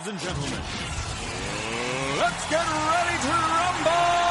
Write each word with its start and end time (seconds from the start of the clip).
Ladies 0.00 0.12
and 0.12 0.20
gentlemen, 0.20 0.60
let's 2.20 2.48
get 2.48 2.64
ready 2.64 3.16
to 3.20 3.28
rumble! 3.28 4.30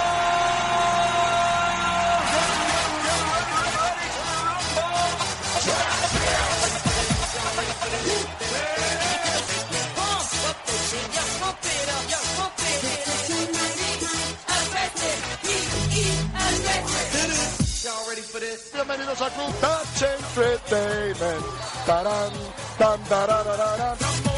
Bienvenidos 18.74 19.22
a 19.22 19.30
Club 19.30 19.86
Entertainment. 20.02 21.46
Tarán, 21.86 22.32
tan, 22.80 23.04
tararararán. 23.04 24.29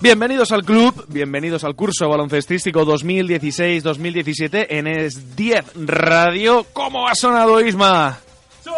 Bienvenidos 0.00 0.52
al 0.52 0.64
club, 0.64 1.06
bienvenidos 1.08 1.64
al 1.64 1.74
curso 1.74 2.08
baloncestístico 2.08 2.86
2016-2017 2.86 4.66
en 4.70 4.86
Es 4.86 5.34
10 5.34 5.72
Radio. 5.86 6.64
¿Cómo 6.72 7.08
ha 7.08 7.16
sonado 7.16 7.60
Isma? 7.60 8.16
¡Chof! 8.64 8.76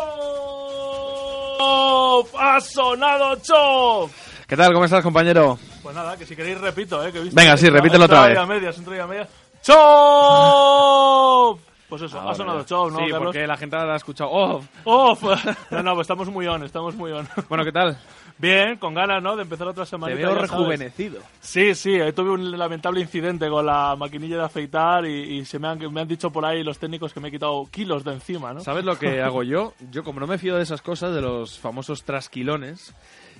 ¡Ha 2.39 2.59
sonado 2.61 3.37
Chof! 3.37 4.11
¿Qué 4.47 4.57
tal? 4.57 4.73
¿Cómo 4.73 4.87
estás, 4.87 5.03
compañero? 5.03 5.59
Pues 5.83 5.95
nada, 5.95 6.17
que 6.17 6.25
si 6.25 6.35
queréis 6.35 6.59
repito, 6.59 7.07
¿eh? 7.07 7.13
Que 7.13 7.21
Venga, 7.33 7.55
sí, 7.59 7.69
repítelo 7.69 8.07
otra 8.07 8.27
vez. 8.27 8.39
medias, 8.49 8.79
medias. 9.07 9.29
¡Chof! 9.63 11.61
Pues 11.91 12.01
eso, 12.03 12.19
ha 12.21 12.35
sonado 12.35 12.63
Chof, 12.65 12.93
¿no, 12.93 12.99
Sí, 13.01 13.05
Carlos? 13.11 13.25
porque 13.27 13.47
la 13.47 13.57
gente 13.59 13.77
ahora 13.77 13.93
ha 13.93 13.97
escuchado. 13.97 14.31
¡Oh! 14.33 14.63
¡Off! 14.85 15.23
No, 15.71 15.83
no, 15.83 15.95
pues 15.97 16.05
estamos 16.07 16.31
muy 16.31 16.47
on, 16.47 16.63
estamos 16.65 16.95
muy 16.95 17.13
on. 17.13 17.29
Bueno, 17.49 17.63
¿qué 17.65 17.73
tal? 17.73 17.99
Bien, 18.41 18.79
con 18.79 18.95
ganas, 18.95 19.23
¿no? 19.23 19.37
De 19.37 19.43
empezar 19.43 19.69
otra 19.69 19.85
Te 19.85 19.91
semana. 19.91 20.15
veo 20.15 20.35
rejuvenecido. 20.35 21.21
Sí, 21.41 21.75
sí, 21.75 21.95
eh, 21.95 22.13
tuve 22.15 22.31
un 22.31 22.57
lamentable 22.59 23.01
incidente 23.01 23.49
con 23.51 23.67
la 23.67 23.95
maquinilla 23.97 24.39
de 24.39 24.45
afeitar 24.45 25.05
y, 25.05 25.39
y 25.41 25.45
se 25.45 25.59
me 25.59 25.69
han, 25.69 25.79
me 25.93 26.01
han 26.01 26.09
dicho 26.09 26.31
por 26.31 26.47
ahí 26.47 26.63
los 26.65 26.79
técnicos 26.79 27.13
que 27.13 27.21
me 27.21 27.29
he 27.29 27.31
quitado 27.31 27.67
kilos 27.71 28.03
de 28.03 28.13
encima, 28.15 28.55
¿no? 28.55 28.61
¿Sabes 28.61 28.85
lo 28.85 28.99
que 28.99 29.21
hago 29.23 29.43
yo? 29.43 29.75
Yo, 29.91 30.03
como 30.05 30.21
no 30.21 30.27
me 30.27 30.39
fío 30.39 30.57
de 30.57 30.63
esas 30.63 30.81
cosas, 30.81 31.15
de 31.15 31.21
los 31.21 31.59
famosos 31.59 32.03
trasquilones, 32.05 32.95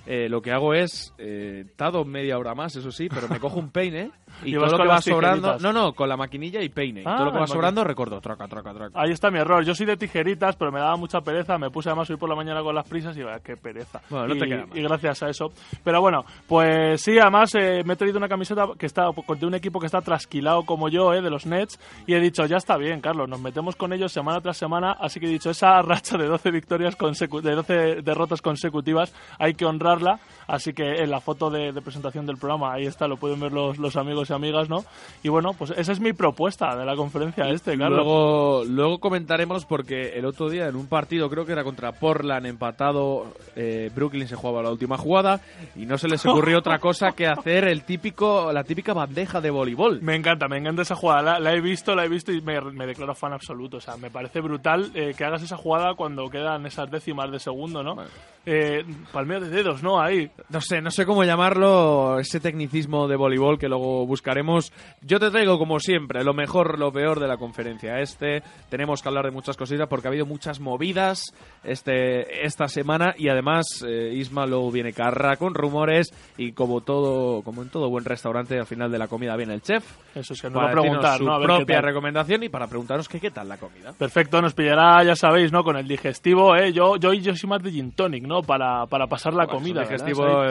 eh, 0.05 0.27
lo 0.29 0.41
que 0.41 0.51
hago 0.51 0.73
es, 0.73 1.13
eh, 1.17 1.65
tardo 1.75 2.03
media 2.05 2.37
hora 2.37 2.55
más, 2.55 2.75
eso 2.75 2.91
sí, 2.91 3.07
pero 3.07 3.27
me 3.27 3.39
cojo 3.39 3.59
un 3.59 3.69
peine 3.69 4.11
y, 4.43 4.53
todo 4.53 4.65
lo 4.65 4.77
que 4.77 4.87
va 4.87 5.01
sobrando... 5.01 5.59
No, 5.59 5.71
no, 5.71 5.93
con 5.93 6.09
la 6.09 6.17
maquinilla 6.17 6.61
y 6.61 6.69
peine. 6.69 7.01
Y 7.01 7.03
Ah, 7.05 7.17
todo 7.17 7.25
lo 7.25 7.31
que 7.33 7.39
va 7.39 7.47
sobrando 7.47 7.83
recordo, 7.83 8.19
traca, 8.21 8.47
traca, 8.47 8.73
traca. 8.73 8.99
Ahí 8.99 9.11
está 9.11 9.29
mi 9.29 9.39
error. 9.39 9.63
Yo 9.63 9.75
soy 9.75 9.85
de 9.85 9.97
tijeritas, 9.97 10.55
pero 10.55 10.71
me 10.71 10.79
daba 10.79 10.95
mucha 10.95 11.21
pereza. 11.21 11.57
Me 11.57 11.69
puse 11.69 11.89
además 11.89 12.09
hoy 12.09 12.17
por 12.17 12.29
la 12.29 12.35
mañana 12.35 12.61
con 12.61 12.73
las 12.73 12.87
prisas 12.87 13.15
y 13.17 13.23
vaya, 13.23 13.39
qué 13.39 13.57
pereza. 13.57 14.01
Bueno, 14.09 14.27
no 14.27 14.35
y, 14.35 14.39
te 14.39 14.47
queda 14.47 14.65
mal. 14.65 14.77
y 14.77 14.81
gracias 14.81 15.23
a 15.23 15.29
eso. 15.29 15.51
Pero 15.83 16.01
bueno, 16.01 16.25
pues 16.47 17.01
sí, 17.01 17.19
además 17.19 17.53
eh, 17.55 17.83
me 17.85 17.93
he 17.93 17.95
traído 17.95 18.17
una 18.17 18.27
camiseta 18.29 18.67
que 18.77 18.85
está 18.85 19.09
de 19.11 19.45
un 19.45 19.53
equipo 19.53 19.79
que 19.79 19.85
está 19.85 20.01
trasquilado 20.01 20.63
como 20.63 20.89
yo, 20.89 21.13
eh, 21.13 21.21
de 21.21 21.29
los 21.29 21.45
Nets. 21.45 21.79
Y 22.07 22.13
he 22.13 22.19
dicho, 22.19 22.45
ya 22.45 22.57
está 22.57 22.77
bien, 22.77 23.01
Carlos, 23.01 23.27
nos 23.27 23.41
metemos 23.41 23.75
con 23.75 23.93
ellos 23.93 24.11
semana 24.11 24.41
tras 24.41 24.57
semana. 24.57 24.93
Así 24.93 25.19
que 25.19 25.27
he 25.27 25.29
dicho, 25.29 25.49
esa 25.49 25.81
racha 25.81 26.17
de 26.17 26.25
12 26.25 26.51
victorias 26.51 26.97
de 26.97 27.55
12 27.55 28.01
derrotas 28.01 28.41
consecutivas 28.41 29.13
hay 29.37 29.53
que 29.53 29.65
honrarla. 29.91 30.19
Así 30.47 30.73
que 30.73 30.83
en 31.01 31.09
la 31.09 31.21
foto 31.21 31.49
de, 31.49 31.71
de 31.71 31.81
presentación 31.81 32.25
del 32.25 32.35
programa, 32.35 32.73
ahí 32.73 32.85
está, 32.85 33.07
lo 33.07 33.15
pueden 33.15 33.39
ver 33.39 33.53
los, 33.53 33.77
los 33.77 33.95
amigos 33.95 34.29
y 34.29 34.33
amigas, 34.33 34.67
¿no? 34.69 34.83
Y 35.23 35.29
bueno, 35.29 35.51
pues 35.57 35.71
esa 35.77 35.93
es 35.93 36.01
mi 36.01 36.11
propuesta 36.11 36.75
de 36.75 36.85
la 36.85 36.95
conferencia 36.95 37.47
este, 37.47 37.77
Carlos. 37.77 38.03
Luego, 38.03 38.63
luego 38.65 38.99
comentaremos 38.99 39.65
porque 39.65 40.09
el 40.17 40.25
otro 40.25 40.49
día 40.49 40.67
en 40.67 40.75
un 40.75 40.87
partido, 40.87 41.29
creo 41.29 41.45
que 41.45 41.53
era 41.53 41.63
contra 41.63 41.93
Portland, 41.93 42.45
empatado, 42.47 43.27
eh, 43.55 43.89
Brooklyn 43.95 44.27
se 44.27 44.35
jugaba 44.35 44.61
la 44.61 44.71
última 44.71 44.97
jugada 44.97 45.39
y 45.75 45.85
no 45.85 45.97
se 45.97 46.09
les 46.09 46.25
ocurrió 46.25 46.57
otra 46.57 46.79
cosa 46.79 47.11
que 47.11 47.27
hacer 47.27 47.65
el 47.65 47.83
típico, 47.83 48.51
la 48.51 48.63
típica 48.65 48.93
bandeja 48.93 49.39
de 49.39 49.51
voleibol. 49.51 50.01
Me 50.01 50.15
encanta, 50.15 50.49
me 50.49 50.57
encanta 50.57 50.81
esa 50.81 50.95
jugada. 50.95 51.21
La, 51.21 51.39
la 51.39 51.53
he 51.53 51.61
visto, 51.61 51.95
la 51.95 52.03
he 52.03 52.09
visto 52.09 52.33
y 52.33 52.41
me, 52.41 52.59
me 52.59 52.85
declaro 52.85 53.15
fan 53.15 53.31
absoluto. 53.31 53.77
O 53.77 53.81
sea, 53.81 53.95
me 53.95 54.09
parece 54.09 54.41
brutal 54.41 54.91
eh, 54.95 55.13
que 55.17 55.23
hagas 55.23 55.43
esa 55.43 55.55
jugada 55.55 55.93
cuando 55.95 56.29
quedan 56.29 56.65
esas 56.65 56.91
décimas 56.91 57.31
de 57.31 57.39
segundo, 57.39 57.83
¿no? 57.83 57.95
Eh, 58.43 58.83
palmeo 59.11 59.39
de 59.39 59.49
dedos, 59.49 59.83
¿no? 59.83 60.01
Ahí. 60.01 60.31
No 60.49 60.61
sé, 60.61 60.81
no 60.81 60.89
sé 60.89 61.05
cómo 61.05 61.23
llamarlo, 61.23 62.17
ese 62.19 62.39
tecnicismo 62.39 63.07
de 63.07 63.15
voleibol 63.15 63.59
que 63.59 63.69
luego 63.69 64.07
buscaremos. 64.07 64.73
Yo 65.01 65.19
te 65.19 65.29
traigo, 65.29 65.59
como 65.59 65.79
siempre, 65.79 66.23
lo 66.23 66.33
mejor, 66.33 66.79
lo 66.79 66.91
peor 66.91 67.19
de 67.19 67.27
la 67.27 67.37
conferencia 67.37 67.99
este. 67.99 68.41
Tenemos 68.69 69.01
que 69.03 69.09
hablar 69.09 69.25
de 69.25 69.31
muchas 69.31 69.57
cositas 69.57 69.87
porque 69.87 70.07
ha 70.07 70.09
habido 70.09 70.25
muchas 70.25 70.59
movidas 70.59 71.25
este, 71.63 72.43
esta 72.43 72.67
semana 72.67 73.13
y 73.15 73.29
además 73.29 73.83
eh, 73.87 74.11
Isma 74.15 74.47
luego 74.47 74.71
viene 74.71 74.91
carra 74.91 75.35
con 75.35 75.53
rumores 75.53 76.09
y 76.35 76.53
como 76.53 76.81
todo, 76.81 77.43
como 77.43 77.61
en 77.61 77.69
todo 77.69 77.89
buen 77.89 78.05
restaurante, 78.05 78.57
al 78.57 78.65
final 78.65 78.91
de 78.91 78.97
la 78.97 79.07
comida 79.07 79.35
viene 79.35 79.53
el 79.53 79.61
chef. 79.61 79.85
Eso 80.15 80.33
es 80.33 80.41
que 80.41 80.49
nos 80.49 80.57
va 80.57 80.61
para 80.67 80.79
a 80.79 80.81
preguntar, 80.81 81.17
su 81.19 81.25
¿no? 81.25 81.33
A 81.33 81.37
ver 81.37 81.47
qué 81.47 81.55
propia 81.57 81.75
tal. 81.75 81.85
recomendación 81.85 82.43
y 82.43 82.49
para 82.49 82.65
preguntarnos 82.67 83.07
que 83.07 83.19
qué 83.19 83.29
tal 83.29 83.47
la 83.47 83.57
comida. 83.57 83.93
Perfecto, 83.93 84.41
nos 84.41 84.55
pillará, 84.55 85.03
ya 85.03 85.15
sabéis, 85.15 85.51
¿no? 85.51 85.63
Con 85.63 85.77
el 85.77 85.87
digestivo, 85.87 86.55
¿eh? 86.55 86.73
Yo, 86.73 86.95
yo, 86.97 87.13
yo 87.13 87.35
soy 87.35 87.49
más 87.49 87.61
de 87.61 87.71
gin 87.71 87.91
tonic, 87.91 88.23
¿no? 88.23 88.30
Para, 88.41 88.85
para 88.87 89.07
pasar 89.07 89.33
la 89.33 89.45
Bueno, 89.45 89.59
es 89.59 89.67
un 89.69 89.73
comida. 89.75 89.81
digestivo. 89.81 90.43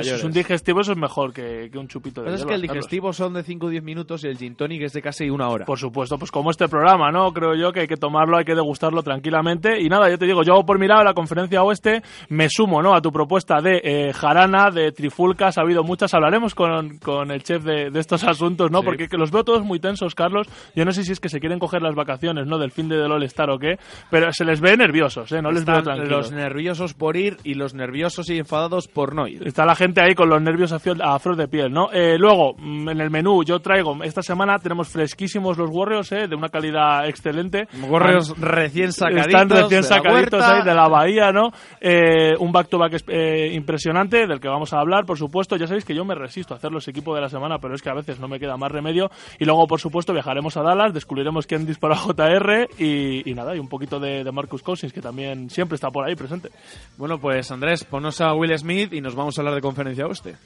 Es 0.00 0.24
un 0.24 0.32
digestivo, 0.32 0.80
eso 0.80 0.92
es 0.92 0.98
mejor 0.98 1.32
que, 1.32 1.68
que 1.72 1.78
un 1.78 1.88
chupito 1.88 2.20
de 2.20 2.26
Pero 2.26 2.36
es 2.36 2.44
que 2.44 2.54
el 2.54 2.60
Carlos. 2.60 2.74
digestivo 2.74 3.12
son 3.12 3.34
de 3.34 3.42
5 3.42 3.66
o 3.66 3.70
10 3.70 3.82
minutos 3.82 4.24
y 4.24 4.28
el 4.28 4.36
gin 4.36 4.54
tonic 4.54 4.82
es 4.82 4.92
de 4.92 5.02
casi 5.02 5.30
una 5.30 5.48
hora. 5.48 5.64
Por 5.64 5.78
supuesto, 5.78 6.18
pues 6.18 6.30
como 6.30 6.50
este 6.50 6.68
programa, 6.68 7.10
¿no? 7.10 7.32
Creo 7.32 7.54
yo 7.54 7.72
que 7.72 7.80
hay 7.80 7.86
que 7.88 7.96
tomarlo, 7.96 8.36
hay 8.36 8.44
que 8.44 8.54
degustarlo 8.54 9.02
tranquilamente. 9.02 9.80
Y 9.80 9.88
nada, 9.88 10.10
yo 10.10 10.18
te 10.18 10.26
digo, 10.26 10.42
yo 10.42 10.52
hago 10.54 10.66
por 10.66 10.78
mi 10.78 10.86
lado 10.86 11.04
la 11.04 11.14
conferencia 11.14 11.62
oeste, 11.62 12.02
me 12.28 12.48
sumo, 12.48 12.82
¿no? 12.82 12.94
A 12.94 13.00
tu 13.00 13.10
propuesta 13.12 13.60
de 13.60 13.80
eh, 13.82 14.12
jarana, 14.12 14.70
de 14.70 14.92
trifulcas, 14.92 15.58
ha 15.58 15.62
habido 15.62 15.82
muchas. 15.84 16.12
Hablaremos 16.14 16.54
con, 16.54 16.98
con 16.98 17.30
el 17.30 17.42
chef 17.42 17.62
de, 17.64 17.90
de 17.90 18.00
estos 18.00 18.24
asuntos, 18.24 18.70
¿no? 18.70 18.80
Sí. 18.80 18.84
Porque 18.86 19.08
que 19.08 19.16
los 19.16 19.30
veo 19.30 19.44
todos 19.44 19.62
muy 19.64 19.78
tensos, 19.80 20.14
Carlos. 20.14 20.46
Yo 20.74 20.84
no 20.84 20.92
sé 20.92 21.04
si 21.04 21.12
es 21.12 21.20
que 21.20 21.28
se 21.28 21.40
quieren 21.40 21.58
coger 21.58 21.82
las 21.82 21.94
vacaciones, 21.94 22.46
¿no? 22.46 22.58
Del 22.58 22.70
fin 22.70 22.88
de 22.88 22.96
del 22.96 23.10
All-Star 23.12 23.50
o 23.50 23.58
qué, 23.58 23.76
pero 24.10 24.32
se 24.32 24.44
les 24.44 24.60
ve 24.60 24.76
nerviosos, 24.76 25.30
¿eh? 25.32 25.40
No 25.42 25.50
les 25.50 25.64
veo 25.64 25.82
tranquilos. 25.82 26.10
los 26.10 26.32
nerviosos 26.32 26.94
por 26.94 27.16
ir 27.16 27.21
y 27.44 27.54
los 27.54 27.74
nerviosos 27.74 28.28
y 28.30 28.38
enfadados 28.38 28.88
por 28.88 29.14
no 29.14 29.26
ir. 29.26 29.46
Está 29.46 29.64
la 29.64 29.74
gente 29.74 30.00
ahí 30.00 30.14
con 30.14 30.28
los 30.28 30.40
nervios 30.42 30.72
a, 30.72 30.78
fio- 30.78 30.96
a 31.02 31.18
flor 31.18 31.36
de 31.36 31.48
piel, 31.48 31.72
¿no? 31.72 31.90
Eh, 31.92 32.16
luego, 32.18 32.54
mm, 32.58 32.88
en 32.90 33.00
el 33.00 33.10
menú, 33.10 33.44
yo 33.44 33.60
traigo, 33.60 34.02
esta 34.02 34.22
semana 34.22 34.58
tenemos 34.58 34.88
fresquísimos 34.88 35.56
los 35.58 35.70
Warriors, 35.70 36.10
¿eh? 36.12 36.26
De 36.28 36.34
una 36.36 36.48
calidad 36.48 37.08
excelente. 37.08 37.66
Gorrios 37.88 38.38
recién 38.38 38.92
sacaditos. 38.92 39.26
Están 39.26 39.48
recién 39.50 39.82
de 39.82 39.86
sacaditos 39.88 40.42
ahí 40.42 40.62
de 40.64 40.74
la 40.74 40.88
bahía, 40.88 41.32
¿no? 41.32 41.50
Eh, 41.80 42.34
un 42.38 42.52
back-to-back 42.52 43.02
eh, 43.08 43.50
impresionante 43.54 44.26
del 44.26 44.40
que 44.40 44.48
vamos 44.48 44.72
a 44.72 44.78
hablar, 44.80 45.04
por 45.04 45.18
supuesto. 45.18 45.56
Ya 45.56 45.66
sabéis 45.66 45.84
que 45.84 45.94
yo 45.94 46.04
me 46.04 46.14
resisto 46.14 46.54
a 46.54 46.56
hacer 46.56 46.70
los 46.72 46.86
equipos 46.88 47.14
de 47.14 47.20
la 47.20 47.28
semana, 47.28 47.58
pero 47.58 47.74
es 47.74 47.82
que 47.82 47.90
a 47.90 47.94
veces 47.94 48.18
no 48.20 48.28
me 48.28 48.38
queda 48.40 48.56
más 48.56 48.70
remedio. 48.72 49.10
Y 49.38 49.44
luego, 49.44 49.66
por 49.66 49.80
supuesto, 49.80 50.12
viajaremos 50.12 50.56
a 50.56 50.62
Dallas, 50.62 50.92
descubriremos 50.94 51.46
quién 51.46 51.66
disparó 51.66 51.94
a 51.94 51.98
JR 51.98 52.68
y, 52.78 53.28
y 53.30 53.34
nada, 53.34 53.54
y 53.54 53.58
un 53.58 53.68
poquito 53.68 53.98
de, 54.00 54.24
de 54.24 54.32
Marcus 54.32 54.62
Cousins, 54.62 54.92
que 54.92 55.00
también 55.00 55.50
siempre 55.50 55.74
está 55.76 55.90
por 55.90 56.06
ahí 56.06 56.14
presente. 56.14 56.50
Bueno, 56.96 57.11
pues 57.20 57.50
Andrés, 57.50 57.84
ponnos 57.84 58.20
a 58.20 58.34
Will 58.34 58.56
Smith 58.58 58.92
y 58.92 59.00
nos 59.00 59.14
vamos 59.14 59.36
a 59.36 59.40
hablar 59.40 59.54
de 59.54 59.60
conferencia 59.60 60.06
oeste. 60.06 60.36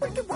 Wicked 0.00 0.26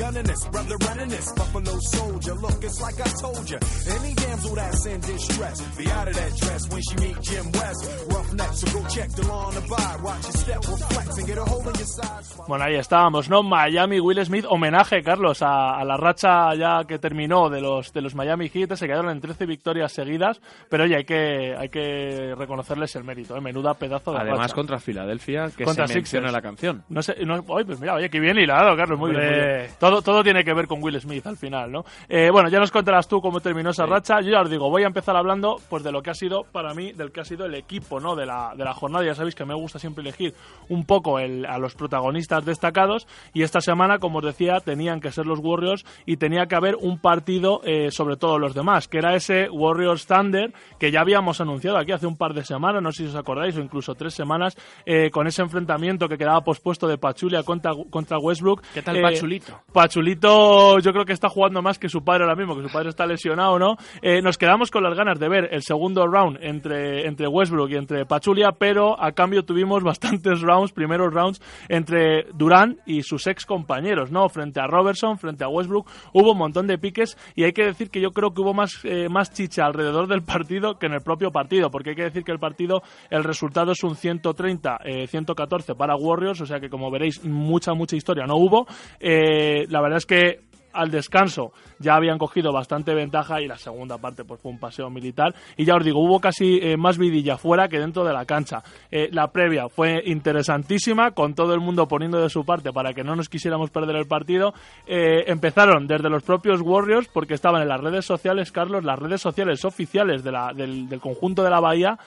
gunning 0.00 0.24
this, 0.24 0.42
brother 0.48 0.76
running 0.88 1.08
this. 1.08 1.32
Buffalo 1.32 1.74
soldier. 1.80 2.34
Look, 2.34 2.64
it's 2.64 2.80
like 2.80 2.98
I 3.00 3.08
told 3.20 3.44
you. 3.50 3.58
Any 3.96 4.14
damsel 4.14 4.54
that's 4.54 4.86
in 4.86 5.00
distress, 5.00 5.60
be 5.76 5.86
out 5.90 6.08
of 6.08 6.14
that 6.14 6.32
dress 6.40 6.62
when 6.72 6.82
she 6.82 6.94
meet 7.04 7.16
Jim 7.22 7.46
West. 7.52 7.80
Rough 8.12 8.32
neck, 8.34 8.52
so 8.54 8.66
go 8.78 8.86
check 8.88 9.08
the 9.10 9.26
law 9.26 9.46
on 9.48 9.54
the 9.54 9.60
bar. 9.68 9.98
Watch 10.02 10.22
your 10.24 10.32
step, 10.32 10.60
reflex, 10.68 11.18
and 11.18 11.26
get 11.26 11.38
a 11.38 11.44
hold 11.44 11.66
in 11.68 11.74
your 11.74 11.86
sides. 11.86 12.36
Bueno, 12.48 12.64
ahí 12.64 12.74
estábamos, 12.76 13.28
¿no? 13.28 13.42
Miami, 13.42 14.00
Will 14.00 14.24
Smith, 14.24 14.44
homenaje, 14.48 15.02
Carlos, 15.02 15.42
a, 15.42 15.78
a 15.78 15.84
la 15.84 15.96
racha 15.96 16.54
ya 16.54 16.84
que 16.86 16.98
terminó 16.98 17.48
de 17.50 17.60
los, 17.60 17.92
de 17.92 18.00
los 18.02 18.14
Miami 18.14 18.48
Heat. 18.48 18.74
Se 18.74 18.86
quedaron 18.86 19.10
en 19.10 19.20
13 19.20 19.46
victorias 19.46 19.92
seguidas, 19.92 20.40
pero 20.68 20.84
oye, 20.84 20.96
hay 20.96 21.04
que, 21.04 21.54
hay 21.56 21.68
que 21.68 22.34
reconocerles 22.36 22.94
el 22.96 23.04
mérito, 23.04 23.36
¿eh? 23.36 23.40
Menuda 23.40 23.74
pedazo 23.74 24.12
de 24.12 24.18
Además, 24.18 24.38
racha. 24.40 24.54
contra 24.54 24.78
Filadelfia, 24.78 25.50
que 25.56 25.64
Contra 25.64 25.86
se 25.86 25.94
menciona 25.94 26.28
Sixers. 26.28 26.32
la 26.32 26.42
canción. 26.42 26.84
No 26.88 27.02
sé, 27.02 27.16
no, 27.24 27.44
oye, 27.48 27.64
pues 27.64 27.78
mira, 27.80 27.94
oye, 27.94 28.08
qué 28.10 28.18
bien 28.20 28.38
hilado, 28.38 28.76
Carlos, 28.76 28.98
muy 28.98 29.10
Hombre, 29.10 29.26
Hombre, 29.28 29.70
todo, 29.90 30.02
todo 30.02 30.22
tiene 30.22 30.44
que 30.44 30.54
ver 30.54 30.66
con 30.66 30.82
Will 30.82 31.00
Smith 31.00 31.26
al 31.26 31.36
final, 31.36 31.72
¿no? 31.72 31.84
Eh, 32.08 32.30
bueno, 32.30 32.48
ya 32.48 32.58
nos 32.60 32.70
contarás 32.70 33.08
tú 33.08 33.20
cómo 33.20 33.40
terminó 33.40 33.70
esa 33.70 33.86
racha. 33.86 34.20
Yo 34.20 34.30
ya 34.30 34.40
os 34.40 34.50
digo, 34.50 34.70
voy 34.70 34.84
a 34.84 34.86
empezar 34.86 35.16
hablando 35.16 35.56
pues 35.68 35.82
de 35.82 35.90
lo 35.90 36.00
que 36.02 36.10
ha 36.10 36.14
sido 36.14 36.44
para 36.44 36.74
mí, 36.74 36.92
del 36.92 37.10
que 37.10 37.20
ha 37.20 37.24
sido 37.24 37.46
el 37.46 37.54
equipo, 37.54 37.98
¿no? 38.00 38.14
De 38.14 38.24
la, 38.26 38.52
de 38.56 38.64
la 38.64 38.72
jornada. 38.72 39.04
Ya 39.04 39.14
sabéis 39.14 39.34
que 39.34 39.44
me 39.44 39.54
gusta 39.54 39.78
siempre 39.78 40.02
elegir 40.02 40.34
un 40.68 40.84
poco 40.84 41.18
el, 41.18 41.44
a 41.46 41.58
los 41.58 41.74
protagonistas 41.74 42.44
destacados 42.44 43.06
y 43.34 43.42
esta 43.42 43.60
semana, 43.60 43.98
como 43.98 44.18
os 44.18 44.24
decía, 44.24 44.60
tenían 44.60 45.00
que 45.00 45.10
ser 45.10 45.26
los 45.26 45.40
Warriors 45.40 45.84
y 46.06 46.16
tenía 46.18 46.46
que 46.46 46.54
haber 46.54 46.76
un 46.76 46.98
partido 46.98 47.60
eh, 47.64 47.90
sobre 47.90 48.16
todos 48.16 48.40
los 48.40 48.54
demás, 48.54 48.86
que 48.88 48.98
era 48.98 49.14
ese 49.14 49.48
Warriors 49.50 50.06
Thunder 50.06 50.52
que 50.78 50.90
ya 50.92 51.00
habíamos 51.00 51.40
anunciado 51.40 51.78
aquí 51.78 51.92
hace 51.92 52.06
un 52.06 52.16
par 52.16 52.34
de 52.34 52.44
semanas, 52.44 52.82
no 52.82 52.92
sé 52.92 53.04
si 53.04 53.08
os 53.08 53.16
acordáis, 53.16 53.56
o 53.56 53.60
incluso 53.60 53.94
tres 53.94 54.14
semanas, 54.14 54.56
eh, 54.86 55.10
con 55.10 55.26
ese 55.26 55.42
enfrentamiento 55.42 56.08
que 56.08 56.16
quedaba 56.16 56.40
pospuesto 56.42 56.86
de 56.86 56.98
Pachulia 56.98 57.42
contra, 57.42 57.72
contra 57.90 58.18
Westbrook. 58.18 58.62
¿Qué 58.74 58.82
tal 58.82 58.96
Eh, 58.96 59.02
Pachulito? 59.02 59.60
Pachulito 59.80 60.78
yo 60.80 60.92
creo 60.92 61.06
que 61.06 61.14
está 61.14 61.30
jugando 61.30 61.62
más 61.62 61.78
que 61.78 61.88
su 61.88 62.04
padre 62.04 62.24
ahora 62.24 62.36
mismo, 62.36 62.54
que 62.54 62.68
su 62.68 62.70
padre 62.70 62.90
está 62.90 63.06
lesionado, 63.06 63.58
¿no? 63.58 63.76
Eh, 64.02 64.20
nos 64.20 64.36
quedamos 64.36 64.70
con 64.70 64.82
las 64.82 64.94
ganas 64.94 65.18
de 65.18 65.26
ver 65.26 65.48
el 65.52 65.62
segundo 65.62 66.06
round 66.06 66.36
entre, 66.42 67.06
entre 67.06 67.26
Westbrook 67.26 67.70
y 67.70 67.76
entre 67.76 68.04
Pachulia, 68.04 68.52
pero 68.52 69.02
a 69.02 69.12
cambio 69.12 69.42
tuvimos 69.42 69.82
bastantes 69.82 70.40
rounds, 70.42 70.72
primeros 70.72 71.14
rounds, 71.14 71.40
entre 71.70 72.24
Durán 72.34 72.76
y 72.84 73.04
sus 73.04 73.26
ex 73.26 73.46
compañeros, 73.46 74.10
¿no? 74.10 74.28
Frente 74.28 74.60
a 74.60 74.66
Robertson, 74.66 75.16
frente 75.16 75.44
a 75.44 75.48
Westbrook, 75.48 75.88
hubo 76.12 76.32
un 76.32 76.38
montón 76.38 76.66
de 76.66 76.76
piques 76.76 77.16
y 77.34 77.44
hay 77.44 77.52
que 77.52 77.64
decir 77.64 77.88
que 77.88 78.02
yo 78.02 78.10
creo 78.10 78.34
que 78.34 78.42
hubo 78.42 78.52
más, 78.52 78.84
eh, 78.84 79.08
más 79.08 79.32
chicha 79.32 79.64
alrededor 79.64 80.08
del 80.08 80.20
partido 80.20 80.78
que 80.78 80.88
en 80.88 80.92
el 80.92 81.00
propio 81.00 81.30
partido, 81.30 81.70
porque 81.70 81.90
hay 81.90 81.96
que 81.96 82.04
decir 82.04 82.22
que 82.22 82.32
el 82.32 82.38
partido, 82.38 82.82
el 83.08 83.24
resultado 83.24 83.72
es 83.72 83.82
un 83.82 83.94
130-114 83.94 85.74
para 85.74 85.96
Warriors, 85.96 86.42
o 86.42 86.44
sea 86.44 86.60
que 86.60 86.68
como 86.68 86.90
veréis, 86.90 87.24
mucha, 87.24 87.72
mucha 87.72 87.96
historia 87.96 88.26
no 88.26 88.36
hubo. 88.36 88.66
Eh, 88.98 89.68
la 89.70 89.80
verdad 89.80 89.98
es 89.98 90.06
que 90.06 90.40
al 90.72 90.90
descanso 90.90 91.52
ya 91.80 91.96
habían 91.96 92.18
cogido 92.18 92.52
bastante 92.52 92.94
ventaja 92.94 93.40
y 93.40 93.48
la 93.48 93.56
segunda 93.58 93.98
parte 93.98 94.24
pues 94.24 94.40
fue 94.40 94.52
un 94.52 94.60
paseo 94.60 94.88
militar. 94.90 95.34
Y 95.56 95.64
ya 95.64 95.74
os 95.74 95.84
digo 95.84 95.98
hubo 95.98 96.20
casi 96.20 96.58
eh, 96.62 96.76
más 96.76 96.96
vidilla 96.98 97.36
fuera 97.36 97.66
que 97.68 97.80
dentro 97.80 98.04
de 98.04 98.12
la 98.12 98.24
cancha. 98.24 98.62
Eh, 98.92 99.08
la 99.10 99.32
previa 99.32 99.68
fue 99.68 100.00
interesantísima 100.06 101.10
con 101.12 101.34
todo 101.34 101.54
el 101.54 101.60
mundo 101.60 101.88
poniendo 101.88 102.20
de 102.20 102.28
su 102.30 102.44
parte 102.44 102.72
para 102.72 102.92
que 102.92 103.02
no 103.02 103.16
nos 103.16 103.28
quisiéramos 103.28 103.70
perder 103.70 103.96
el 103.96 104.06
partido. 104.06 104.52
Eh, 104.86 105.24
empezaron 105.26 105.86
desde 105.86 106.08
los 106.08 106.22
propios 106.22 106.60
Warriors 106.60 107.08
porque 107.08 107.34
estaban 107.34 107.62
en 107.62 107.68
las 107.68 107.80
redes 107.80 108.04
sociales 108.04 108.52
Carlos 108.52 108.84
las 108.84 108.98
redes 108.98 109.20
sociales 109.20 109.64
oficiales 109.64 110.22
de 110.22 110.32
la- 110.32 110.52
del, 110.54 110.88
del 110.88 111.00
conjunto 111.00 111.42
de 111.42 111.50
la 111.50 111.60
Bahía 111.60 111.98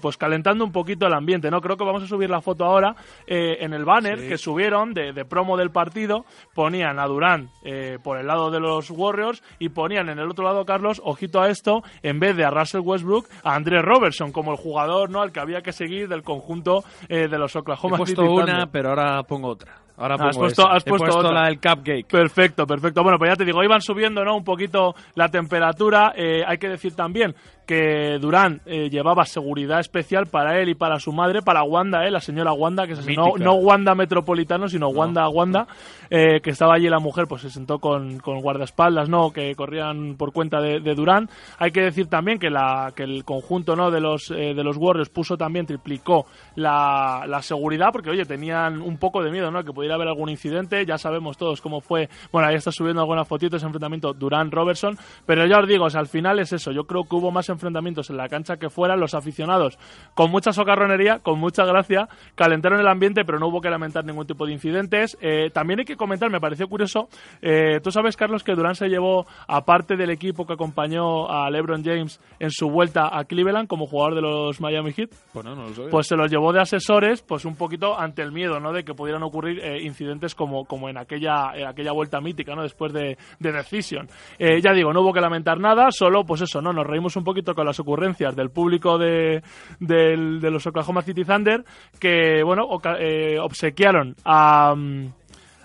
pues 0.00 0.16
calentando 0.16 0.64
un 0.64 0.70
poquito 0.70 1.04
el 1.06 1.14
ambiente 1.14 1.50
no 1.50 1.60
creo 1.60 1.76
que 1.76 1.84
vamos 1.84 2.04
a 2.04 2.06
subir 2.06 2.30
la 2.30 2.40
foto 2.40 2.64
ahora 2.64 2.94
en 3.26 3.72
el 3.72 3.84
banner 3.84 4.28
que 4.28 4.38
subieron 4.38 4.94
de, 4.94 5.12
de 5.12 5.24
promo 5.24 5.56
del 5.56 5.70
partido. 5.70 6.24
Ponían 6.54 7.00
a 7.00 7.06
Durán 7.06 7.50
eh, 7.64 7.98
por 8.04 8.18
el 8.18 8.26
lado 8.28 8.50
de 8.52 8.60
los 8.60 8.71
Warriors 8.90 9.42
y 9.58 9.68
ponían 9.70 10.08
en 10.08 10.18
el 10.18 10.30
otro 10.30 10.44
lado, 10.44 10.64
Carlos, 10.64 11.00
ojito 11.04 11.40
a 11.40 11.48
esto, 11.48 11.82
en 12.02 12.18
vez 12.20 12.36
de 12.36 12.44
a 12.44 12.50
Russell 12.50 12.80
Westbrook, 12.80 13.26
a 13.44 13.54
André 13.54 13.82
Robertson 13.82 14.32
como 14.32 14.52
el 14.52 14.56
jugador 14.58 15.10
no 15.10 15.20
al 15.20 15.32
que 15.32 15.40
había 15.40 15.60
que 15.62 15.72
seguir 15.72 16.08
del 16.08 16.22
conjunto 16.22 16.84
eh, 17.08 17.28
de 17.28 17.38
los 17.38 17.54
He 17.54 17.58
Oklahoma 17.58 17.96
puesto 17.98 18.22
City 18.22 18.34
una, 18.34 18.66
pero 18.66 18.90
ahora 18.90 19.22
pongo 19.24 19.48
otra. 19.48 19.74
Ahora 19.94 20.14
Has 20.14 20.20
pongo 20.36 20.40
puesto- 20.46 20.62
esa. 20.62 20.72
has 20.72 20.86
He 20.86 20.88
puesto 20.88 21.18
otra. 21.18 21.32
la 21.32 21.44
del 21.46 21.60
cupcake. 21.60 22.06
Perfecto, 22.08 22.66
perfecto. 22.66 23.02
Bueno, 23.02 23.18
pues 23.18 23.30
ya 23.30 23.36
te 23.36 23.44
digo, 23.44 23.62
iban 23.62 23.80
subiendo 23.82 24.24
¿no? 24.24 24.36
un 24.36 24.42
poquito 24.42 24.94
la 25.14 25.28
temperatura. 25.28 26.12
Eh, 26.16 26.42
hay 26.46 26.56
que 26.58 26.68
decir 26.70 26.96
también 26.96 27.34
que 27.66 28.18
Durán 28.18 28.60
eh, 28.66 28.88
llevaba 28.90 29.24
seguridad 29.24 29.78
especial 29.80 30.26
para 30.26 30.58
él 30.60 30.70
y 30.70 30.74
para 30.74 30.98
su 30.98 31.12
madre, 31.12 31.42
para 31.42 31.62
Wanda, 31.62 32.04
eh, 32.06 32.10
la 32.10 32.20
señora 32.20 32.52
Wanda, 32.52 32.86
que 32.86 32.96
se 32.96 33.14
no, 33.14 33.34
no 33.38 33.52
Wanda 33.54 33.94
Metropolitano, 33.94 34.66
sino 34.66 34.88
Wanda 34.88 35.28
Wanda, 35.28 35.68
eh, 36.14 36.42
que 36.42 36.50
estaba 36.50 36.74
allí 36.74 36.90
la 36.90 36.98
mujer, 36.98 37.26
pues 37.26 37.40
se 37.40 37.48
sentó 37.48 37.78
con, 37.78 38.18
con 38.18 38.42
guardaespaldas, 38.42 39.08
¿no? 39.08 39.32
Que 39.32 39.54
corrían 39.54 40.16
por 40.18 40.32
cuenta 40.34 40.60
de, 40.60 40.80
de 40.80 40.94
Durán. 40.94 41.30
Hay 41.58 41.70
que 41.70 41.80
decir 41.80 42.08
también 42.08 42.38
que, 42.38 42.50
la, 42.50 42.92
que 42.94 43.04
el 43.04 43.24
conjunto, 43.24 43.74
¿no? 43.76 43.90
De 43.90 43.98
los, 43.98 44.30
eh, 44.30 44.52
de 44.52 44.62
los 44.62 44.76
Warriors 44.76 45.08
puso 45.08 45.38
también, 45.38 45.64
triplicó 45.64 46.26
la, 46.56 47.24
la 47.26 47.40
seguridad, 47.40 47.88
porque, 47.92 48.10
oye, 48.10 48.26
tenían 48.26 48.82
un 48.82 48.98
poco 48.98 49.22
de 49.22 49.30
miedo, 49.30 49.50
¿no? 49.50 49.64
Que 49.64 49.72
pudiera 49.72 49.94
haber 49.94 50.08
algún 50.08 50.28
incidente. 50.28 50.84
Ya 50.84 50.98
sabemos 50.98 51.38
todos 51.38 51.62
cómo 51.62 51.80
fue. 51.80 52.10
Bueno, 52.30 52.48
ahí 52.48 52.56
está 52.56 52.70
subiendo 52.70 53.00
algunas 53.00 53.26
fotitos 53.26 53.56
ese 53.56 53.66
enfrentamiento 53.66 54.12
Durán-Robertson. 54.12 54.98
Pero 55.24 55.46
ya 55.46 55.60
os 55.60 55.66
digo, 55.66 55.86
o 55.86 55.90
sea, 55.90 56.00
al 56.00 56.08
final 56.08 56.38
es 56.40 56.52
eso. 56.52 56.72
Yo 56.72 56.84
creo 56.84 57.04
que 57.04 57.16
hubo 57.16 57.30
más 57.30 57.48
enfrentamientos 57.48 58.10
en 58.10 58.18
la 58.18 58.28
cancha 58.28 58.58
que 58.58 58.68
fuera. 58.68 58.96
Los 58.96 59.14
aficionados, 59.14 59.78
con 60.14 60.30
mucha 60.30 60.52
socarronería, 60.52 61.20
con 61.20 61.38
mucha 61.38 61.64
gracia, 61.64 62.08
calentaron 62.34 62.80
el 62.80 62.88
ambiente, 62.88 63.24
pero 63.24 63.38
no 63.38 63.46
hubo 63.46 63.62
que 63.62 63.70
lamentar 63.70 64.04
ningún 64.04 64.26
tipo 64.26 64.44
de 64.44 64.52
incidentes. 64.52 65.16
Eh, 65.22 65.50
también 65.54 65.78
hay 65.78 65.86
que 65.86 65.96
comentar, 66.02 66.30
me 66.30 66.40
pareció 66.40 66.68
curioso. 66.68 67.08
eh, 67.40 67.80
Tú 67.82 67.90
sabes, 67.90 68.16
Carlos, 68.16 68.42
que 68.44 68.54
Durán 68.54 68.74
se 68.74 68.88
llevó, 68.88 69.26
aparte 69.48 69.96
del 69.96 70.10
equipo 70.10 70.46
que 70.46 70.54
acompañó 70.54 71.30
a 71.30 71.48
LeBron 71.50 71.84
James 71.84 72.20
en 72.38 72.50
su 72.50 72.68
vuelta 72.70 73.16
a 73.16 73.24
Cleveland 73.24 73.68
como 73.68 73.86
jugador 73.86 74.14
de 74.16 74.22
los 74.22 74.60
Miami 74.60 74.92
Heat, 74.92 75.10
Bueno, 75.34 75.54
no 75.54 75.68
lo 75.68 75.74
sé. 75.74 75.82
pues 75.90 76.06
se 76.06 76.16
los 76.16 76.30
llevó 76.30 76.52
de 76.52 76.60
asesores, 76.60 77.22
pues 77.22 77.44
un 77.44 77.56
poquito 77.56 77.98
ante 77.98 78.22
el 78.22 78.32
miedo, 78.32 78.60
¿no? 78.60 78.72
De 78.72 78.84
que 78.84 78.94
pudieran 78.94 79.22
ocurrir 79.22 79.60
eh, 79.60 79.82
incidentes 79.82 80.34
como, 80.34 80.64
como 80.64 80.88
en 80.88 80.98
aquella, 80.98 81.52
en 81.54 81.66
aquella 81.66 81.92
vuelta 81.92 82.20
mítica, 82.20 82.54
¿no? 82.54 82.62
Después 82.62 82.92
de, 82.92 83.16
de 83.38 83.52
Decision. 83.52 84.08
Eh, 84.38 84.60
ya 84.60 84.72
digo, 84.72 84.92
no 84.92 85.00
hubo 85.02 85.12
que 85.12 85.20
lamentar 85.20 85.58
nada, 85.60 85.86
solo, 85.90 86.24
pues 86.24 86.40
eso, 86.42 86.60
¿no? 86.60 86.72
Nos 86.72 86.86
reímos 86.86 87.16
un 87.16 87.24
poquito 87.24 87.54
con 87.54 87.66
las 87.66 87.78
ocurrencias 87.80 88.34
del 88.34 88.50
público 88.50 88.98
de, 88.98 89.42
del- 89.80 90.40
de 90.40 90.50
los 90.50 90.66
Oklahoma 90.66 91.02
City 91.02 91.24
Thunder, 91.24 91.64
que, 91.98 92.42
bueno, 92.44 92.66
eh, 92.98 93.38
obsequiaron 93.38 94.14
a... 94.24 94.74
mm, 94.74 95.06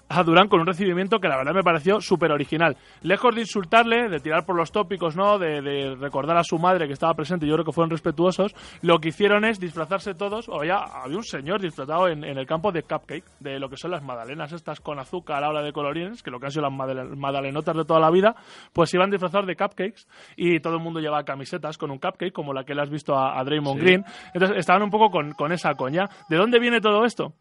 a 0.10 0.24
Durán 0.24 0.48
con 0.48 0.60
un 0.62 0.68
recibimiento 0.68 1.20
que 1.20 1.28
la 1.28 1.38
verdad 1.38 1.54
me 1.54 1.64
pareció 1.64 2.00
súper 2.02 2.32
original. 2.32 2.78
Lejos 3.02 3.36
de 3.36 3.42
insultarle, 3.42 4.10
de 4.10 4.20
tirar 4.20 4.46
por 4.46 4.56
los 4.56 4.72
tópicos, 4.72 5.16
¿no? 5.16 5.38
De, 5.38 5.62
de 5.62 5.96
recordar 5.96 6.38
a 6.38 6.44
su 6.44 6.58
madre 6.58 6.88
que 6.88 6.94
estaba 6.94 7.14
presente, 7.14 7.46
yo 7.46 7.54
creo 7.54 7.66
que 7.66 7.72
fueron 7.72 7.90
respetuosos, 7.90 8.54
lo 8.82 9.00
que 9.00 9.10
hicieron 9.10 9.46
es 9.46 9.60
disfrazarse 9.60 10.14
todos, 10.14 10.48
o 10.50 10.64
ya 10.64 10.78
había 10.78 11.18
un 11.18 11.24
señor 11.24 11.62
disfrazado 11.62 12.08
en, 12.08 12.24
en 12.24 12.38
el 12.38 12.46
campo 12.46 12.72
de 12.72 12.84
cupcake, 12.84 13.26
de 13.40 13.60
lo 13.60 13.70
que 13.70 13.78
son 13.78 13.92
las 13.92 14.04
magdalenas 14.04 14.52
estas 14.54 14.80
con 14.80 15.00
azúcar 15.00 15.38
a 15.38 15.42
la 15.42 15.50
hora 15.50 15.62
de 15.62 15.74
colorines, 15.74 16.24
que 16.24 16.32
lo 16.32 16.40
que 16.40 16.46
han 16.48 16.52
sido 16.52 16.70
las 16.70 16.74
magdalenotas 17.18 17.76
de 17.76 17.86
toda 17.86 18.00
la 18.00 18.12
vida, 18.12 18.36
pues 18.74 18.94
iban 18.94 19.10
disfrazados 19.10 19.48
de 19.48 19.56
cupcakes 19.56 20.08
y 20.36 20.60
todo 20.60 20.76
el 20.76 20.82
mundo 20.82 21.00
llevaba 21.00 21.24
camisetas 21.24 21.78
con 21.78 21.92
un 21.92 21.98
cupcake, 22.00 22.34
como 22.34 22.54
la 22.54 22.64
que 22.64 22.74
le 22.74 22.82
has 22.82 22.90
visto 22.90 23.16
a, 23.16 23.40
a 23.40 23.44
Draymond 23.44 23.80
Sí. 23.80 23.86
Green. 23.86 24.06
Entonces 24.34 24.58
estaban 24.58 24.84
un 24.84 24.90
poco 24.90 25.10
con, 25.10 25.32
con 25.34 25.52
esa 25.52 25.74
coña. 25.74 26.10
¿De 26.30 26.38
dónde 26.38 26.60
viene 26.60 26.82
todo 26.82 27.06
esto? 27.06 27.34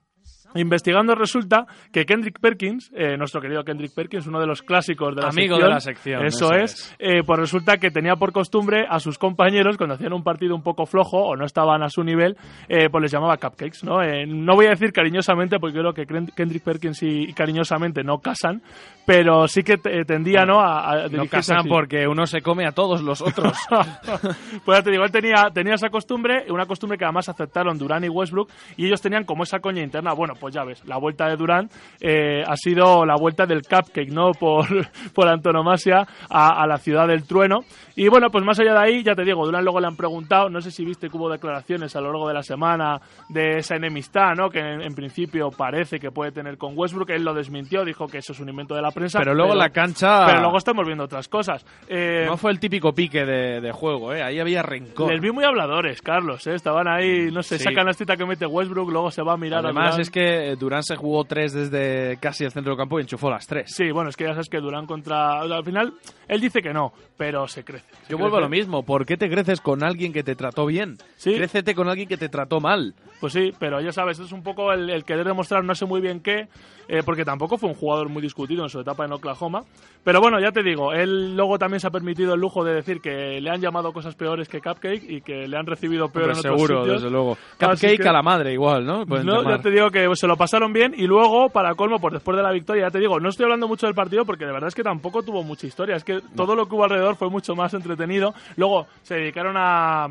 Investigando 0.59 1.15
resulta 1.15 1.67
que 1.93 2.05
Kendrick 2.05 2.41
Perkins, 2.41 2.91
eh, 2.95 3.17
nuestro 3.17 3.41
querido 3.41 3.63
Kendrick 3.65 3.95
Perkins, 3.95 4.27
uno 4.27 4.41
de 4.41 4.47
los 4.47 4.63
clásicos 4.63 5.15
de 5.15 5.23
la 5.23 5.29
Amigo 5.29 5.57
sección, 5.57 5.69
de 5.69 5.75
la 5.75 5.81
sección, 5.81 6.27
eso, 6.27 6.53
eso 6.53 6.55
es, 6.55 6.73
es. 6.73 6.97
eh, 6.99 7.23
pues 7.25 7.39
resulta 7.41 7.77
que 7.79 7.91
tenía 7.91 8.17
por 8.17 8.33
costumbre 8.33 8.87
a 8.89 8.99
sus 9.01 9.19
compañeros 9.19 9.77
cuando 9.77 9.95
hacían 9.95 10.13
un 10.13 10.23
partido 10.23 10.55
un 10.55 10.63
poco 10.63 10.87
flojo 10.87 11.19
o 11.19 11.37
no 11.37 11.45
estaban 11.45 11.83
a 11.83 11.89
su 11.89 12.03
nivel, 12.05 12.37
eh, 12.69 12.89
pues 12.91 13.03
les 13.03 13.13
llamaba 13.13 13.37
cupcakes, 13.37 13.85
¿no? 13.85 14.03
Eh, 14.03 14.27
no 14.27 14.55
voy 14.55 14.67
a 14.67 14.71
decir 14.71 14.93
cariñosamente 14.93 15.59
porque 15.59 15.79
creo 15.79 15.93
que 15.93 16.07
Ken- 16.07 16.31
Kendrick 16.35 16.63
Perkins 16.63 17.03
y, 17.03 17.25
y 17.29 17.33
cariñosamente 17.33 18.03
no 18.05 18.19
casan, 18.19 18.63
pero 19.07 19.47
sí 19.49 19.63
que 19.63 19.77
te- 19.79 20.05
tendía, 20.05 20.45
¿no? 20.45 20.61
A, 20.61 20.91
a 21.05 21.09
no 21.09 21.27
casan 21.27 21.59
así. 21.59 21.69
porque 21.69 22.07
uno 22.09 22.27
se 22.27 22.41
come 22.43 22.67
a 22.67 22.73
todos 22.73 23.03
los 23.03 23.21
otros. 23.23 23.57
pues 24.65 24.79
ya 24.79 24.83
te 24.83 24.91
digo, 24.91 25.05
él 25.05 25.11
tenía, 25.13 25.51
tenía 25.53 25.75
esa 25.75 25.91
costumbre, 25.91 26.45
una 26.51 26.67
costumbre 26.67 26.99
que 26.99 27.05
además 27.05 27.29
aceptaron 27.29 27.79
Durán 27.79 28.05
y 28.05 28.09
Westbrook, 28.09 28.51
y 28.77 28.87
ellos 28.87 29.01
tenían 29.01 29.25
como 29.25 29.43
esa 29.43 29.61
coña 29.61 29.83
interna. 29.83 30.13
Bueno, 30.13 30.35
pues 30.39 30.46
ya 30.49 30.65
ves, 30.65 30.83
la 30.87 30.99
vuelta 30.99 31.29
de 31.29 31.37
Durán 31.37 31.69
eh, 32.01 32.43
ha 32.47 32.57
sido 32.57 33.05
la 33.05 33.17
vuelta 33.17 33.47
del 33.47 33.63
cupcake, 33.63 34.11
¿no? 34.11 34.33
Por, 34.33 34.67
por 35.15 35.29
antonomasia 35.29 36.07
a, 36.31 36.63
a 36.63 36.67
la 36.67 36.79
ciudad 36.79 37.07
del 37.09 37.27
trueno. 37.27 37.61
Y 37.95 38.09
bueno, 38.09 38.29
pues 38.31 38.45
más 38.45 38.59
allá 38.61 38.73
de 38.75 38.79
ahí, 38.79 39.03
ya 39.03 39.15
te 39.15 39.25
digo, 39.25 39.45
Durán 39.47 39.65
luego 39.65 39.81
le 39.81 39.87
han 39.87 39.97
preguntado, 39.97 40.51
no 40.51 40.61
sé 40.61 40.71
si 40.71 40.85
viste 40.85 41.09
que 41.09 41.17
hubo 41.17 41.31
declaraciones 41.31 41.97
a 41.97 42.01
lo 42.01 42.09
largo 42.09 42.29
de 42.29 42.35
la 42.35 42.43
semana 42.43 43.01
de 43.29 43.59
esa 43.59 43.77
enemistad, 43.77 44.35
¿no? 44.37 44.51
Que 44.51 44.59
en, 44.61 44.83
en 44.83 44.95
principio 44.95 45.51
parece 45.51 45.99
que 45.99 46.11
puede 46.11 46.31
tener 46.33 46.59
con 46.59 46.73
Westbrook. 46.77 47.11
Él 47.11 47.25
lo 47.25 47.33
desmintió, 47.33 47.85
dijo 47.85 48.07
que 48.07 48.19
eso 48.19 48.33
es 48.33 48.41
un 48.41 48.49
invento 48.51 48.75
de 48.75 48.83
la 48.83 48.91
prensa. 48.91 49.19
pero 49.19 49.35
luego 49.35 49.55
la 49.55 49.71
cancha 49.71 50.27
Pero 50.27 50.41
luego 50.41 50.59
estamos 50.59 50.85
viendo 50.87 51.05
otras 51.05 51.29
cosas. 51.29 51.65
Eh, 51.89 52.25
no 52.27 52.37
fue 52.37 52.51
el 52.51 52.61
típico 52.61 52.93
pique 52.93 53.25
de, 53.25 53.61
de 53.61 53.73
juego, 53.73 54.13
¿eh? 54.13 54.23
Ahí 54.23 54.39
había 54.41 54.63
rencor. 54.63 55.11
les 55.11 55.21
vi 55.21 55.31
muy 55.31 55.45
habladores, 55.45 56.03
Carlos, 56.03 56.47
¿eh? 56.47 56.55
Estaban 56.55 56.89
ahí, 56.89 57.31
no 57.33 57.43
sé, 57.43 57.57
Sí. 57.59 57.65
sacan 57.65 57.87
la 57.87 57.95
cita 57.95 58.17
que 58.17 58.27
mete 58.27 58.45
Westbrook, 58.47 58.91
luego 58.91 59.11
se 59.11 59.23
va 59.23 59.33
a 59.33 59.37
mirar 59.39 59.61
a 59.65 59.69
Además 59.69 59.87
Durán. 59.93 60.01
es 60.03 60.11
que 60.11 60.36
Durán 60.59 60.83
se 60.83 60.97
jugó 60.97 61.25
tres 61.25 61.53
desde 61.53 62.19
casi 62.21 62.45
el 62.45 62.53
centro 62.53 62.73
del 62.73 62.79
campo 62.79 62.99
y 62.99 63.03
enchufó 63.03 63.31
las 63.31 63.47
tres. 63.47 63.71
Sí, 63.75 63.91
bueno, 63.91 64.11
es 64.11 64.17
que 64.17 64.25
ya 64.25 64.31
sabes 64.31 64.49
que 64.49 64.59
Durán 64.59 64.87
contra... 64.87 65.41
al 65.41 65.65
final, 65.65 65.95
él 66.29 66.41
dice 66.41 66.61
que 66.61 66.73
no, 66.73 66.93
pero 67.17 67.47
se 67.49 67.65
crece. 67.65 67.87
Se 68.05 68.11
Yo 68.13 68.19
vuelvo 68.19 68.37
a 68.37 68.41
crece. 68.41 68.51
lo 68.51 68.57
mismo. 68.57 68.83
¿Por 68.85 69.07
qué 69.07 69.17
te 69.17 69.29
creces 69.31 69.61
con 69.61 69.83
alguien 69.83 70.13
que 70.13 70.23
te 70.23 70.35
trató 70.35 70.67
bien? 70.67 70.97
Sí. 71.17 71.35
Crécete 71.35 71.75
con 71.75 71.89
alguien 71.89 72.09
que 72.09 72.17
te 72.17 72.29
trató 72.29 72.61
mal. 72.61 72.95
Pues 73.21 73.33
sí, 73.33 73.53
pero 73.59 73.81
ya 73.81 73.93
sabes, 73.93 74.19
es 74.19 74.33
un 74.33 74.43
poco 74.43 74.73
el, 74.73 74.91
el 74.91 75.05
querer 75.05 75.27
demostrar 75.27 75.65
no 75.65 75.75
sé 75.75 75.87
muy 75.87 76.01
bien 76.03 76.21
qué, 76.21 76.49
eh, 76.89 77.03
porque 77.05 77.25
tampoco 77.25 77.57
fue 77.57 77.71
un 77.71 77.75
jugador 77.75 78.09
muy 78.11 78.21
discutido 78.21 78.63
en 78.63 78.69
su 78.69 78.81
etapa 78.81 79.05
en 79.07 79.13
Oklahoma. 79.13 79.63
Pero 80.05 80.21
bueno, 80.21 80.39
ya 80.39 80.53
te 80.53 80.63
digo, 80.63 80.93
él 80.93 81.35
luego 81.35 81.59
también 81.59 81.81
se 81.81 81.87
ha 81.89 81.91
permitido 81.91 82.35
el 82.35 82.41
lujo 82.41 82.63
de 82.63 82.75
decir 82.75 83.01
que 83.01 83.41
le 83.41 83.51
han 83.51 83.61
llamado 83.61 83.93
cosas 83.93 84.15
peores 84.15 84.49
que 84.49 84.61
Cupcake 84.61 85.03
y 85.09 85.21
que 85.23 85.49
le 85.49 85.57
han 85.57 85.67
recibido 85.67 86.09
peor 86.11 86.27
Hombre, 86.31 86.33
en 86.35 86.39
otros 86.47 86.61
seguro, 86.61 86.83
sitios. 86.85 87.03
desde 87.03 87.11
luego. 87.11 87.37
Cupcake 87.59 88.03
que- 88.03 88.09
a 88.09 88.13
la 88.13 88.23
madre 88.23 88.53
igual, 88.53 88.85
¿no? 88.85 89.05
Pueden 89.07 89.27
No, 89.27 89.39
llamar. 89.43 89.57
ya 89.57 89.63
te 89.63 89.71
digo 89.71 89.91
que 89.91 90.09
se 90.15 90.27
lo 90.29 90.37
pasaron 90.37 90.73
bien 90.73 90.95
y 90.97 91.07
luego, 91.07 91.49
para 91.49 91.75
colmo, 91.75 91.99
pues 91.99 92.13
después 92.15 92.37
de 92.37 92.43
la 92.43 92.53
victoria, 92.53 92.85
ya 92.87 92.91
te 92.91 92.99
digo, 93.01 93.19
no 93.19 93.31
estoy 93.31 93.45
hablando 93.45 93.67
mucho 93.67 93.87
del 93.87 93.95
partido 93.97 94.25
porque 94.25 94.45
de 94.47 94.53
verdad 94.53 94.69
es 94.69 94.75
que 94.75 94.83
tampoco 94.85 95.23
tuvo 95.23 95.43
mucha 95.43 95.67
historia, 95.67 95.97
es 95.97 96.05
que 96.05 96.21
todo 96.37 96.55
lo 96.55 96.67
que 96.69 96.75
hubo 96.77 96.85
alrededor 96.85 97.06
fue 97.15 97.31
mucho 97.31 97.55
más 97.55 97.73
entretenido. 97.75 98.35
Luego 98.57 98.89
se 99.03 99.15
dedicaron 99.15 99.55
a 99.57 100.09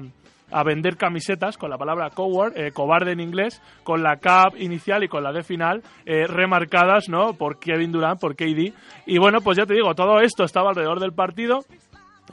a 0.51 0.63
vender 0.63 0.97
camisetas 0.97 1.57
con 1.57 1.69
la 1.69 1.77
palabra 1.77 2.09
coward, 2.09 2.53
eh, 2.55 2.71
cobarde 2.71 3.11
en 3.11 3.19
inglés, 3.19 3.61
con 3.83 4.03
la 4.03 4.17
cap 4.17 4.55
inicial 4.57 5.03
y 5.03 5.07
con 5.07 5.23
la 5.23 5.31
D 5.31 5.43
final 5.43 5.81
eh, 6.05 6.27
remarcadas, 6.27 7.09
¿no? 7.09 7.33
Por 7.33 7.59
Kevin 7.59 7.91
Durant, 7.91 8.19
por 8.19 8.35
KD. 8.35 8.73
Y 9.05 9.17
bueno, 9.17 9.41
pues 9.41 9.57
ya 9.57 9.65
te 9.65 9.73
digo, 9.73 9.93
todo 9.95 10.19
esto 10.19 10.43
estaba 10.43 10.69
alrededor 10.69 10.99
del 10.99 11.13
partido. 11.13 11.59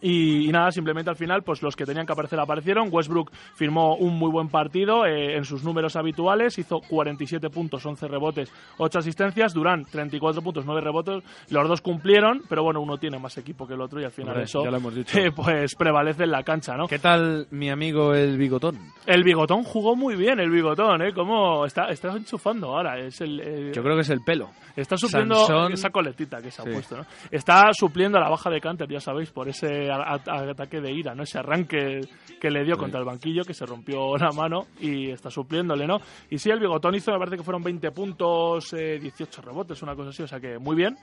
Y, 0.03 0.49
y 0.49 0.53
nada, 0.53 0.71
simplemente 0.73 1.11
al 1.11 1.17
final, 1.17 1.43
pues 1.43 1.63
los 1.63 1.77
que 1.77 1.87
tenían 1.87 2.05
que 2.07 2.13
aparecer 2.13 2.39
aparecieron. 2.41 2.89
Westbrook 2.91 3.31
firmó 3.55 3.95
un 3.97 4.19
muy 4.19 4.31
buen 4.31 4.49
partido 4.49 5.07
eh, 5.07 5.37
en 5.37 5.45
sus 5.45 5.63
números 5.65 5.97
habituales, 5.97 6.59
hizo 6.59 6.81
47 6.81 7.49
puntos, 7.51 7.87
11 7.87 8.09
rebotes, 8.09 8.53
8 8.79 8.99
asistencias. 8.99 9.55
Durant, 9.55 9.89
34 9.89 10.43
puntos, 10.43 10.67
9 10.67 10.81
rebotes. 10.81 11.23
Los 11.51 11.69
dos 11.69 11.81
cumplieron, 11.81 12.43
pero 12.49 12.63
bueno, 12.65 12.81
uno 12.81 12.99
tiene 12.99 13.19
más 13.19 13.39
equipo 13.39 13.67
que 13.67 13.75
el 13.75 13.81
otro 13.81 14.01
y 14.01 14.05
al 14.05 14.11
final 14.11 14.31
Hombre, 14.31 14.45
eso 14.45 14.63
eh, 15.15 15.31
pues 15.35 15.75
prevalece 15.77 16.25
en 16.25 16.31
la 16.33 16.43
cancha, 16.43 16.77
¿no? 16.77 16.89
¿Qué 16.89 16.99
tal 16.99 17.47
mi 17.51 17.71
amigo 17.71 18.15
el 18.15 18.37
bigotón? 18.39 18.79
El 19.07 19.23
bigotón 19.23 19.63
jugó 19.63 19.95
muy 19.95 20.17
bien, 20.17 20.41
el 20.41 20.51
bigotón, 20.51 21.03
¿eh? 21.03 21.13
Como 21.13 21.65
está, 21.65 21.87
está 21.91 22.13
enchufando 22.17 22.77
ahora. 22.77 22.99
Es 22.99 23.21
el, 23.21 23.39
el- 23.41 23.73
Yo 23.73 23.83
creo 23.83 23.95
que 23.95 24.03
es 24.03 24.11
el 24.11 24.21
pelo. 24.25 24.51
Está 24.77 24.97
supliendo 24.97 25.35
Sansón- 25.47 25.73
esa 25.73 25.91
coletita 25.91 26.41
que 26.41 26.51
se 26.51 26.63
ha 26.63 26.65
Sí. 26.65 26.71
puesto, 26.73 26.97
¿no? 26.97 27.07
Está 27.31 27.73
supliendo 27.73 28.19
la 28.19 28.29
baja 28.29 28.51
de 28.51 28.61
Canter, 28.61 28.89
ya 28.89 29.01
sabéis, 29.01 29.31
por 29.31 29.49
ese 29.49 29.91
ataque 29.91 30.81
de 30.81 30.93
ira, 30.93 31.15
¿no? 31.15 31.23
Ese 31.23 31.39
arranque 31.39 32.01
que 32.41 32.51
le 32.51 32.65
dio 32.65 32.77
contra 32.77 32.99
el 33.01 33.07
banquillo, 33.07 33.45
que 33.45 33.55
se 33.55 33.67
rompió 33.67 34.17
la 34.17 34.31
mano 34.33 34.67
y 34.81 35.11
está 35.11 35.31
supliéndole, 35.31 35.87
¿no? 35.87 35.99
Y 36.31 36.39
sí, 36.39 36.51
el 36.51 36.61
bigotón 36.61 36.95
hizo, 36.95 37.13
me 37.13 37.19
parece 37.19 37.37
que 37.37 37.43
fueron 37.43 37.63
20 37.63 37.91
puntos, 37.93 38.73
eh, 38.75 38.99
18 39.01 39.43
rebotes, 39.43 39.83
una 39.83 39.95
cosa 39.95 40.11
así, 40.11 40.23
o 40.23 40.27
sea 40.29 40.41
que 40.41 40.59
muy 40.59 40.77
bien. 40.77 40.97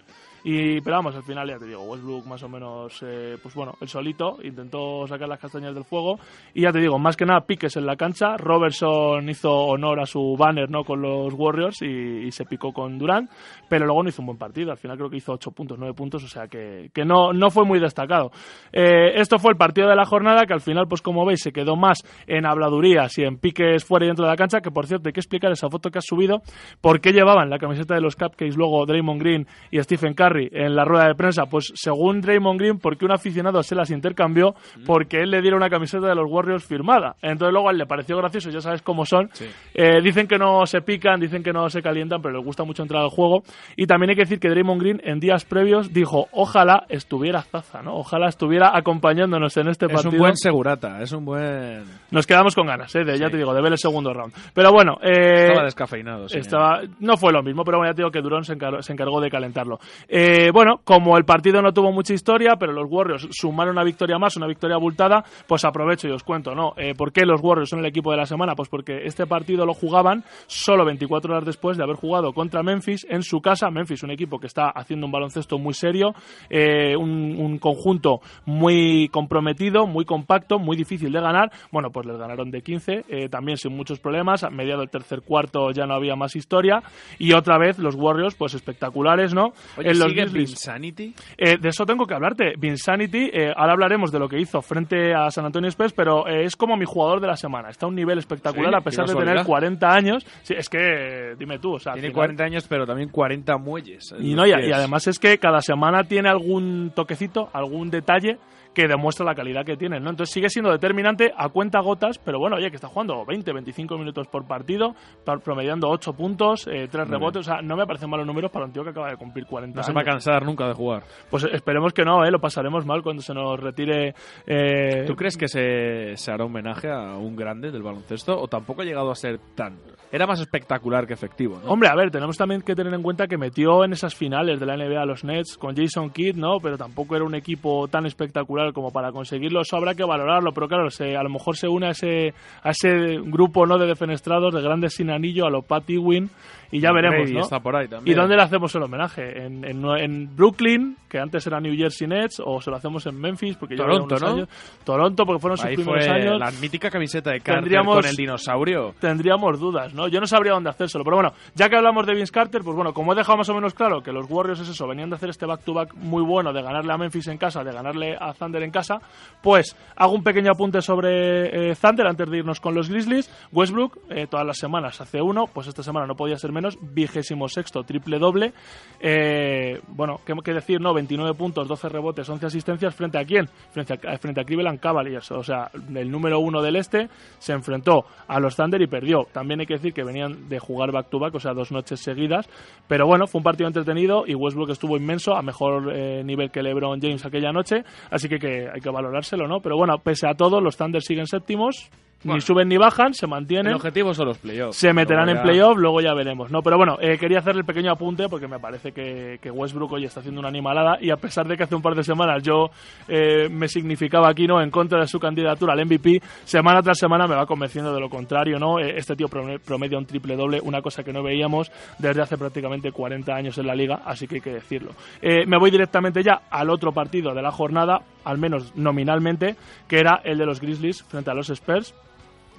Y, 0.43 0.79
pero 0.81 0.97
vamos, 0.97 1.15
al 1.15 1.23
final 1.23 1.49
ya 1.49 1.57
te 1.57 1.65
digo, 1.65 1.81
Westbrook 1.83 2.25
más 2.25 2.41
o 2.43 2.47
menos, 2.49 2.97
eh, 3.05 3.37
pues 3.43 3.53
bueno, 3.55 3.73
el 3.81 3.89
solito 3.89 4.37
intentó 4.41 5.05
sacar 5.05 5.27
las 5.27 5.39
castañas 5.39 5.75
del 5.75 5.83
fuego. 5.83 6.17
Y 6.53 6.61
ya 6.61 6.71
te 6.71 6.79
digo, 6.79 6.97
más 6.97 7.17
que 7.17 7.25
nada 7.25 7.41
piques 7.41 7.75
en 7.75 7.85
la 7.85 7.97
cancha. 7.97 8.37
Robertson 8.37 9.27
hizo 9.29 9.51
honor 9.51 9.99
a 9.99 10.05
su 10.05 10.35
banner, 10.37 10.69
¿no? 10.69 10.83
Con 10.85 11.01
los 11.01 11.33
Warriors 11.33 11.81
y, 11.81 12.27
y 12.27 12.31
se 12.31 12.45
picó 12.45 12.71
con 12.71 12.97
Durant. 12.97 13.29
Pero 13.69 13.85
luego 13.85 14.03
no 14.03 14.09
hizo 14.09 14.21
un 14.21 14.27
buen 14.27 14.37
partido. 14.37 14.71
Al 14.71 14.77
final 14.77 14.97
creo 14.97 15.09
que 15.09 15.17
hizo 15.17 15.33
8 15.33 15.51
puntos, 15.51 15.77
9 15.77 15.93
puntos, 15.93 16.23
o 16.23 16.27
sea 16.27 16.47
que, 16.47 16.89
que 16.93 17.05
no, 17.05 17.31
no 17.33 17.49
fue 17.49 17.65
muy 17.65 17.79
destacado. 17.79 18.31
Eh, 18.71 19.13
esto 19.15 19.37
fue 19.39 19.51
el 19.51 19.57
partido 19.57 19.87
de 19.87 19.95
la 19.95 20.05
jornada 20.05 20.45
que 20.45 20.53
al 20.53 20.61
final, 20.61 20.87
pues 20.87 21.01
como 21.01 21.25
veis, 21.25 21.41
se 21.41 21.51
quedó 21.51 21.75
más 21.75 21.99
en 22.27 22.45
habladurías 22.45 23.17
y 23.17 23.23
en 23.23 23.37
piques 23.37 23.85
fuera 23.85 24.05
y 24.05 24.07
dentro 24.07 24.25
de 24.25 24.31
la 24.31 24.37
cancha. 24.37 24.61
Que 24.61 24.71
por 24.71 24.87
cierto, 24.87 25.09
hay 25.09 25.13
que 25.13 25.19
explicar 25.19 25.51
esa 25.51 25.69
foto 25.69 25.89
que 25.89 25.99
has 25.99 26.05
subido. 26.05 26.41
¿Por 26.81 26.99
qué 26.99 27.11
llevaban 27.11 27.49
la 27.49 27.59
camiseta 27.59 27.95
de 27.95 28.01
los 28.01 28.15
Cupcakes 28.15 28.55
luego 28.55 28.85
Draymond 28.85 29.21
Green 29.21 29.47
y 29.71 29.79
Stephen 29.81 30.13
Curry 30.13 30.49
en 30.51 30.75
la 30.75 30.85
rueda 30.85 31.07
de 31.07 31.15
prensa? 31.15 31.45
Pues 31.45 31.71
según 31.75 32.21
Draymond 32.21 32.59
Green, 32.59 32.79
porque 32.79 33.05
un 33.05 33.11
aficionado 33.11 33.61
se 33.63 33.75
las 33.75 33.91
intercambió 33.91 34.55
porque 34.85 35.21
él 35.21 35.31
le 35.31 35.41
diera 35.41 35.57
una 35.57 35.69
camiseta 35.69 36.07
de 36.07 36.15
los 36.15 36.25
Warriors 36.29 36.65
firmada. 36.65 37.15
Entonces 37.21 37.53
luego 37.53 37.69
a 37.69 37.71
él 37.71 37.77
le 37.77 37.85
pareció 37.85 38.17
gracioso, 38.17 38.49
ya 38.49 38.61
sabes 38.61 38.81
cómo 38.81 39.05
son. 39.05 39.29
Eh, 39.73 40.01
dicen 40.01 40.27
que 40.27 40.37
no 40.37 40.65
se 40.65 40.81
pican, 40.81 41.19
dicen 41.19 41.43
que 41.43 41.53
no 41.53 41.69
se 41.69 41.81
calientan, 41.81 42.21
pero 42.21 42.35
les 42.35 42.45
gusta 42.45 42.63
mucho 42.63 42.83
entrar 42.83 43.03
al 43.03 43.09
juego. 43.09 43.43
Y 43.75 43.85
también 43.87 44.11
hay 44.11 44.15
que 44.15 44.23
decir 44.23 44.39
que 44.39 44.49
Draymond 44.49 44.81
Green 44.81 45.01
en 45.03 45.19
días 45.19 45.45
previos 45.45 45.93
dijo, 45.93 46.27
ojalá 46.31 46.85
estuviera 46.89 47.41
Zaza, 47.41 47.81
¿no? 47.81 47.95
Ojalá 47.95 48.27
estuviera 48.27 48.75
acompañándonos 48.77 49.55
en 49.57 49.67
este 49.69 49.85
Es 49.85 49.91
partido. 49.93 50.11
un 50.11 50.17
buen 50.17 50.35
segurata, 50.37 51.01
es 51.01 51.11
un 51.11 51.25
buen... 51.25 51.83
Nos 52.11 52.25
quedamos 52.27 52.55
con 52.55 52.67
ganas, 52.67 52.93
¿eh? 52.95 53.03
De, 53.03 53.17
ya 53.17 53.29
te 53.29 53.37
digo, 53.37 53.53
de 53.53 53.61
ver 53.61 53.71
el 53.71 53.77
segundo 53.77 54.13
round. 54.13 54.33
Pero 54.53 54.71
bueno, 54.71 54.97
eh, 55.01 55.47
Estaba 55.47 55.63
descafeinado. 55.63 56.27
sí. 56.27 56.37
estaba, 56.39 56.81
no 56.99 57.17
fue 57.17 57.31
lo 57.31 57.41
mismo, 57.43 57.63
pero 57.63 57.77
bueno, 57.77 57.91
ya 57.91 57.95
te 57.95 58.01
digo 58.01 58.11
que 58.11 58.21
Durón 58.21 58.43
se 58.43 58.53
encargó, 58.53 58.81
se 58.81 58.93
encargó 58.93 59.21
de 59.21 59.29
calentarlo. 59.29 59.79
Eh, 60.07 60.49
bueno, 60.53 60.81
como 60.83 61.17
el 61.17 61.25
partido 61.25 61.61
no 61.61 61.71
tuvo 61.73 61.91
mucha 61.91 62.13
historia, 62.13 62.55
pero 62.59 62.73
los 62.73 62.85
Warriors 62.89 63.27
sumaron 63.31 63.73
una 63.75 63.83
victoria 63.83 64.17
más, 64.17 64.35
una 64.37 64.47
victoria 64.47 64.75
abultada, 64.75 65.23
pues 65.47 65.63
aprovecho 65.65 66.07
y 66.07 66.11
os 66.11 66.23
cuento, 66.23 66.53
¿no? 66.55 66.73
Eh, 66.77 66.93
¿Por 66.95 67.11
qué 67.11 67.25
los 67.25 67.41
Warriors 67.41 67.69
son 67.69 67.79
el 67.79 67.85
equipo 67.85 68.11
de 68.11 68.17
la 68.17 68.25
semana? 68.25 68.55
Pues 68.55 68.69
porque 68.69 69.05
este 69.05 69.25
partido 69.27 69.65
lo 69.65 69.73
jugaban 69.73 70.23
solo 70.47 70.85
24 70.85 71.31
horas 71.33 71.45
después 71.45 71.77
de 71.77 71.83
haber 71.83 71.95
jugado 71.95 72.33
contra 72.33 72.63
Memphis 72.63 73.05
en 73.09 73.23
su 73.23 73.41
casa. 73.41 73.48
Memphis, 73.71 74.03
un 74.03 74.11
equipo 74.11 74.39
que 74.39 74.47
está 74.47 74.69
haciendo 74.69 75.05
un 75.05 75.11
baloncesto 75.11 75.57
muy 75.57 75.73
serio, 75.73 76.13
eh, 76.49 76.95
un, 76.95 77.35
un 77.37 77.57
conjunto 77.59 78.21
muy 78.45 79.09
comprometido, 79.09 79.85
muy 79.87 80.05
compacto, 80.05 80.59
muy 80.59 80.75
difícil 80.77 81.11
de 81.11 81.19
ganar. 81.21 81.51
Bueno, 81.71 81.89
pues 81.91 82.05
les 82.05 82.17
ganaron 82.17 82.51
de 82.51 82.61
15, 82.61 83.05
eh, 83.09 83.29
también 83.29 83.57
sin 83.57 83.75
muchos 83.75 83.99
problemas. 83.99 84.43
A 84.43 84.49
mediado 84.49 84.79
del 84.81 84.89
tercer 84.89 85.21
cuarto 85.21 85.71
ya 85.71 85.85
no 85.85 85.93
había 85.93 86.15
más 86.15 86.35
historia. 86.35 86.81
Y 87.17 87.33
otra 87.33 87.57
vez 87.57 87.77
los 87.79 87.95
Warriors, 87.95 88.35
pues 88.35 88.53
espectaculares, 88.53 89.33
¿no? 89.33 89.53
Oye, 89.77 89.89
En 89.91 89.99
los 89.99 90.09
¿sigue. 90.09 90.25
Vinsanity? 90.25 91.13
Eh, 91.37 91.57
de 91.59 91.69
eso 91.69 91.85
tengo 91.85 92.05
que 92.05 92.13
hablarte. 92.13 92.53
Vinsanity, 92.57 93.29
eh, 93.33 93.51
ahora 93.55 93.73
hablaremos 93.73 94.11
de 94.11 94.19
lo 94.19 94.27
que 94.29 94.39
hizo 94.39 94.61
frente 94.61 95.13
a 95.13 95.29
San 95.31 95.45
Antonio 95.45 95.69
Spurs, 95.69 95.93
pero 95.93 96.27
eh, 96.27 96.43
es 96.45 96.55
como 96.55 96.77
mi 96.77 96.85
jugador 96.85 97.19
de 97.19 97.27
la 97.27 97.35
semana. 97.35 97.69
Está 97.69 97.85
a 97.85 97.89
un 97.89 97.95
nivel 97.95 98.17
espectacular 98.19 98.71
Sí, 98.71 98.77
a 98.77 98.81
pesar 98.81 99.05
de 99.05 99.13
tener 99.13 99.35
casualidad. 99.37 99.45
40 99.45 99.89
años. 99.93 100.25
Sí, 100.43 100.53
es 100.57 100.69
que, 100.69 101.35
dime 101.37 101.59
tú, 101.59 101.73
o 101.75 101.79
sea, 101.79 101.93
al 101.93 101.97
Tiene 101.99 102.09
final- 102.09 102.15
40 102.27 102.43
años, 102.43 102.67
pero 102.67 102.85
también 102.85 103.09
40 103.09 103.38
muelles. 103.59 104.13
y, 104.19 104.33
no, 104.33 104.45
y, 104.45 104.51
además 104.53 105.07
es 105.07 105.19
que 105.19 105.37
cada 105.37 105.61
semana 105.61 106.03
tiene 106.03 106.29
algún 106.29 106.91
toquecito, 106.95 107.49
algún 107.53 107.89
detalle 107.89 108.37
que 108.73 108.87
demuestra 108.87 109.25
la 109.25 109.33
calidad 109.33 109.65
que 109.65 109.75
tiene, 109.75 109.99
¿no? 109.99 110.11
Entonces 110.11 110.31
sigue 110.31 110.47
siendo 110.47 110.71
determinante 110.71 111.33
a 111.35 111.49
cuenta 111.49 111.79
gotas, 111.79 112.19
pero 112.19 112.37
bueno, 112.39 112.57
oye, 112.57 112.69
que 112.69 112.75
está 112.75 112.87
jugando 112.87 113.25
20, 113.25 113.51
25 113.51 113.97
minutos 113.97 114.27
por 114.27 114.45
partido, 114.45 114.93
par- 115.25 115.39
promediando 115.39 115.89
8 115.89 116.13
puntos, 116.13 116.65
3 116.65 116.89
bien. 116.91 117.07
rebotes, 117.09 117.39
o 117.39 117.43
sea, 117.51 117.61
no 117.63 117.75
me 117.75 117.85
parecen 117.87 118.11
malos 118.11 118.27
números 118.27 118.51
para 118.51 118.65
un 118.65 118.71
tío 118.71 118.83
que 118.83 118.91
acaba 118.91 119.09
de 119.09 119.17
cumplir 119.17 119.47
40 119.47 119.75
No 119.75 119.83
se 119.83 119.89
años. 119.89 119.97
va 119.97 120.01
a 120.01 120.05
cansar 120.13 120.45
nunca 120.45 120.67
de 120.67 120.75
jugar. 120.75 121.01
Pues 121.31 121.45
esperemos 121.51 121.93
que 121.93 122.05
no, 122.05 122.23
¿eh? 122.23 122.29
lo 122.31 122.39
pasaremos 122.39 122.85
mal 122.85 123.01
cuando 123.01 123.23
se 123.23 123.33
nos 123.33 123.59
retire. 123.59 124.13
eh, 124.45 125.03
¿Tú 125.07 125.15
crees 125.15 125.35
que 125.35 125.47
se, 125.47 126.15
se 126.15 126.31
hará 126.31 126.45
homenaje 126.45 126.89
a 126.91 127.17
un 127.17 127.35
grande 127.35 127.71
del 127.71 127.81
baloncesto 127.81 128.39
o 128.39 128.47
tampoco 128.47 128.83
ha 128.83 128.85
llegado 128.85 129.09
a 129.09 129.15
ser 129.15 129.39
tan... 129.55 129.77
Era 130.11 130.25
más 130.25 130.39
espectacular 130.39 131.05
que 131.05 131.13
efectivo, 131.13 131.59
¿no? 131.63 131.69
Hombre, 131.71 131.87
a 131.87 131.95
ver, 131.95 132.09
tenemos 132.09 132.35
también 132.35 132.63
que 132.63 132.73
tener 132.73 132.91
en 132.93 133.03
cuenta 133.03 133.27
que 133.27 133.37
metió 133.37 133.83
en 133.83 133.93
esas 133.93 134.15
finales 134.15 134.59
de 134.59 134.65
la 134.65 134.75
NBA 134.75 134.99
a 134.99 135.05
los 135.05 135.23
Nets 135.23 135.55
con 135.55 135.75
Jason 135.75 136.09
Kidd, 136.09 136.35
¿no? 136.35 136.57
Pero 136.59 136.77
tampoco 136.77 137.15
era 137.15 137.25
un 137.25 137.35
equipo 137.35 137.87
tan 137.87 138.07
espectacular 138.07 138.73
como 138.73 138.91
para 138.91 139.11
conseguirlo. 139.11 139.61
Eso 139.61 139.77
habrá 139.77 139.93
que 139.93 140.03
valorarlo, 140.03 140.51
pero 140.51 140.67
claro, 140.67 140.89
se, 140.89 141.15
a 141.15 141.21
lo 141.21 141.29
mejor 141.29 141.57
se 141.57 141.67
une 141.67 141.87
a 141.87 141.91
ese, 141.91 142.33
a 142.63 142.71
ese 142.71 143.19
grupo, 143.21 143.67
¿no? 143.67 143.77
De 143.77 143.85
defenestrados, 143.85 144.51
de 144.53 144.61
grandes 144.63 144.95
sin 144.95 145.11
anillo, 145.11 145.45
a 145.45 145.51
lo 145.51 145.61
Pat 145.61 145.87
Ewing, 145.87 146.31
y 146.71 146.79
ya 146.79 146.91
veremos, 146.91 147.29
¿no? 147.31 147.39
está 147.41 147.59
por 147.59 147.75
ahí 147.75 147.85
¿Y 147.85 147.89
también. 147.89 148.17
dónde 148.17 148.35
le 148.35 148.41
hacemos 148.43 148.73
el 148.75 148.83
homenaje? 148.83 149.45
¿En, 149.45 149.65
en, 149.65 149.83
en 149.97 150.35
Brooklyn, 150.35 150.97
que 151.09 151.19
antes 151.19 151.45
era 151.47 151.59
New 151.59 151.75
Jersey 151.75 152.07
Nets, 152.07 152.41
o 152.45 152.61
se 152.61 152.69
lo 152.69 152.77
hacemos 152.77 153.05
en 153.07 153.19
Memphis? 153.19 153.55
Porque 153.57 153.75
Toronto, 153.75 154.15
¿no? 154.19 154.27
años. 154.27 154.49
Toronto, 154.83 155.25
porque 155.25 155.39
fueron 155.41 155.57
sus 155.57 155.65
Ahí 155.65 155.75
primeros 155.75 156.05
fue 156.05 156.13
años. 156.15 156.39
la 156.39 156.51
mítica 156.51 156.89
camiseta 156.89 157.31
de 157.31 157.39
Carter 157.41 157.63
Tendríamos- 157.63 157.95
con 157.95 158.05
el 158.05 158.15
dinosaurio. 158.15 158.93
tendríamos 158.99 159.59
dudas, 159.59 159.93
¿no? 159.93 160.07
Yo 160.07 160.19
no 160.19 160.27
sabría 160.27 160.53
dónde 160.53 160.69
hacérselo, 160.69 161.03
pero 161.03 161.17
bueno, 161.17 161.33
ya 161.55 161.69
que 161.69 161.75
hablamos 161.75 162.05
de 162.05 162.13
Vince 162.15 162.31
Carter, 162.31 162.61
pues 162.63 162.75
bueno, 162.75 162.93
como 162.93 163.13
he 163.13 163.15
dejado 163.15 163.37
más 163.37 163.49
o 163.49 163.53
menos 163.55 163.73
claro 163.73 164.01
que 164.01 164.11
los 164.11 164.29
Warriors 164.29 164.59
es 164.59 164.69
eso, 164.69 164.87
venían 164.87 165.09
de 165.09 165.15
hacer 165.15 165.29
este 165.29 165.45
back-to-back 165.45 165.95
muy 165.95 166.23
bueno, 166.23 166.53
de 166.53 166.61
ganarle 166.61 166.93
a 166.93 166.97
Memphis 166.97 167.27
en 167.27 167.37
casa, 167.37 167.63
de 167.63 167.71
ganarle 167.71 168.15
a 168.19 168.33
Thunder 168.33 168.61
en 168.63 168.71
casa, 168.71 168.99
pues 169.41 169.75
hago 169.95 170.13
un 170.13 170.23
pequeño 170.23 170.51
apunte 170.51 170.81
sobre 170.81 171.71
eh, 171.71 171.75
Thunder 171.75 172.07
antes 172.07 172.29
de 172.29 172.37
irnos 172.37 172.59
con 172.59 172.75
los 172.75 172.89
Grizzlies. 172.89 173.29
Westbrook, 173.51 173.97
eh, 174.09 174.27
todas 174.29 174.45
las 174.45 174.57
semanas 174.57 174.99
hace 175.01 175.21
uno, 175.21 175.45
pues 175.51 175.67
esta 175.67 175.83
semana 175.83 176.05
no 176.05 176.15
podía 176.15 176.37
ser 176.37 176.51
menos, 176.59 176.77
vigésimo 176.81 177.47
sexto, 177.47 177.83
triple 177.83 178.19
doble. 178.19 178.53
Eh, 178.99 179.79
bueno, 179.87 180.19
¿qué, 180.25 180.33
qué 180.43 180.53
decir, 180.53 180.81
no? 180.81 180.93
29 180.93 181.33
puntos, 181.35 181.67
12 181.67 181.89
rebotes, 181.89 182.27
11 182.29 182.45
asistencias, 182.45 182.93
¿frente 182.95 183.17
a 183.17 183.23
quién? 183.25 183.47
Frente 183.71 183.93
a, 183.93 184.17
frente 184.17 184.41
a 184.41 184.43
Cleveland 184.43 184.79
Cavaliers, 184.79 185.31
o 185.31 185.43
sea, 185.43 185.69
el 185.95 186.11
número 186.11 186.39
uno 186.39 186.61
del 186.61 186.75
este 186.75 187.07
se 187.37 187.53
enfrentó 187.53 188.05
a 188.27 188.39
los 188.39 188.55
Thunder 188.55 188.81
y 188.81 188.87
perdió. 188.87 189.25
También 189.31 189.59
hay 189.61 189.65
que 189.65 189.75
decir 189.75 189.93
que 189.93 190.03
venían 190.03 190.49
de 190.49 190.59
jugar 190.59 190.91
back-to-back, 190.91 191.35
o 191.35 191.39
sea, 191.39 191.53
dos 191.53 191.71
noches 191.71 191.99
seguidas. 192.01 192.49
Pero 192.87 193.05
bueno, 193.07 193.25
fue 193.27 193.39
un 193.39 193.43
partido 193.43 193.67
entretenido 193.67 194.23
y 194.27 194.35
Westbrook 194.35 194.71
estuvo 194.71 194.97
inmenso, 194.97 195.35
a 195.35 195.41
mejor 195.41 195.91
eh, 195.95 196.23
nivel 196.23 196.51
que 196.51 196.61
LeBron 196.61 196.99
James 197.01 197.25
aquella 197.25 197.51
noche, 197.51 197.83
así 198.11 198.27
que, 198.27 198.37
que 198.39 198.67
hay 198.73 198.81
que 198.81 198.89
valorárselo, 198.89 199.47
¿no? 199.47 199.59
Pero 199.61 199.77
bueno, 199.77 199.97
pese 199.99 200.27
a 200.27 200.33
todo, 200.33 200.59
los 200.59 200.75
Thunder 200.77 201.01
siguen 201.01 201.27
séptimos, 201.27 201.89
ni 202.23 202.41
suben 202.41 202.67
ni 202.67 202.75
bajan, 202.77 203.13
se 203.13 203.27
mantienen. 203.27 203.67
El 203.67 203.75
objetivo 203.75 204.13
son 204.13 204.27
los 204.27 204.37
playoffs. 204.39 204.75
Se 204.77 204.91
meterán 204.91 205.25
Luego 205.27 205.31
en 205.31 205.37
ya- 205.37 205.43
playoff, 205.43 205.77
luego 205.77 206.01
ya 206.01 206.13
veremos, 206.13 206.48
¿no? 206.51 206.61
Pero 206.61 206.77
bueno, 206.77 206.97
eh, 207.01 207.17
quería 207.17 207.39
hacerle 207.39 207.61
el 207.61 207.65
pequeño 207.65 207.91
apunte 207.91 208.27
porque 208.29 208.47
me 208.47 208.59
parece 208.59 208.91
que, 208.91 209.39
Westbrook 209.51 209.91
hoy 209.93 210.05
está 210.05 210.19
haciendo 210.19 210.39
una 210.39 210.49
animalada 210.49 210.97
y 211.01 211.09
a 211.11 211.15
pesar 211.17 211.47
de 211.47 211.57
que 211.57 211.63
hace 211.63 211.75
un 211.75 211.81
par 211.81 211.95
de 211.95 212.03
semanas 212.03 212.41
yo 212.43 212.69
eh, 213.07 213.49
me 213.49 213.67
significaba 213.67 214.29
aquí, 214.29 214.45
¿no? 214.47 214.61
En 214.61 214.69
contra 214.71 214.99
de 214.99 215.07
su 215.07 215.19
candidatura 215.19 215.73
al 215.73 215.85
MVP, 215.85 216.21
semana 216.45 216.81
tras 216.81 216.97
semana 216.97 217.27
me 217.27 217.35
va 217.35 217.45
convenciendo 217.45 217.93
de 217.93 217.99
lo 217.99 218.09
contrario, 218.09 218.57
¿no? 218.59 218.79
Eh, 218.79 218.93
Este 218.97 219.15
tío 219.15 219.27
prome- 219.27 219.59
promedia 219.59 219.97
un 219.97 220.05
triple 220.05 220.35
doble, 220.35 220.59
una 220.63 220.81
cosa 220.81 221.03
que 221.03 221.13
no 221.13 221.23
veíamos 221.23 221.71
desde 221.97 222.21
hace 222.21 222.37
prácticamente 222.37 222.91
40 222.91 223.33
años 223.35 223.57
en 223.57 223.67
la 223.67 223.75
liga, 223.75 224.01
así 224.05 224.27
que 224.27 224.35
hay 224.35 224.41
que 224.41 224.53
decirlo. 224.53 224.91
Me 225.21 225.57
voy 225.57 225.71
directamente 225.71 226.21
ya 226.23 226.41
al 226.49 226.69
otro 226.69 226.91
partido 226.91 227.33
de 227.33 227.41
la 227.41 227.51
jornada, 227.51 228.01
al 228.25 228.37
menos 228.37 228.75
nominalmente, 228.75 229.55
que 229.87 229.97
era 229.99 230.21
el 230.23 230.37
de 230.37 230.45
los 230.45 230.59
Grizzlies 230.61 231.03
frente 231.03 231.31
a 231.31 231.33
los 231.33 231.49
Spurs. 231.49 231.93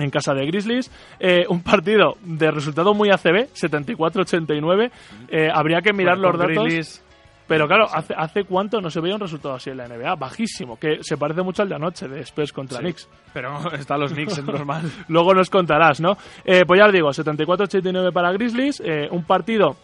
En 0.00 0.10
casa 0.10 0.34
de 0.34 0.46
Grizzlies. 0.46 0.90
Eh, 1.20 1.44
un 1.48 1.62
partido 1.62 2.14
de 2.22 2.50
resultado 2.50 2.94
muy 2.94 3.10
ACB, 3.10 3.48
74-89. 3.54 4.90
Eh, 5.28 5.48
habría 5.52 5.80
que 5.80 5.92
mirar 5.92 6.16
Bueno, 6.18 6.32
los 6.32 6.38
datos. 6.40 6.64
Grizzlies, 6.64 7.04
Pero 7.46 7.66
claro, 7.66 7.86
hace, 7.92 8.14
¿hace 8.16 8.44
cuánto 8.44 8.80
no 8.80 8.90
se 8.90 9.00
veía 9.00 9.14
un 9.16 9.20
resultado 9.20 9.54
así 9.54 9.70
en 9.70 9.76
la 9.78 9.88
NBA? 9.88 10.14
Bajísimo, 10.14 10.78
que 10.78 10.98
se 11.02 11.16
parece 11.16 11.42
mucho 11.42 11.62
al 11.62 11.68
de 11.68 11.74
anoche, 11.74 12.06
de 12.08 12.20
Spurs 12.20 12.52
contra 12.52 12.78
Sí. 12.78 12.84
Knicks. 12.84 13.08
Pero 13.32 13.72
están 13.74 13.98
los 14.00 14.12
Knicks, 14.12 14.38
es 14.38 14.44
normal. 14.44 14.82
Luego 15.08 15.34
nos 15.34 15.50
contarás, 15.50 16.00
¿no? 16.00 16.16
Eh, 16.44 16.62
pues 16.66 16.78
ya 16.78 16.86
os 16.86 16.92
digo, 16.92 17.08
74-89 17.08 18.12
para 18.12 18.32
Grizzlies, 18.32 18.80
eh, 18.84 19.08
un 19.10 19.24
partido, 19.24 19.76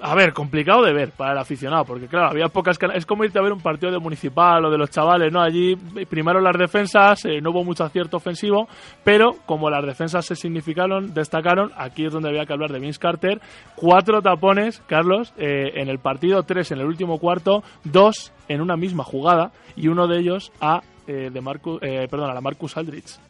a 0.00 0.14
ver, 0.14 0.32
complicado 0.32 0.82
de 0.82 0.92
ver 0.92 1.10
para 1.10 1.32
el 1.32 1.38
aficionado, 1.38 1.84
porque 1.84 2.06
claro, 2.06 2.30
había 2.30 2.48
pocas... 2.48 2.78
Es 2.94 3.06
como 3.06 3.24
irte 3.24 3.38
a 3.38 3.42
ver 3.42 3.52
un 3.52 3.60
partido 3.60 3.92
de 3.92 3.98
municipal 3.98 4.64
o 4.64 4.70
de 4.70 4.78
los 4.78 4.90
chavales, 4.90 5.32
¿no? 5.32 5.40
Allí 5.40 5.76
primaron 6.08 6.42
las 6.42 6.56
defensas, 6.56 7.24
eh, 7.24 7.40
no 7.40 7.50
hubo 7.50 7.64
mucho 7.64 7.84
acierto 7.84 8.16
ofensivo, 8.16 8.68
pero 9.04 9.32
como 9.46 9.70
las 9.70 9.84
defensas 9.84 10.24
se 10.24 10.36
significaron, 10.36 11.12
destacaron, 11.12 11.72
aquí 11.76 12.06
es 12.06 12.12
donde 12.12 12.30
había 12.30 12.46
que 12.46 12.52
hablar 12.52 12.70
de 12.70 12.80
Vince 12.80 12.98
Carter, 12.98 13.40
cuatro 13.76 14.22
tapones, 14.22 14.82
Carlos, 14.86 15.32
eh, 15.36 15.72
en 15.74 15.88
el 15.88 15.98
partido, 15.98 16.42
tres 16.42 16.72
en 16.72 16.80
el 16.80 16.86
último 16.86 17.18
cuarto, 17.18 17.62
dos 17.84 18.32
en 18.48 18.60
una 18.60 18.76
misma 18.76 19.04
jugada, 19.04 19.52
y 19.76 19.88
uno 19.88 20.06
de 20.06 20.18
ellos 20.18 20.52
a, 20.60 20.80
eh, 21.06 21.30
de 21.32 21.40
Marcus, 21.40 21.80
eh, 21.82 22.08
perdón, 22.10 22.30
a 22.30 22.34
la 22.34 22.40
Marcus 22.40 22.76
Aldridge. 22.76 23.29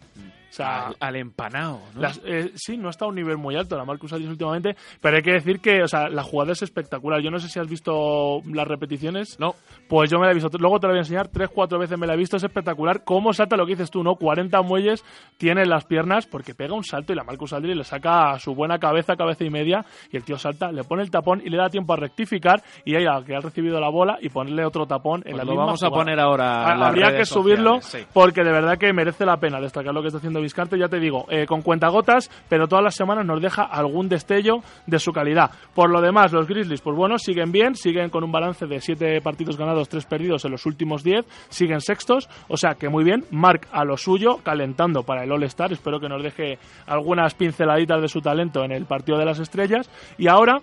O 0.51 0.53
sea, 0.53 0.89
al, 0.89 0.97
al 0.99 1.17
empanado, 1.17 1.81
¿no? 1.95 2.01
las- 2.03 2.21
eh, 2.25 2.51
sí, 2.57 2.77
no 2.77 2.91
está 2.91 3.05
a 3.05 3.09
un 3.09 3.15
nivel 3.15 3.37
muy 3.39 3.55
alto 3.57 3.77
la 3.77 3.85
Marcus 3.85 4.13
Aldridge 4.13 4.33
últimamente, 4.33 4.77
pero 5.01 5.17
hay 5.17 5.23
que 5.23 5.33
decir 5.33 5.61
que 5.61 5.83
o 5.83 5.89
sea, 5.89 6.09
la 6.09 6.23
jugada 6.25 6.53
es 6.53 6.63
espectacular. 6.63 7.21
Yo 7.23 7.31
no 7.31 7.39
sé 7.39 7.49
si 7.49 7.59
has 7.61 7.69
visto 7.69 8.41
las 8.53 8.67
repeticiones. 8.67 9.39
No. 9.39 9.55
Pues 9.89 10.11
yo 10.11 10.19
me 10.19 10.27
la 10.27 10.33
he 10.33 10.35
visto. 10.35 10.51
Luego 10.59 10.79
te 10.81 10.87
la 10.87 10.93
voy 10.93 10.99
a 10.99 11.03
enseñar. 11.03 11.29
Tres, 11.29 11.49
cuatro 11.55 11.79
veces 11.79 11.99
me 11.99 12.07
la 12.07 12.15
he 12.15 12.17
visto. 12.17 12.37
Es 12.37 12.43
espectacular. 12.45 13.05
Cómo 13.05 13.33
salta 13.33 13.57
lo 13.57 13.65
que 13.67 13.73
dices 13.73 13.91
tú, 13.91 14.03
¿no? 14.03 14.17
40 14.17 14.61
muelles 14.63 15.05
tiene 15.39 15.63
en 15.63 15.71
las 15.71 15.85
piernas 15.85 16.27
porque 16.27 16.55
pega 16.55 16.75
un 16.75 16.85
salto 16.85 17.13
y 17.13 17.17
la 17.17 17.25
Marcus 17.25 17.53
Aldridge 17.53 17.77
le 17.77 17.85
saca 17.85 18.39
su 18.39 18.55
buena 18.55 18.79
cabeza, 18.79 19.17
cabeza 19.17 19.45
y 19.45 19.51
media. 19.51 19.85
Y 20.13 20.17
el 20.17 20.25
tío 20.25 20.37
salta, 20.39 20.73
le 20.73 20.85
pone 20.85 21.03
el 21.03 21.11
tapón 21.11 21.41
y 21.45 21.49
le 21.51 21.57
da 21.57 21.69
tiempo 21.69 21.93
a 21.93 21.97
rectificar 21.97 22.63
y 22.85 22.95
ahí 22.97 23.05
que 23.25 23.35
ha 23.37 23.41
recibido 23.41 23.79
la 23.81 23.89
bola 23.89 24.19
y 24.21 24.29
ponerle 24.29 24.65
otro 24.65 24.87
tapón 24.87 25.23
en 25.25 25.33
Pues 25.33 25.37
la 25.37 25.45
lo 25.45 25.51
misma 25.53 25.65
vamos 25.67 25.83
a 25.85 25.91
poner 25.91 26.19
ahora. 26.21 26.87
Habría 26.87 27.17
que 27.17 27.25
subirlo 27.25 27.81
sí. 27.81 27.99
porque 28.13 28.43
de 28.43 28.51
verdad 28.53 28.79
que 28.79 28.93
merece 28.93 29.25
la 29.25 29.37
pena 29.39 29.61
destacar 29.61 29.95
lo 29.95 30.01
que 30.01 30.09
está 30.09 30.19
haciendo 30.19 30.40
Vizcarte. 30.41 30.79
Ya 30.79 30.89
te 30.89 30.99
digo, 30.99 31.27
eh, 31.31 31.47
con 31.47 31.63
cuentagotas, 31.63 32.31
pero 32.49 32.69
todas 32.69 32.85
las 32.85 32.95
semanas 32.95 33.25
nos 33.27 33.41
deja 33.41 33.63
algún 33.63 34.09
destello 34.09 34.63
de 34.87 34.99
su 34.99 35.13
calidad. 35.13 35.51
Por 35.75 35.91
lo 35.91 36.01
demás, 36.01 36.33
los 36.33 36.47
Grizzlies, 36.47 36.81
pues 36.81 36.97
bueno, 36.97 37.19
siguen 37.19 37.53
bien, 37.53 37.75
siguen 37.75 38.11
con 38.11 38.25
un 38.25 38.33
balance 38.33 38.67
de 38.67 38.81
7 38.81 39.21
partidos 39.21 39.57
ganados, 39.57 39.89
3 39.89 40.05
perdidos 40.07 40.45
en 40.45 40.53
los 40.53 40.67
últimos 40.67 41.03
10, 41.03 41.25
siguen 41.49 41.81
sextos, 41.81 42.29
o 42.49 42.57
sea 42.57 42.75
que 42.75 42.89
muy 42.89 43.05
bien. 43.05 43.25
Mark 43.31 43.69
a 43.73 43.85
lo 43.85 43.97
suyo, 43.97 44.39
calentando 44.43 45.03
para 45.03 45.25
el 45.25 45.33
All-Star. 45.33 45.73
Espero 45.73 46.01
que 46.01 46.09
nos 46.09 46.23
deje 46.23 46.59
algunas 46.87 47.35
pinceladitas 47.35 48.01
de 48.01 48.09
su 48.09 48.21
talento 48.21 48.65
en 48.65 48.73
el 48.73 48.87
partido 48.87 49.19
de 49.19 49.25
las 49.25 49.39
estrellas. 49.39 49.91
Y 50.19 50.29
ahora 50.29 50.61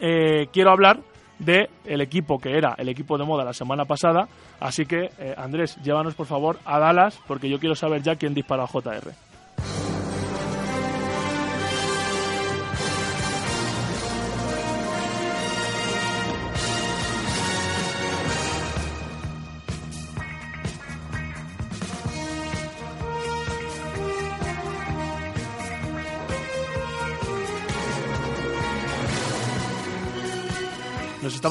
eh, 0.00 0.46
quiero 0.52 0.70
hablar 0.70 1.00
de 1.38 1.68
el 1.84 2.00
equipo 2.00 2.38
que 2.38 2.56
era 2.56 2.74
el 2.78 2.88
equipo 2.88 3.16
de 3.18 3.24
moda 3.24 3.44
la 3.44 3.52
semana 3.52 3.84
pasada. 3.84 4.28
Así 4.60 4.86
que, 4.86 5.10
eh, 5.18 5.34
Andrés, 5.36 5.76
llévanos 5.82 6.14
por 6.14 6.26
favor 6.26 6.58
a 6.64 6.78
Dallas, 6.78 7.18
porque 7.26 7.48
yo 7.48 7.58
quiero 7.58 7.74
saber 7.74 8.02
ya 8.02 8.16
quién 8.16 8.34
disparó 8.34 8.64
a 8.64 8.66
JR. 8.66 9.27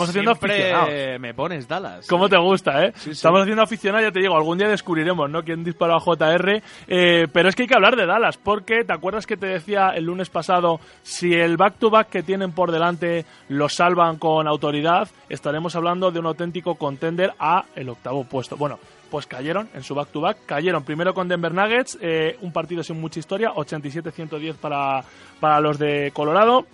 estamos 0.05 0.09
haciendo 0.09 0.31
aficionados. 0.31 1.19
Me 1.19 1.33
pones 1.33 1.67
Dallas. 1.67 2.07
¿Cómo 2.07 2.29
te 2.29 2.37
gusta, 2.37 2.85
eh? 2.85 2.91
Sí, 2.95 3.03
sí. 3.03 3.11
Estamos 3.11 3.41
haciendo 3.41 3.63
aficionado, 3.63 4.03
ya 4.03 4.11
te 4.11 4.19
digo, 4.19 4.35
algún 4.35 4.57
día 4.57 4.67
descubriremos, 4.67 5.29
¿no? 5.29 5.43
Quién 5.43 5.63
disparó 5.63 5.95
a 5.95 5.99
JR. 5.99 6.61
Eh, 6.87 7.27
pero 7.31 7.49
es 7.49 7.55
que 7.55 7.63
hay 7.63 7.67
que 7.67 7.75
hablar 7.75 7.95
de 7.95 8.05
Dallas, 8.05 8.37
porque 8.37 8.83
¿te 8.85 8.93
acuerdas 8.93 9.25
que 9.25 9.37
te 9.37 9.47
decía 9.47 9.89
el 9.95 10.05
lunes 10.05 10.29
pasado, 10.29 10.79
si 11.03 11.33
el 11.33 11.57
back-to-back 11.57 12.09
que 12.09 12.23
tienen 12.23 12.51
por 12.51 12.71
delante 12.71 13.25
lo 13.49 13.69
salvan 13.69 14.17
con 14.17 14.47
autoridad, 14.47 15.09
estaremos 15.29 15.75
hablando 15.75 16.11
de 16.11 16.19
un 16.19 16.27
auténtico 16.27 16.75
contender 16.75 17.33
a 17.39 17.65
el 17.75 17.89
octavo 17.89 18.23
puesto. 18.23 18.57
Bueno, 18.57 18.79
pues 19.09 19.25
cayeron 19.25 19.69
en 19.73 19.83
su 19.83 19.95
back-to-back, 19.95 20.45
cayeron 20.45 20.83
primero 20.83 21.13
con 21.13 21.27
Denver 21.27 21.53
Nuggets, 21.53 21.97
eh, 22.01 22.37
un 22.41 22.51
partido 22.51 22.83
sin 22.83 22.99
mucha 22.99 23.19
historia, 23.19 23.51
87-110 23.53 24.55
para, 24.55 25.03
para 25.39 25.59
los 25.59 25.77
de 25.79 26.11
Colorado. 26.13 26.65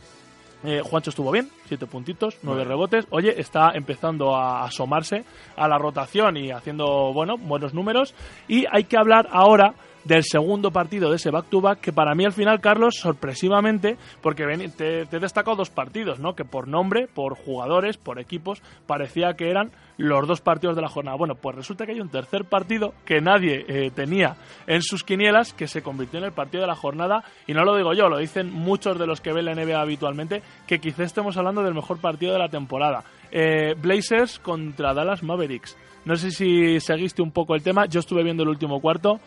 Eh, 0.64 0.82
Juancho 0.84 1.10
estuvo 1.10 1.32
bien, 1.32 1.50
siete 1.66 1.86
puntitos, 1.88 2.38
nueve 2.42 2.64
rebotes. 2.64 3.06
Oye, 3.10 3.40
está 3.40 3.72
empezando 3.74 4.36
a 4.36 4.64
asomarse 4.64 5.26
a 5.58 5.68
la 5.68 5.78
rotación 5.78 6.38
y 6.38 6.52
haciendo, 6.52 7.12
bueno, 7.14 7.38
buenos 7.38 7.74
números. 7.74 8.16
Y 8.48 8.66
hay 8.72 8.86
que 8.86 8.98
hablar 8.98 9.28
ahora 9.32 9.74
del 10.06 10.24
segundo 10.24 10.72
partido 10.72 11.10
de 11.10 11.16
ese 11.16 11.32
back-to-back, 11.32 11.80
que 11.80 11.94
para 11.94 12.16
mí 12.16 12.26
al 12.26 12.34
final, 12.34 12.62
Carlos, 12.62 12.96
sorpresivamente, 12.96 13.98
porque 14.22 14.46
te, 14.76 15.06
te 15.06 15.18
he 15.18 15.20
destacado 15.20 15.58
dos 15.58 15.70
partidos, 15.70 16.20
¿no? 16.20 16.36
Que 16.36 16.46
por 16.46 16.68
nombre, 16.68 17.08
por 17.08 17.36
jugadores, 17.36 17.98
por 17.98 18.20
equipos, 18.20 18.62
parecía 18.86 19.34
que 19.34 19.50
eran 19.50 19.72
los 19.98 20.28
dos 20.28 20.42
partidos 20.42 20.76
de 20.76 20.82
la 20.82 20.90
jornada. 20.90 21.18
Bueno, 21.18 21.36
pues 21.36 21.56
resulta 21.56 21.86
que 21.86 21.94
hay 21.94 22.02
un 22.02 22.10
tercer 22.10 22.46
partido 22.46 22.94
que 23.06 23.22
nadie 23.22 23.66
eh, 23.68 23.92
tenía 23.92 24.36
en 24.68 24.82
sus 24.82 25.04
quinielas, 25.04 25.54
que 25.54 25.68
se 25.68 25.82
convirtió 25.82 26.20
en 26.20 26.26
el 26.26 26.32
partido 26.32 26.62
de 26.62 26.68
la 26.68 26.76
jornada, 26.76 27.24
y 27.48 27.54
no 27.54 27.64
lo 27.64 27.76
digo 27.76 27.94
yo, 27.94 28.10
lo 28.10 28.18
dicen 28.18 28.52
muchos 28.52 28.98
de 28.98 29.08
los 29.08 29.22
que 29.22 29.34
ven 29.34 29.46
la 29.46 29.56
NBA 29.56 29.80
habitualmente, 29.80 30.42
que 30.68 30.80
quizá 30.80 31.04
estemos 31.04 31.38
hablando 31.38 31.64
del 31.64 31.74
mejor 31.74 32.00
partido 32.00 32.34
de 32.34 32.40
la 32.40 32.50
temporada. 32.50 33.04
Eh, 33.32 33.76
Blazers 33.78 34.40
contra 34.40 34.94
Dallas 34.94 35.24
Mavericks. 35.24 35.78
No 36.06 36.16
sé 36.18 36.32
si 36.32 36.80
seguiste 36.82 37.22
un 37.22 37.32
poco 37.32 37.56
el 37.56 37.64
tema, 37.64 37.86
yo 37.86 38.02
estuve 38.02 38.24
viendo 38.24 38.44
el 38.44 38.50
último 38.50 38.82
cuarto, 38.82 39.22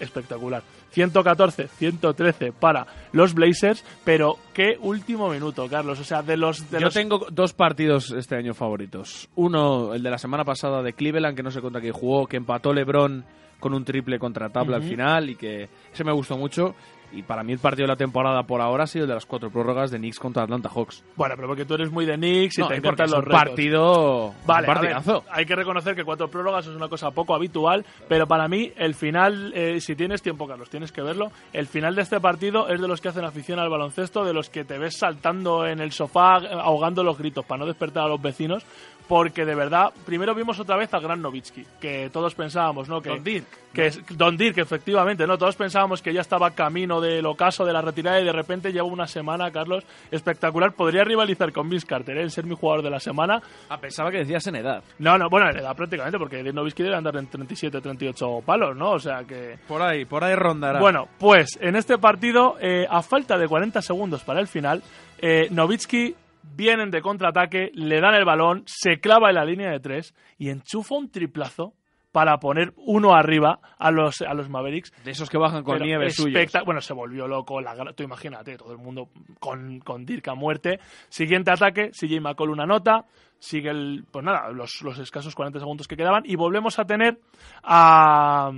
espectacular. 0.00 0.62
114, 0.90 1.68
113 1.68 2.52
para 2.52 2.86
los 3.12 3.34
Blazers, 3.34 3.84
pero 4.04 4.38
qué 4.54 4.76
último 4.80 5.28
minuto, 5.28 5.68
Carlos. 5.68 6.00
O 6.00 6.04
sea, 6.04 6.22
de 6.22 6.36
los... 6.36 6.70
De 6.70 6.78
Yo 6.78 6.86
los... 6.86 6.94
tengo 6.94 7.26
dos 7.30 7.52
partidos 7.52 8.12
este 8.12 8.36
año 8.36 8.54
favoritos. 8.54 9.28
Uno, 9.34 9.94
el 9.94 10.02
de 10.02 10.10
la 10.10 10.18
semana 10.18 10.44
pasada 10.44 10.82
de 10.82 10.92
Cleveland, 10.92 11.36
que 11.36 11.42
no 11.42 11.50
sé 11.50 11.60
contra 11.60 11.80
quién 11.80 11.92
jugó, 11.92 12.26
que 12.26 12.36
empató 12.36 12.72
LeBron 12.72 13.24
con 13.60 13.74
un 13.74 13.84
triple 13.84 14.18
contra 14.18 14.50
tabla 14.50 14.76
al 14.76 14.82
final 14.82 15.30
y 15.30 15.36
que 15.36 15.68
ese 15.92 16.04
me 16.04 16.12
gustó 16.12 16.36
mucho. 16.36 16.74
Y 17.12 17.22
para 17.22 17.42
mí 17.42 17.52
el 17.52 17.58
partido 17.58 17.84
de 17.86 17.92
la 17.92 17.96
temporada 17.96 18.42
por 18.42 18.60
ahora 18.60 18.84
ha 18.84 18.86
sido 18.86 19.04
el 19.04 19.08
de 19.08 19.14
las 19.14 19.26
cuatro 19.26 19.50
prórrogas 19.50 19.90
de 19.90 19.98
Knicks 19.98 20.18
contra 20.18 20.42
Atlanta 20.42 20.68
Hawks. 20.68 21.04
Bueno, 21.16 21.34
pero 21.36 21.48
porque 21.48 21.64
tú 21.64 21.74
eres 21.74 21.90
muy 21.90 22.04
de 22.04 22.16
Knicks 22.16 22.58
y 22.58 22.60
No, 22.62 22.68
te 22.68 22.76
encantan 22.76 23.10
los 23.10 23.18
un 23.20 23.24
retos. 23.26 23.40
partido, 23.42 24.34
Vale, 24.46 24.68
un 24.68 24.76
a 24.76 24.80
ver, 24.80 24.90
partidazo. 24.92 25.24
hay 25.30 25.46
que 25.46 25.56
reconocer 25.56 25.94
que 25.94 26.04
cuatro 26.04 26.28
prórrogas 26.28 26.66
es 26.66 26.74
una 26.76 26.88
cosa 26.88 27.10
poco 27.10 27.34
habitual, 27.34 27.84
pero 28.08 28.26
para 28.26 28.48
mí 28.48 28.72
el 28.76 28.94
final, 28.94 29.52
eh, 29.54 29.80
si 29.80 29.96
tienes 29.96 30.22
tiempo, 30.22 30.46
Carlos, 30.46 30.68
tienes 30.70 30.92
que 30.92 31.02
verlo. 31.02 31.30
El 31.52 31.66
final 31.66 31.94
de 31.94 32.02
este 32.02 32.20
partido 32.20 32.68
es 32.68 32.80
de 32.80 32.88
los 32.88 33.00
que 33.00 33.08
hacen 33.08 33.24
afición 33.24 33.58
al 33.58 33.68
baloncesto, 33.70 34.24
de 34.24 34.32
los 34.34 34.50
que 34.50 34.64
te 34.64 34.78
ves 34.78 34.98
saltando 34.98 35.66
en 35.66 35.80
el 35.80 35.92
sofá, 35.92 36.36
ahogando 36.36 37.02
los 37.02 37.18
gritos 37.18 37.44
para 37.44 37.60
no 37.60 37.66
despertar 37.66 38.04
a 38.04 38.08
los 38.08 38.20
vecinos, 38.20 38.64
porque 39.08 39.44
de 39.44 39.54
verdad, 39.54 39.92
primero 40.04 40.34
vimos 40.34 40.58
otra 40.58 40.76
vez 40.76 40.92
a 40.92 40.98
Gran 40.98 41.22
Novitsky, 41.22 41.64
que 41.80 42.10
todos 42.12 42.34
pensábamos, 42.34 42.88
¿no? 42.88 43.00
Que, 43.00 43.10
Don 43.10 43.22
Dirk. 43.22 43.46
que 43.72 43.86
es 43.86 44.00
Don 44.16 44.36
Dirk, 44.36 44.58
efectivamente, 44.58 45.26
¿no? 45.26 45.38
Todos 45.38 45.56
pensábamos 45.56 46.02
que 46.02 46.12
ya 46.12 46.20
estaba 46.20 46.50
camino 46.50 47.00
del 47.00 47.24
ocaso 47.26 47.64
de 47.64 47.72
la 47.72 47.80
retirada 47.80 48.20
y 48.20 48.24
de 48.24 48.32
repente 48.32 48.72
lleva 48.72 48.86
una 48.86 49.06
semana, 49.06 49.50
Carlos, 49.50 49.84
espectacular. 50.10 50.72
Podría 50.72 51.04
rivalizar 51.04 51.52
con 51.52 51.68
Vince 51.68 51.86
Carter, 51.86 52.16
¿eh? 52.18 52.22
el 52.22 52.30
ser 52.30 52.46
mi 52.46 52.56
jugador 52.56 52.82
de 52.82 52.90
la 52.90 53.00
semana. 53.00 53.40
Ah, 53.68 53.78
pensaba 53.78 54.10
que 54.10 54.18
decías 54.18 54.46
en 54.48 54.56
edad. 54.56 54.82
No, 54.98 55.16
no, 55.16 55.28
bueno, 55.30 55.50
en 55.50 55.58
edad 55.58 55.76
prácticamente, 55.76 56.18
porque 56.18 56.42
Nowitzki 56.42 56.82
debe 56.82 56.96
andar 56.96 57.16
en 57.16 57.28
37, 57.28 57.80
38 57.80 58.42
palos, 58.44 58.76
¿no? 58.76 58.92
O 58.92 58.98
sea 58.98 59.24
que... 59.24 59.58
Por 59.68 59.82
ahí, 59.82 60.04
por 60.04 60.24
ahí 60.24 60.34
rondará. 60.34 60.80
Bueno, 60.80 61.08
pues 61.18 61.58
en 61.60 61.76
este 61.76 61.98
partido, 61.98 62.56
eh, 62.60 62.86
a 62.88 63.02
falta 63.02 63.38
de 63.38 63.46
40 63.46 63.80
segundos 63.82 64.24
para 64.24 64.40
el 64.40 64.48
final, 64.48 64.82
eh, 65.18 65.48
Nowitzki 65.50 66.14
vienen 66.54 66.90
de 66.90 67.02
contraataque, 67.02 67.70
le 67.74 68.00
dan 68.00 68.14
el 68.14 68.24
balón, 68.24 68.62
se 68.66 69.00
clava 69.00 69.28
en 69.30 69.36
la 69.36 69.44
línea 69.44 69.70
de 69.70 69.80
tres 69.80 70.14
y 70.38 70.50
enchufa 70.50 70.94
un 70.94 71.10
triplazo 71.10 71.74
para 72.16 72.38
poner 72.38 72.72
uno 72.78 73.14
arriba 73.14 73.60
a 73.78 73.90
los, 73.90 74.22
a 74.22 74.32
los 74.32 74.48
Mavericks. 74.48 74.90
de 75.04 75.10
esos 75.10 75.28
que 75.28 75.36
bajan 75.36 75.62
con 75.62 75.74
Pero 75.74 75.84
nieve 75.84 76.08
suyos. 76.08 76.50
Bueno, 76.64 76.80
se 76.80 76.94
volvió 76.94 77.28
loco. 77.28 77.60
La, 77.60 77.74
tú 77.92 78.04
imagínate, 78.04 78.56
todo 78.56 78.72
el 78.72 78.78
mundo 78.78 79.10
con, 79.38 79.80
con 79.80 80.06
Dirk 80.06 80.26
a 80.28 80.34
muerte. 80.34 80.80
Siguiente 81.10 81.50
ataque, 81.50 81.90
CJ 81.90 82.22
McColl 82.22 82.48
una 82.48 82.64
nota. 82.64 83.04
Sigue 83.38 83.68
el. 83.68 84.06
Pues 84.10 84.24
nada, 84.24 84.48
los, 84.50 84.80
los 84.80 84.98
escasos 84.98 85.34
40 85.34 85.58
segundos 85.58 85.86
que 85.86 85.94
quedaban. 85.94 86.22
Y 86.24 86.36
volvemos 86.36 86.78
a 86.78 86.86
tener 86.86 87.20
a. 87.62 88.50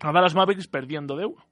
A 0.00 0.12
Dallas 0.12 0.36
Mavericks 0.36 0.68
perdiendo 0.68 1.16
de 1.16 1.26
uno. 1.26 1.44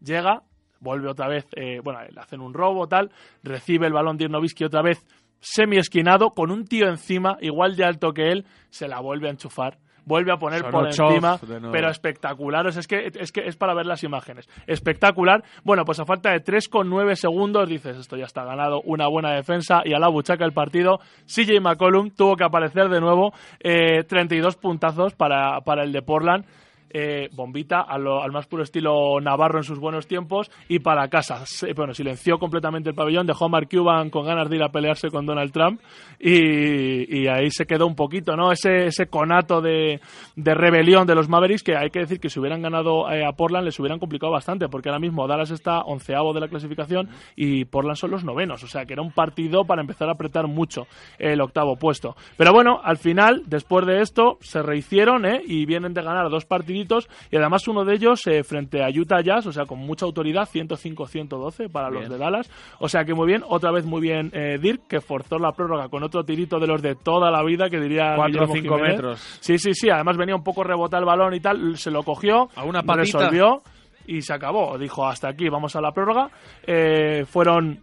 Llega, 0.00 0.42
vuelve 0.82 1.08
otra 1.08 1.28
vez. 1.28 1.46
eh, 1.56 1.80
bueno, 1.82 2.00
le 2.02 2.20
hacen 2.20 2.40
un 2.40 2.52
robo, 2.52 2.86
tal. 2.86 3.10
Recibe 3.42 3.86
el 3.86 3.92
balón 3.92 4.16
Dirk 4.18 4.30
Nowitzki 4.30 4.64
otra 4.64 4.82
vez 4.82 5.02
semi 5.42 5.76
esquinado, 5.76 6.30
con 6.30 6.50
un 6.50 6.64
tío 6.64 6.88
encima, 6.88 7.36
igual 7.40 7.76
de 7.76 7.84
alto 7.84 8.12
que 8.12 8.30
él, 8.30 8.46
se 8.70 8.88
la 8.88 9.00
vuelve 9.00 9.26
a 9.26 9.32
enchufar. 9.32 9.78
vuelve 10.04 10.32
a 10.32 10.36
poner 10.36 10.62
por 10.68 10.86
encima, 10.86 11.38
pero 11.70 11.88
espectacular. 11.88 12.66
O 12.66 12.72
sea, 12.72 12.80
es, 12.80 12.88
que, 12.88 13.10
es 13.14 13.30
que 13.30 13.42
es 13.46 13.56
para 13.56 13.74
ver 13.74 13.86
las 13.86 14.02
imágenes. 14.02 14.48
Espectacular. 14.66 15.44
Bueno, 15.62 15.84
pues 15.84 16.00
a 16.00 16.04
falta 16.04 16.30
de 16.30 16.42
3,9 16.42 17.14
segundos 17.14 17.68
dices, 17.68 17.96
esto 17.96 18.16
ya 18.16 18.24
está 18.24 18.44
ganado, 18.44 18.80
una 18.84 19.06
buena 19.08 19.32
defensa 19.32 19.82
y 19.84 19.94
a 19.94 19.98
la 19.98 20.08
buchaca 20.08 20.44
el 20.44 20.52
partido. 20.52 20.98
CJ 21.26 21.60
McCollum 21.60 22.10
tuvo 22.10 22.36
que 22.36 22.44
aparecer 22.44 22.88
de 22.88 23.00
nuevo, 23.00 23.32
eh, 23.60 24.02
32 24.04 24.56
puntazos 24.56 25.14
para, 25.14 25.60
para 25.60 25.84
el 25.84 25.92
de 25.92 26.02
Portland. 26.02 26.46
Eh, 26.92 27.28
bombita 27.32 27.80
al 27.80 28.32
más 28.32 28.46
puro 28.46 28.62
estilo 28.62 29.20
Navarro 29.20 29.58
en 29.58 29.64
sus 29.64 29.78
buenos 29.78 30.06
tiempos 30.06 30.50
y 30.68 30.78
para 30.80 31.08
casa. 31.08 31.44
Se- 31.46 31.72
bueno, 31.72 31.94
silenció 31.94 32.38
completamente 32.38 32.90
el 32.90 32.94
pabellón, 32.94 33.26
dejó 33.26 33.46
a 33.46 33.48
Mark 33.48 33.68
Cuban 33.70 34.10
con 34.10 34.24
ganas 34.26 34.48
de 34.48 34.56
ir 34.56 34.62
a 34.62 34.68
pelearse 34.70 35.08
con 35.10 35.26
Donald 35.26 35.52
Trump 35.52 35.80
y, 36.18 37.26
ahí 37.28 37.50
se 37.50 37.66
quedó 37.66 37.86
un 37.86 37.94
poquito, 37.94 38.36
¿no? 38.36 38.52
Ese, 38.52 38.86
ese 38.86 39.06
conato 39.06 39.60
de, 39.60 40.00
de 40.36 40.54
rebelión 40.54 41.06
de 41.06 41.14
los 41.14 41.28
Mavericks 41.28 41.62
que 41.62 41.76
hay 41.76 41.90
que 41.90 42.00
decir 42.00 42.20
que 42.20 42.28
si 42.28 42.38
hubieran 42.40 42.62
ganado 42.62 43.10
eh, 43.10 43.24
a 43.24 43.32
Portland 43.32 43.64
les 43.64 43.78
hubieran 43.80 43.98
complicado 43.98 44.32
bastante 44.32 44.68
porque 44.68 44.88
ahora 44.88 44.98
mismo 45.00 45.26
Dallas 45.26 45.50
está 45.50 45.80
onceavo 45.82 46.32
de 46.32 46.40
la 46.40 46.48
clasificación 46.48 47.08
y 47.36 47.64
Portland 47.64 47.96
son 47.96 48.10
los 48.10 48.24
novenos, 48.24 48.62
o 48.62 48.66
sea 48.66 48.84
que 48.84 48.92
era 48.92 49.02
un 49.02 49.12
partido 49.12 49.64
para 49.64 49.80
empezar 49.82 50.08
a 50.08 50.12
apretar 50.12 50.46
mucho 50.46 50.86
el 51.18 51.40
octavo 51.40 51.76
puesto. 51.76 52.16
Pero 52.36 52.52
bueno, 52.52 52.80
al 52.82 52.98
final, 52.98 53.42
después 53.46 53.86
de 53.86 54.00
esto, 54.00 54.38
se 54.40 54.62
rehicieron 54.62 55.24
¿eh? 55.26 55.42
y 55.46 55.66
vienen 55.66 55.94
de 55.94 56.02
ganar 56.02 56.28
dos 56.30 56.44
partiditos 56.82 57.08
y 57.30 57.36
además 57.36 57.66
uno 57.68 57.84
de 57.84 57.94
ellos 57.94 58.26
eh, 58.26 58.42
frente 58.42 58.82
a 58.82 58.88
Utah 58.88 59.20
Jazz, 59.22 59.46
o 59.46 59.52
sea, 59.52 59.64
con 59.64 59.78
mucha 59.78 60.04
autoridad, 60.06 60.48
105-112 60.48 61.70
para 61.70 61.90
los 61.90 62.08
de 62.08 62.18
Dallas. 62.18 62.50
O 62.78 62.88
sea 62.88 63.04
que 63.04 63.14
muy 63.14 63.26
bien, 63.26 63.42
otra 63.48 63.70
vez 63.70 63.84
muy 63.84 64.00
bien 64.00 64.30
eh, 64.32 64.58
Dirk, 64.60 64.86
que 64.88 65.00
forzó 65.00 65.38
la 65.38 65.52
prórroga 65.52 65.88
con 65.88 66.02
otro 66.02 66.24
tirito 66.24 66.58
de 66.58 66.66
los 66.66 66.82
de 66.82 66.94
toda 66.94 67.30
la 67.30 67.42
vida, 67.44 67.68
que 67.70 67.80
diría 67.80 68.14
Cuatro 68.16 68.44
o 68.44 68.46
Guillermo 68.46 68.54
cinco 68.54 68.74
Jiménez. 68.76 68.96
metros. 68.96 69.20
Sí, 69.40 69.58
sí, 69.58 69.74
sí, 69.74 69.90
además 69.90 70.16
venía 70.16 70.34
un 70.34 70.44
poco 70.44 70.64
rebotado 70.64 71.00
el 71.02 71.06
balón 71.06 71.34
y 71.34 71.40
tal, 71.40 71.76
se 71.76 71.90
lo 71.90 72.02
cogió, 72.02 72.48
A 72.56 72.64
una 72.64 72.82
patita. 72.82 73.18
resolvió 73.18 73.58
y 74.06 74.20
se 74.22 74.32
acabó. 74.34 74.76
Dijo, 74.78 75.06
hasta 75.06 75.28
aquí, 75.28 75.48
vamos 75.48 75.76
a 75.76 75.80
la 75.80 75.92
prórroga. 75.92 76.28
Eh, 76.66 77.24
fueron 77.26 77.80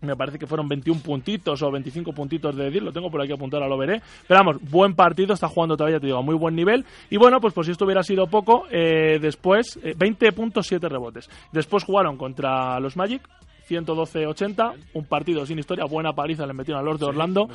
me 0.00 0.16
parece 0.16 0.38
que 0.38 0.46
fueron 0.46 0.68
21 0.68 1.00
puntitos 1.00 1.62
o 1.62 1.70
25 1.70 2.12
puntitos 2.12 2.56
de 2.56 2.70
Dirk, 2.70 2.84
lo 2.84 2.92
tengo 2.92 3.10
por 3.10 3.20
aquí 3.20 3.32
apuntado, 3.32 3.62
ahora 3.62 3.74
lo 3.74 3.78
veré. 3.78 4.00
Pero 4.26 4.40
vamos, 4.40 4.70
buen 4.70 4.94
partido, 4.94 5.34
está 5.34 5.48
jugando 5.48 5.76
todavía, 5.76 5.98
te 5.98 6.06
digo, 6.06 6.18
a 6.18 6.22
muy 6.22 6.36
buen 6.36 6.54
nivel. 6.54 6.84
Y 7.10 7.16
bueno, 7.16 7.40
pues 7.40 7.52
por 7.54 7.64
si 7.64 7.72
esto 7.72 7.84
hubiera 7.84 8.02
sido 8.02 8.26
poco, 8.26 8.64
eh, 8.70 9.18
después, 9.20 9.78
eh, 9.82 9.94
20 9.96 10.32
puntos, 10.32 10.66
7 10.66 10.88
rebotes. 10.88 11.28
Después 11.52 11.84
jugaron 11.84 12.16
contra 12.16 12.78
los 12.80 12.96
Magic, 12.96 13.22
112-80, 13.68 14.74
un 14.94 15.04
partido 15.04 15.44
sin 15.44 15.58
historia, 15.58 15.84
buena 15.84 16.12
paliza 16.12 16.46
le 16.46 16.54
metieron 16.54 16.80
a 16.80 16.84
los 16.84 16.98
de 16.98 17.06
Orlando. 17.06 17.48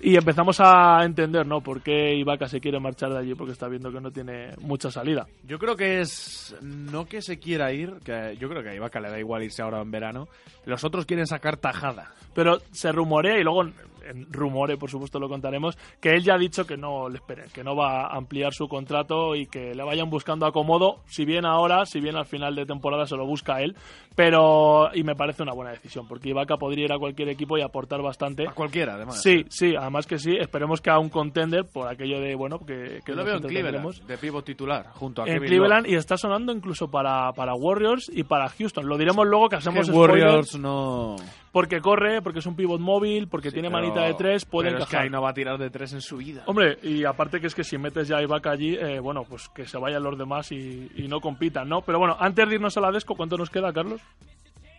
Y 0.00 0.16
empezamos 0.16 0.60
a 0.60 1.04
entender, 1.04 1.46
¿no? 1.46 1.60
Por 1.60 1.82
qué 1.82 2.14
Ibaka 2.14 2.48
se 2.48 2.60
quiere 2.60 2.80
marchar 2.80 3.12
de 3.12 3.18
allí, 3.18 3.34
porque 3.34 3.52
está 3.52 3.68
viendo 3.68 3.92
que 3.92 4.00
no 4.00 4.10
tiene 4.10 4.54
mucha 4.60 4.90
salida. 4.90 5.26
Yo 5.44 5.58
creo 5.58 5.76
que 5.76 6.00
es 6.00 6.56
no 6.62 7.06
que 7.06 7.22
se 7.22 7.38
quiera 7.38 7.72
ir, 7.72 7.94
que 8.04 8.36
yo 8.40 8.48
creo 8.48 8.62
que 8.62 8.70
a 8.70 8.74
Ibaka 8.74 9.00
le 9.00 9.10
da 9.10 9.18
igual 9.18 9.42
irse 9.42 9.62
ahora 9.62 9.80
en 9.80 9.90
verano. 9.90 10.28
Los 10.64 10.84
otros 10.84 11.06
quieren 11.06 11.26
sacar 11.26 11.56
tajada. 11.56 12.12
Pero 12.34 12.60
se 12.70 12.92
rumorea, 12.92 13.38
y 13.38 13.42
luego 13.42 13.64
en 14.08 14.32
rumore, 14.32 14.76
por 14.76 14.90
supuesto 14.90 15.18
lo 15.18 15.28
contaremos, 15.28 15.76
que 16.00 16.10
él 16.10 16.22
ya 16.22 16.34
ha 16.34 16.38
dicho 16.38 16.66
que 16.66 16.76
no 16.76 17.08
le 17.08 17.16
esperen, 17.16 17.46
que 17.52 17.64
no 17.64 17.76
va 17.76 18.06
a 18.06 18.16
ampliar 18.16 18.52
su 18.52 18.68
contrato 18.68 19.34
y 19.34 19.46
que 19.46 19.74
le 19.74 19.82
vayan 19.82 20.10
buscando 20.10 20.46
acomodo, 20.46 21.00
si 21.06 21.24
bien 21.24 21.44
ahora, 21.44 21.86
si 21.86 22.00
bien 22.00 22.16
al 22.16 22.26
final 22.26 22.54
de 22.54 22.66
temporada 22.66 23.06
se 23.06 23.16
lo 23.16 23.26
busca 23.26 23.60
él, 23.60 23.76
pero 24.14 24.88
y 24.94 25.02
me 25.02 25.14
parece 25.14 25.42
una 25.42 25.52
buena 25.52 25.70
decisión, 25.70 26.06
porque 26.08 26.30
Ibaka 26.30 26.56
podría 26.56 26.86
ir 26.86 26.92
a 26.92 26.98
cualquier 26.98 27.28
equipo 27.28 27.56
y 27.58 27.62
aportar 27.62 28.02
bastante. 28.02 28.46
A 28.48 28.52
cualquiera, 28.52 28.94
además. 28.94 29.22
Sí, 29.22 29.44
sí, 29.48 29.74
además 29.76 30.06
que 30.06 30.18
sí, 30.18 30.36
esperemos 30.38 30.80
que 30.80 30.90
a 30.90 30.98
un 30.98 31.08
contender 31.08 31.64
por 31.72 31.88
aquello 31.88 32.20
de, 32.20 32.34
bueno, 32.34 32.58
que, 32.58 33.00
que 33.04 33.12
Yo 33.12 33.16
lo 33.16 33.24
veo 33.24 33.36
en 33.36 33.42
Cleveland, 33.42 33.64
tendremos 33.64 34.06
de 34.06 34.18
pivot 34.18 34.44
titular, 34.44 34.86
junto 34.94 35.22
a 35.22 35.26
en 35.26 35.34
Kevin 35.34 35.48
Cleveland 35.48 35.86
Love. 35.86 35.92
y 35.92 35.96
está 35.96 36.16
sonando 36.16 36.52
incluso 36.52 36.90
para, 36.90 37.32
para 37.32 37.54
Warriors 37.54 38.10
y 38.12 38.24
para 38.24 38.48
Houston. 38.48 38.86
Lo 38.86 38.96
diremos 38.96 39.26
luego 39.26 39.48
que 39.48 39.56
hacemos 39.56 39.88
Warriors 39.88 40.58
no... 40.58 41.16
porque 41.52 41.80
corre, 41.80 42.22
porque 42.22 42.38
es 42.40 42.46
un 42.46 42.56
pivot 42.56 42.80
móvil, 42.80 43.28
porque 43.28 43.50
tiene 43.50 43.68
Pero- 43.70 43.80
manita 43.80 44.02
de 44.02 44.14
tres, 44.14 44.44
puede 44.44 44.70
pero 44.70 44.82
es 44.84 44.88
que 44.90 44.96
ahí 44.96 45.10
no 45.10 45.22
va 45.22 45.30
a 45.30 45.34
tirar 45.34 45.58
de 45.58 45.70
tres 45.70 45.92
en 45.92 46.00
su 46.00 46.16
vida. 46.18 46.42
Hombre, 46.46 46.78
y 46.82 47.04
aparte 47.04 47.40
que 47.40 47.46
es 47.46 47.54
que 47.54 47.64
si 47.64 47.78
metes 47.78 48.08
ya 48.08 48.18
a 48.18 48.22
Ibaka 48.22 48.50
allí, 48.50 48.74
eh, 48.76 49.00
bueno, 49.00 49.24
pues 49.28 49.48
que 49.48 49.66
se 49.66 49.78
vayan 49.78 50.02
los 50.02 50.18
demás 50.18 50.52
y, 50.52 50.90
y 50.96 51.08
no 51.08 51.20
compitan, 51.20 51.68
¿no? 51.68 51.82
Pero 51.82 51.98
bueno, 51.98 52.16
antes 52.18 52.48
de 52.48 52.54
irnos 52.56 52.76
a 52.76 52.80
la 52.80 52.92
Desco, 52.92 53.14
¿cuánto 53.16 53.36
nos 53.36 53.50
queda, 53.50 53.72
Carlos? 53.72 54.00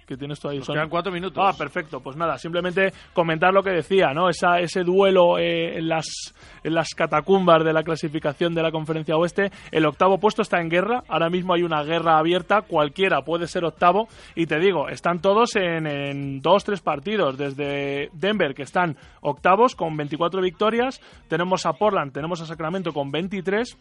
Que 0.09 0.17
tienes 0.17 0.39
tú 0.39 0.49
ahí, 0.49 0.57
Nos 0.57 0.65
Son? 0.65 0.73
quedan 0.73 0.89
cuatro 0.89 1.11
minutos. 1.11 1.43
Ah, 1.45 1.55
perfecto. 1.55 1.99
Pues 1.99 2.17
nada, 2.17 2.39
simplemente 2.39 2.91
comentar 3.13 3.53
lo 3.53 3.61
que 3.61 3.69
decía, 3.69 4.11
¿no? 4.11 4.27
Esa, 4.27 4.59
ese 4.59 4.83
duelo 4.83 5.37
eh, 5.37 5.77
en, 5.77 5.87
las, 5.87 6.33
en 6.63 6.73
las 6.73 6.95
catacumbas 6.95 7.63
de 7.63 7.73
la 7.73 7.83
clasificación 7.83 8.55
de 8.55 8.63
la 8.63 8.71
Conferencia 8.71 9.15
Oeste. 9.15 9.51
El 9.71 9.85
octavo 9.85 10.17
puesto 10.17 10.41
está 10.41 10.59
en 10.61 10.69
guerra. 10.71 11.03
Ahora 11.07 11.29
mismo 11.29 11.53
hay 11.53 11.61
una 11.61 11.83
guerra 11.83 12.17
abierta. 12.17 12.63
Cualquiera 12.63 13.21
puede 13.21 13.45
ser 13.45 13.63
octavo. 13.65 14.07
Y 14.33 14.47
te 14.47 14.57
digo, 14.57 14.89
están 14.89 15.19
todos 15.19 15.55
en, 15.55 15.85
en 15.85 16.41
dos, 16.41 16.63
tres 16.63 16.81
partidos. 16.81 17.37
Desde 17.37 18.09
Denver, 18.13 18.55
que 18.55 18.63
están 18.63 18.97
octavos 19.21 19.75
con 19.75 19.95
24 19.95 20.41
victorias. 20.41 20.99
Tenemos 21.27 21.67
a 21.67 21.73
Portland, 21.73 22.11
tenemos 22.13 22.41
a 22.41 22.47
Sacramento 22.47 22.93
con 22.93 23.11
23 23.11 23.77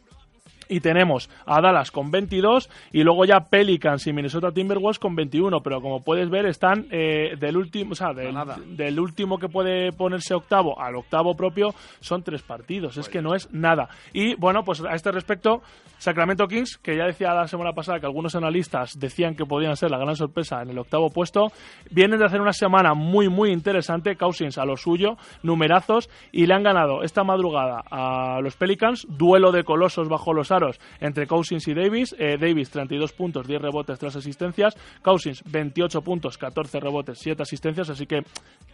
y 0.69 0.81
tenemos 0.81 1.31
a 1.47 1.61
Dallas 1.61 1.91
con 1.91 2.11
22 2.11 2.71
y 2.93 3.03
luego 3.03 3.25
ya 3.25 3.41
Pelicans 3.41 4.07
y 4.07 4.13
Minnesota 4.13 4.53
Timberwolves 4.53 4.99
con 4.99 5.15
21 5.15 5.61
pero 5.63 5.81
como 5.81 6.03
puedes 6.03 6.29
ver 6.31 6.47
están 6.47 6.87
eh, 6.91 7.37
del 7.39 7.57
último 7.57 7.93
o 7.93 7.95
sea 7.95 8.13
del, 8.13 9.01
último 9.01 9.39
que 9.39 9.49
puede 9.49 9.93
ponerse 9.93 10.35
octavo 10.35 10.81
al 10.81 10.97
octavo 10.97 11.35
propio 11.35 11.75
son 12.01 12.23
tres 12.23 12.43
partidos 12.43 12.97
es 12.97 13.09
que 13.09 13.23
no 13.23 13.35
es 13.35 13.53
nada. 13.53 13.89
Y 14.13 14.35
bueno 14.35 14.63
pues 14.65 14.83
a 14.85 14.95
este 14.95 15.11
respecto 15.13 15.63
Sacramento 15.99 16.47
Kings 16.47 16.79
que 16.79 16.97
ya 16.97 17.05
decía 17.05 17.35
la 17.35 17.49
semana 17.49 17.73
pasada 17.73 17.99
que 17.99 18.07
algunos 18.07 18.35
analistas 18.35 18.99
decían 18.99 19.35
que 19.35 19.45
podían 19.45 19.77
ser 19.77 19.91
la 19.91 19.99
gran 19.99 20.17
sorpresa 20.17 20.63
en 20.63 20.71
el 20.71 20.79
octavo 20.79 21.11
puesto 21.11 21.53
vienen 21.91 22.19
de 22.19 22.27
hacer 22.27 22.41
una 22.41 22.53
semana 22.53 22.95
muy 22.95 23.29
muy 23.29 23.51
interesante 23.51 24.17
Cousins 24.17 24.59
a 24.59 24.65
lo 24.65 24.77
suyo 24.77 25.17
numerazos 25.43 26.09
y 26.33 26.47
le 26.47 26.55
han 26.55 26.63
ganado 26.63 27.03
esta 27.03 27.25
madrugada 27.25 27.83
a 27.91 28.41
los 28.41 28.57
Pelicans 28.57 29.07
duelo 29.09 29.53
de 29.53 29.65
colosos 29.65 30.09
bajo 30.09 30.33
los 30.33 30.53
aros 30.59 30.81
entre 31.01 31.27
Cousins 31.27 31.67
y 31.69 31.75
Davis 31.75 32.15
Eh, 32.19 32.37
Davis 32.39 32.71
32 32.71 33.13
puntos 33.13 33.47
10 33.47 33.63
rebotes 33.63 33.99
3 33.99 34.17
asistencias 34.17 34.75
Cousins 35.03 35.43
28 35.51 36.03
puntos 36.03 36.37
14 36.37 36.81
rebotes 36.81 37.19
7 37.19 37.43
asistencias 37.43 37.91
así 37.91 38.07
que 38.07 38.23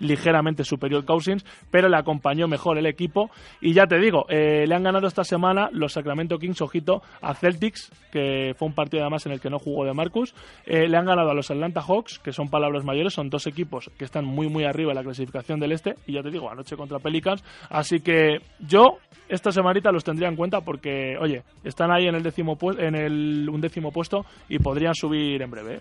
ligeramente 0.01 0.65
superior 0.65 1.05
Cousins 1.05 1.45
pero 1.71 1.89
le 1.89 1.97
acompañó 1.97 2.49
mejor 2.49 2.79
el 2.79 2.87
equipo. 2.87 3.31
Y 3.61 3.73
ya 3.73 3.87
te 3.87 3.99
digo 3.99 4.27
eh, 4.29 4.67
le 4.67 4.75
han 4.75 4.83
ganado 4.83 5.07
esta 5.07 5.25
semana 5.25 5.69
los 5.73 5.93
Sacramento 5.93 6.39
Kings 6.39 6.61
ojito 6.61 7.03
a 7.21 7.35
Celtics 7.35 7.91
que 8.11 8.55
fue 8.57 8.69
un 8.69 8.75
partido 8.75 9.03
además 9.03 9.27
en 9.27 9.33
el 9.33 9.41
que 9.41 9.51
no 9.51 9.59
jugó 9.59 9.85
de 9.85 9.93
Marcus. 9.93 10.35
Eh, 10.65 10.89
le 10.89 10.97
han 10.97 11.07
ganado 11.07 11.31
a 11.31 11.35
los 11.35 11.51
Atlanta 11.51 11.83
Hawks 11.83 12.19
que 12.19 12.33
son 12.33 12.49
palabras 12.49 12.85
mayores 12.85 13.13
son 13.13 13.31
dos 13.31 13.47
equipos 13.47 13.91
que 13.99 14.05
están 14.05 14.25
muy 14.25 14.49
muy 14.49 14.65
arriba 14.65 14.93
en 14.93 14.97
la 14.97 15.03
clasificación 15.03 15.61
del 15.61 15.73
este 15.73 15.97
y 16.07 16.15
ya 16.15 16.23
te 16.23 16.31
digo 16.31 16.51
anoche 16.51 16.77
contra 16.77 16.99
Pelicans. 16.99 17.45
Así 17.71 18.01
que 18.01 18.39
yo 18.61 18.99
esta 19.29 19.53
semanita 19.53 19.91
los 19.91 20.05
tendría 20.05 20.29
en 20.29 20.37
cuenta 20.37 20.61
porque 20.61 21.17
oye 21.19 21.43
están 21.75 21.91
ahí 21.91 22.07
en 22.07 22.15
el 22.15 22.23
décimo 22.23 22.57
en 22.79 22.95
el 22.95 23.49
undécimo 23.51 23.91
puesto 23.91 24.25
y 24.49 24.59
podrían 24.61 24.95
subir 24.95 25.43
en 25.43 25.51
breve. 25.51 25.81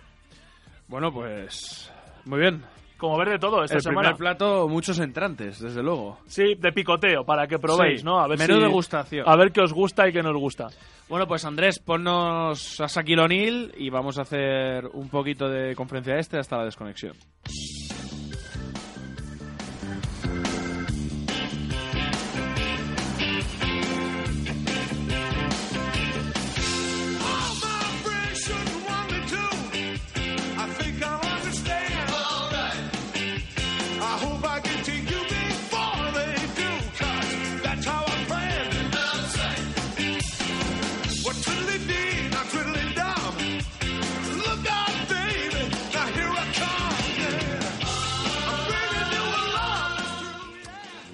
Bueno, 0.88 1.12
pues... 1.12 1.90
Muy 2.26 2.40
bien. 2.40 2.62
como 2.96 3.16
ver 3.18 3.28
de 3.30 3.38
todo 3.38 3.62
esta 3.64 3.76
el 3.76 3.82
semana 3.82 4.08
primer 4.14 4.16
plato, 4.18 4.66
muchos 4.68 4.98
entrantes, 4.98 5.60
desde 5.60 5.82
luego. 5.82 6.18
sí 6.26 6.54
de 6.58 6.72
picoteo 6.72 7.24
para 7.24 7.46
que 7.46 7.58
probéis 7.58 8.00
Sí, 8.00 8.04
no 8.06 8.18
a 8.18 8.26
ver 8.28 8.38
menú 8.38 8.54
si- 8.56 8.60
degustación. 8.60 9.24
a 9.28 9.36
ver 9.36 9.52
qué 9.52 9.60
os 9.60 9.72
gusta 9.72 10.08
y 10.08 10.12
qué 10.12 10.22
nos 10.22 10.36
gusta 10.36 10.68
Bueno, 11.08 11.26
pues 11.26 11.44
Andrés, 11.44 11.78
ponnos 11.78 12.80
a 12.80 12.86
Shaquille 12.86 13.20
O'Neal 13.22 13.72
y 13.76 13.90
vamos 13.90 14.18
a 14.18 14.22
hacer 14.22 14.86
un 14.94 15.08
poquito 15.10 15.48
de 15.48 15.74
conferencia 15.76 16.16
este 16.18 16.38
hasta 16.38 16.56
la 16.56 16.64
desconexión. 16.64 17.14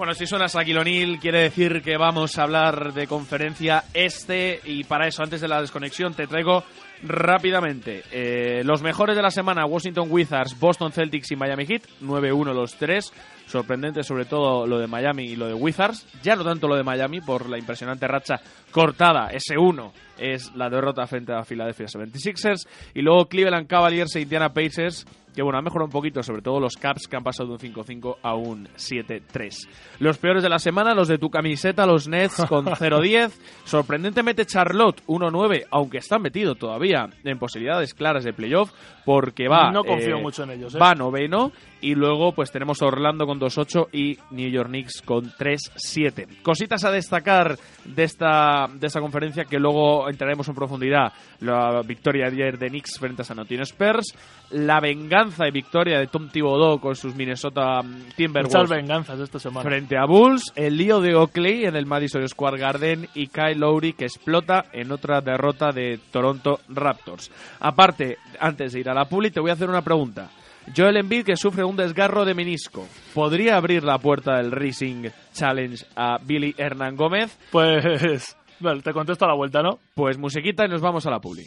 Bueno, 0.00 0.14
si 0.14 0.26
suena 0.26 0.46
Shaquille 0.46 0.78
O'Neal, 0.78 1.18
quiere 1.18 1.42
decir 1.42 1.82
que 1.82 1.98
vamos 1.98 2.38
a 2.38 2.44
hablar 2.44 2.94
de 2.94 3.06
conferencia 3.06 3.84
este 3.92 4.58
y 4.64 4.84
para 4.84 5.06
eso, 5.06 5.22
antes 5.22 5.42
de 5.42 5.48
la 5.48 5.60
desconexión, 5.60 6.14
te 6.14 6.26
traigo 6.26 6.64
Rápidamente, 7.02 8.02
eh, 8.12 8.62
los 8.62 8.82
mejores 8.82 9.16
de 9.16 9.22
la 9.22 9.30
semana, 9.30 9.64
Washington 9.64 10.08
Wizards, 10.10 10.58
Boston 10.58 10.92
Celtics 10.92 11.30
y 11.30 11.36
Miami 11.36 11.64
Heat, 11.64 11.82
9-1 12.02 12.52
los 12.52 12.74
tres. 12.74 13.10
Sorprendente 13.46 14.02
sobre 14.02 14.26
todo 14.26 14.66
lo 14.66 14.78
de 14.78 14.86
Miami 14.86 15.24
y 15.24 15.34
lo 15.34 15.46
de 15.46 15.54
Wizards. 15.54 16.06
Ya 16.22 16.36
no 16.36 16.44
tanto 16.44 16.68
lo 16.68 16.76
de 16.76 16.84
Miami 16.84 17.20
por 17.20 17.48
la 17.48 17.58
impresionante 17.58 18.06
racha 18.06 18.40
cortada, 18.70 19.28
ese 19.28 19.56
1 19.58 19.92
es 20.18 20.54
la 20.54 20.68
derrota 20.68 21.06
frente 21.06 21.32
a 21.32 21.42
Philadelphia 21.42 21.86
76ers. 21.86 22.68
Y 22.94 23.00
luego 23.00 23.26
Cleveland 23.26 23.66
Cavaliers 23.66 24.14
e 24.16 24.20
Indiana 24.20 24.52
Pacers, 24.52 25.06
que 25.34 25.42
bueno, 25.42 25.58
ha 25.58 25.62
mejorado 25.62 25.86
un 25.86 25.92
poquito, 25.92 26.22
sobre 26.22 26.42
todo 26.42 26.60
los 26.60 26.76
Caps 26.76 27.06
que 27.08 27.16
han 27.16 27.22
pasado 27.22 27.56
de 27.56 27.68
un 27.68 27.74
5-5 27.74 28.16
a 28.22 28.34
un 28.34 28.68
7-3. 28.76 29.68
Los 29.98 30.18
peores 30.18 30.42
de 30.42 30.48
la 30.48 30.58
semana, 30.58 30.94
los 30.94 31.08
de 31.08 31.18
tu 31.18 31.30
camiseta, 31.30 31.86
los 31.86 32.08
Nets 32.08 32.44
con 32.48 32.66
0-10. 32.66 33.32
Sorprendentemente 33.64 34.46
Charlotte 34.46 35.02
1-9, 35.06 35.66
aunque 35.70 35.98
están 35.98 36.22
metido 36.22 36.54
todavía 36.54 37.08
en 37.24 37.38
posibilidades 37.38 37.94
claras 37.94 38.24
de 38.24 38.32
playoff, 38.32 38.72
porque 39.04 39.48
va... 39.48 39.70
No 39.70 39.84
confío 39.84 40.16
eh, 40.16 40.22
mucho 40.22 40.44
en 40.44 40.50
ellos, 40.50 40.74
¿eh? 40.74 40.78
Va 40.78 40.94
noveno. 40.94 41.52
Y 41.82 41.94
luego 41.94 42.32
pues 42.32 42.50
tenemos 42.50 42.82
Orlando 42.82 43.26
con 43.26 43.40
2-8 43.40 43.88
y 43.92 44.18
New 44.32 44.50
York 44.50 44.68
Knicks 44.68 45.00
con 45.02 45.30
3-7. 45.30 46.42
Cositas 46.42 46.84
a 46.84 46.90
destacar 46.90 47.56
de 47.86 48.04
esta, 48.04 48.68
de 48.72 48.86
esta 48.86 49.00
conferencia 49.00 49.46
que 49.46 49.58
luego 49.58 50.08
entraremos 50.10 50.46
en 50.48 50.54
profundidad. 50.54 51.12
La 51.40 51.80
victoria 51.82 52.26
ayer 52.26 52.58
de 52.58 52.68
Knicks 52.68 52.98
frente 52.98 53.22
a 53.22 53.24
San 53.24 53.38
Antonio 53.38 53.62
Spurs. 53.62 54.14
La 54.50 54.80
venganza 54.80 55.19
y 55.20 55.50
victoria 55.50 55.98
de 55.98 56.06
Tom 56.06 56.28
Thibodeau 56.30 56.80
con 56.80 56.96
sus 56.96 57.14
Minnesota 57.14 57.83
Muchas 57.83 58.14
Timberwolves 58.16 58.70
venganzas 58.70 59.20
esta 59.20 59.38
semana. 59.38 59.68
frente 59.68 59.96
a 59.98 60.06
Bulls. 60.06 60.52
El 60.56 60.76
lío 60.76 61.00
de 61.00 61.14
Oakley 61.14 61.64
en 61.64 61.76
el 61.76 61.85
Madison 61.87 62.26
Square 62.26 62.59
Garden 62.59 63.09
y 63.14 63.26
Kyle 63.26 63.59
Lowry 63.59 63.92
que 63.92 64.06
explota 64.06 64.64
en 64.72 64.92
otra 64.92 65.20
derrota 65.20 65.72
de 65.72 65.98
Toronto 66.11 66.61
Raptors. 66.68 67.30
Aparte, 67.61 68.16
antes 68.38 68.72
de 68.72 68.80
ir 68.80 68.88
a 68.88 68.94
la 68.94 69.04
publi, 69.04 69.30
te 69.30 69.40
voy 69.40 69.50
a 69.50 69.54
hacer 69.54 69.68
una 69.68 69.83
pregunta. 69.83 70.30
Joel 70.74 70.96
Embiid, 70.98 71.24
que 71.24 71.37
sufre 71.37 71.64
un 71.64 71.76
desgarro 71.76 72.24
de 72.24 72.35
menisco, 72.35 72.87
¿podría 73.14 73.56
abrir 73.56 73.83
la 73.83 73.98
puerta 73.98 74.37
del 74.37 74.52
Rising 74.52 75.09
Challenge 75.33 75.85
a 75.96 76.18
Billy 76.22 76.54
Hernán 76.56 76.96
Gómez? 76.96 77.38
Pues. 77.50 78.37
Bueno, 78.61 78.83
te 78.83 78.92
contesto 78.92 79.24
a 79.24 79.28
la 79.28 79.35
vuelta, 79.35 79.62
¿no? 79.62 79.78
Pues 79.94 80.18
musiquita 80.18 80.66
y 80.66 80.68
nos 80.68 80.83
vamos 80.83 81.06
a 81.06 81.11
la 81.11 81.18
publi. 81.18 81.46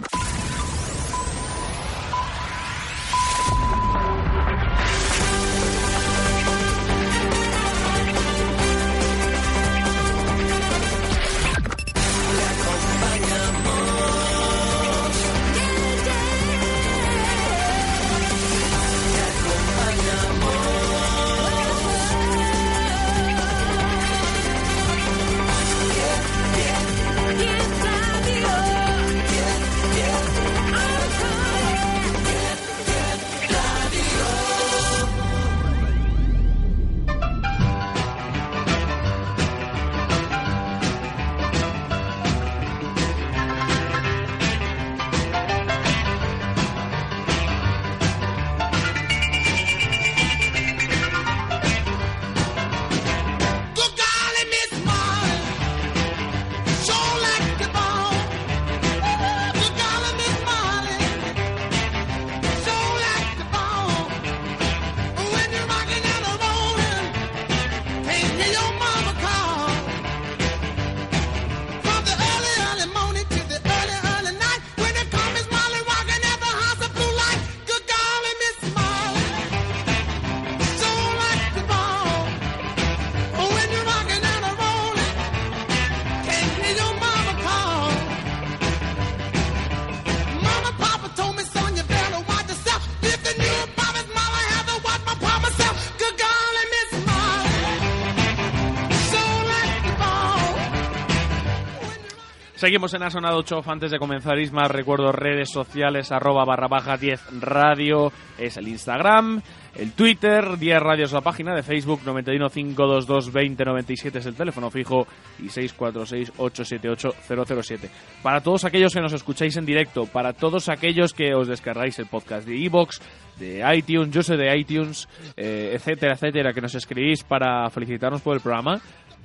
Seguimos 102.61 102.93
en 102.93 103.01
Asonado 103.01 103.39
8 103.39 103.63
antes 103.65 103.89
de 103.89 103.97
comenzar 103.97 104.37
Isma. 104.37 104.67
Recuerdo 104.67 105.11
redes 105.11 105.49
sociales 105.49 106.11
arroba 106.11 106.45
barra 106.45 106.67
baja 106.67 106.95
10 106.95 107.41
radio 107.41 108.11
es 108.37 108.55
el 108.55 108.67
Instagram, 108.67 109.41
el 109.73 109.93
Twitter, 109.93 110.59
10 110.59 110.79
radio 110.79 111.05
es 111.05 111.11
la 111.11 111.21
página 111.21 111.55
de 111.55 111.63
Facebook, 111.63 112.01
915222097 112.05 114.17
es 114.17 114.27
el 114.27 114.35
teléfono 114.35 114.69
fijo 114.69 115.07
y 115.39 115.45
646878007. 115.45 117.89
Para 118.21 118.41
todos 118.41 118.63
aquellos 118.63 118.93
que 118.93 119.01
nos 119.01 119.13
escucháis 119.13 119.57
en 119.57 119.65
directo, 119.65 120.05
para 120.05 120.33
todos 120.33 120.69
aquellos 120.69 121.13
que 121.13 121.33
os 121.33 121.47
descargáis 121.47 121.97
el 121.97 122.05
podcast 122.05 122.47
de 122.47 122.57
iBox, 122.57 123.01
de 123.39 123.63
iTunes, 123.75 124.11
yo 124.11 124.21
sé 124.21 124.37
de 124.37 124.55
iTunes, 124.55 125.09
eh, 125.35 125.71
etcétera, 125.73 126.13
etcétera, 126.13 126.53
que 126.53 126.61
nos 126.61 126.75
escribís 126.75 127.23
para 127.23 127.67
felicitarnos 127.71 128.21
por 128.21 128.35
el 128.35 128.41
programa, 128.41 128.79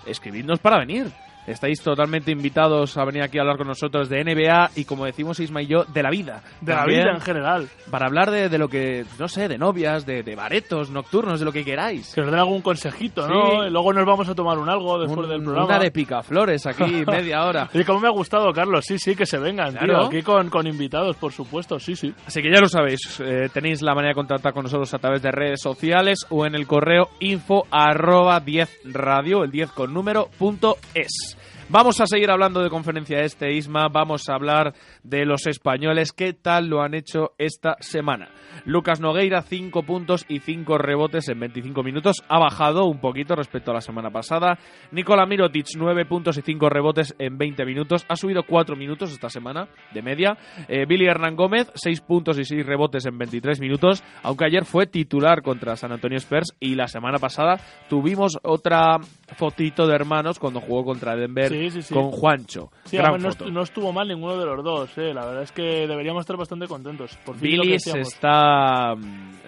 escribidnos 0.06 0.58
para 0.58 0.78
venir. 0.78 1.12
Estáis 1.46 1.80
totalmente 1.80 2.30
invitados 2.32 2.96
a 2.96 3.04
venir 3.04 3.22
aquí 3.22 3.38
a 3.38 3.42
hablar 3.42 3.56
con 3.56 3.68
nosotros 3.68 4.08
de 4.08 4.24
NBA 4.24 4.70
y, 4.76 4.84
como 4.84 5.04
decimos 5.04 5.38
Isma 5.40 5.62
y 5.62 5.66
yo, 5.66 5.84
de 5.84 6.02
la 6.02 6.10
vida. 6.10 6.42
De 6.60 6.74
la 6.74 6.84
vida 6.86 7.12
en 7.14 7.20
general. 7.20 7.68
Para 7.90 8.06
hablar 8.06 8.30
de, 8.30 8.48
de 8.48 8.58
lo 8.58 8.68
que, 8.68 9.04
no 9.18 9.28
sé, 9.28 9.46
de 9.48 9.56
novias, 9.58 10.04
de, 10.06 10.22
de 10.22 10.34
baretos 10.34 10.90
nocturnos, 10.90 11.38
de 11.38 11.44
lo 11.46 11.52
que 11.52 11.64
queráis. 11.64 12.12
Que 12.14 12.20
nos 12.22 12.30
den 12.30 12.40
algún 12.40 12.62
consejito, 12.62 13.28
¿no? 13.28 13.50
Sí. 13.62 13.66
Y 13.68 13.70
luego 13.70 13.92
nos 13.92 14.04
vamos 14.06 14.28
a 14.28 14.34
tomar 14.34 14.58
un 14.58 14.68
algo 14.68 14.98
después 14.98 15.24
Un- 15.26 15.28
del 15.30 15.42
programa. 15.42 15.66
Una 15.66 15.78
de 15.78 15.90
picaflores 15.90 16.66
aquí, 16.66 17.04
media 17.06 17.44
hora. 17.44 17.68
Y 17.72 17.84
como 17.84 18.00
me 18.00 18.08
ha 18.08 18.12
gustado, 18.12 18.52
Carlos, 18.52 18.84
sí, 18.86 18.98
sí, 18.98 19.14
que 19.14 19.26
se 19.26 19.38
vengan, 19.38 19.72
Claro. 19.72 19.86
tío. 19.86 20.06
Aquí 20.08 20.22
con, 20.22 20.50
con 20.50 20.66
invitados, 20.66 21.16
por 21.16 21.32
supuesto, 21.32 21.78
sí, 21.78 21.94
sí. 21.94 22.12
Así 22.26 22.42
que 22.42 22.50
ya 22.50 22.60
lo 22.60 22.68
sabéis, 22.68 23.20
eh, 23.20 23.48
tenéis 23.52 23.82
la 23.82 23.94
manera 23.94 24.10
de 24.10 24.14
contactar 24.16 24.52
con 24.52 24.64
nosotros 24.64 24.92
a 24.94 24.98
través 24.98 25.22
de 25.22 25.30
redes 25.30 25.60
sociales 25.62 26.26
o 26.30 26.44
en 26.44 26.54
el 26.54 26.66
correo 26.66 27.08
info 27.20 27.66
arroba 27.70 28.40
10 28.40 28.80
radio, 28.92 29.44
el 29.44 29.50
10 29.50 29.70
con 29.72 29.94
número, 29.94 30.28
punto 30.38 30.76
es. 30.94 31.35
Vamos 31.68 32.00
a 32.00 32.06
seguir 32.06 32.30
hablando 32.30 32.62
de 32.62 32.70
conferencia 32.70 33.22
este, 33.22 33.52
Isma. 33.52 33.88
Vamos 33.88 34.28
a 34.28 34.34
hablar 34.34 34.72
de 35.02 35.26
los 35.26 35.48
españoles. 35.48 36.12
¿Qué 36.12 36.32
tal 36.32 36.68
lo 36.68 36.80
han 36.80 36.94
hecho 36.94 37.32
esta 37.38 37.74
semana? 37.80 38.28
Lucas 38.64 39.00
Nogueira, 39.00 39.42
5 39.42 39.82
puntos 39.82 40.24
y 40.28 40.38
5 40.38 40.78
rebotes 40.78 41.28
en 41.28 41.40
25 41.40 41.82
minutos. 41.82 42.22
Ha 42.28 42.38
bajado 42.38 42.84
un 42.84 43.00
poquito 43.00 43.34
respecto 43.34 43.72
a 43.72 43.74
la 43.74 43.80
semana 43.80 44.10
pasada. 44.10 44.60
Nikola 44.92 45.26
Mirotic, 45.26 45.66
9 45.76 46.06
puntos 46.06 46.38
y 46.38 46.42
5 46.42 46.68
rebotes 46.68 47.16
en 47.18 47.36
20 47.36 47.64
minutos. 47.64 48.06
Ha 48.08 48.14
subido 48.14 48.44
4 48.44 48.76
minutos 48.76 49.10
esta 49.10 49.28
semana 49.28 49.68
de 49.92 50.02
media. 50.02 50.38
Eh, 50.68 50.86
Billy 50.86 51.06
Hernán 51.06 51.34
Gómez, 51.34 51.72
6 51.74 52.00
puntos 52.02 52.38
y 52.38 52.44
6 52.44 52.64
rebotes 52.64 53.06
en 53.06 53.18
23 53.18 53.60
minutos. 53.60 54.04
Aunque 54.22 54.44
ayer 54.44 54.64
fue 54.66 54.86
titular 54.86 55.42
contra 55.42 55.74
San 55.74 55.90
Antonio 55.90 56.18
Spurs 56.18 56.54
y 56.60 56.76
la 56.76 56.86
semana 56.86 57.18
pasada 57.18 57.58
tuvimos 57.88 58.38
otra 58.44 58.98
fotito 59.34 59.88
de 59.88 59.96
hermanos 59.96 60.38
cuando 60.38 60.60
jugó 60.60 60.84
contra 60.84 61.16
Denver 61.16 61.55
sí, 61.70 61.82
sí. 61.82 61.94
con 61.94 62.10
Juancho. 62.10 62.70
Sí, 62.84 62.96
Gran 62.96 63.14
además 63.14 63.22
no, 63.24 63.32
foto. 63.32 63.50
no 63.50 63.62
estuvo 63.62 63.92
mal 63.92 64.08
ninguno 64.08 64.36
de 64.38 64.46
los 64.46 64.64
dos, 64.64 64.90
eh. 64.98 65.12
La 65.14 65.24
verdad 65.26 65.42
es 65.42 65.52
que 65.52 65.86
deberíamos 65.86 66.20
estar 66.20 66.36
bastante 66.36 66.66
contentos. 66.66 67.16
Por 67.24 67.36
fin 67.36 67.60
Billy 67.60 67.78
se 67.78 68.00
está, 68.00 68.94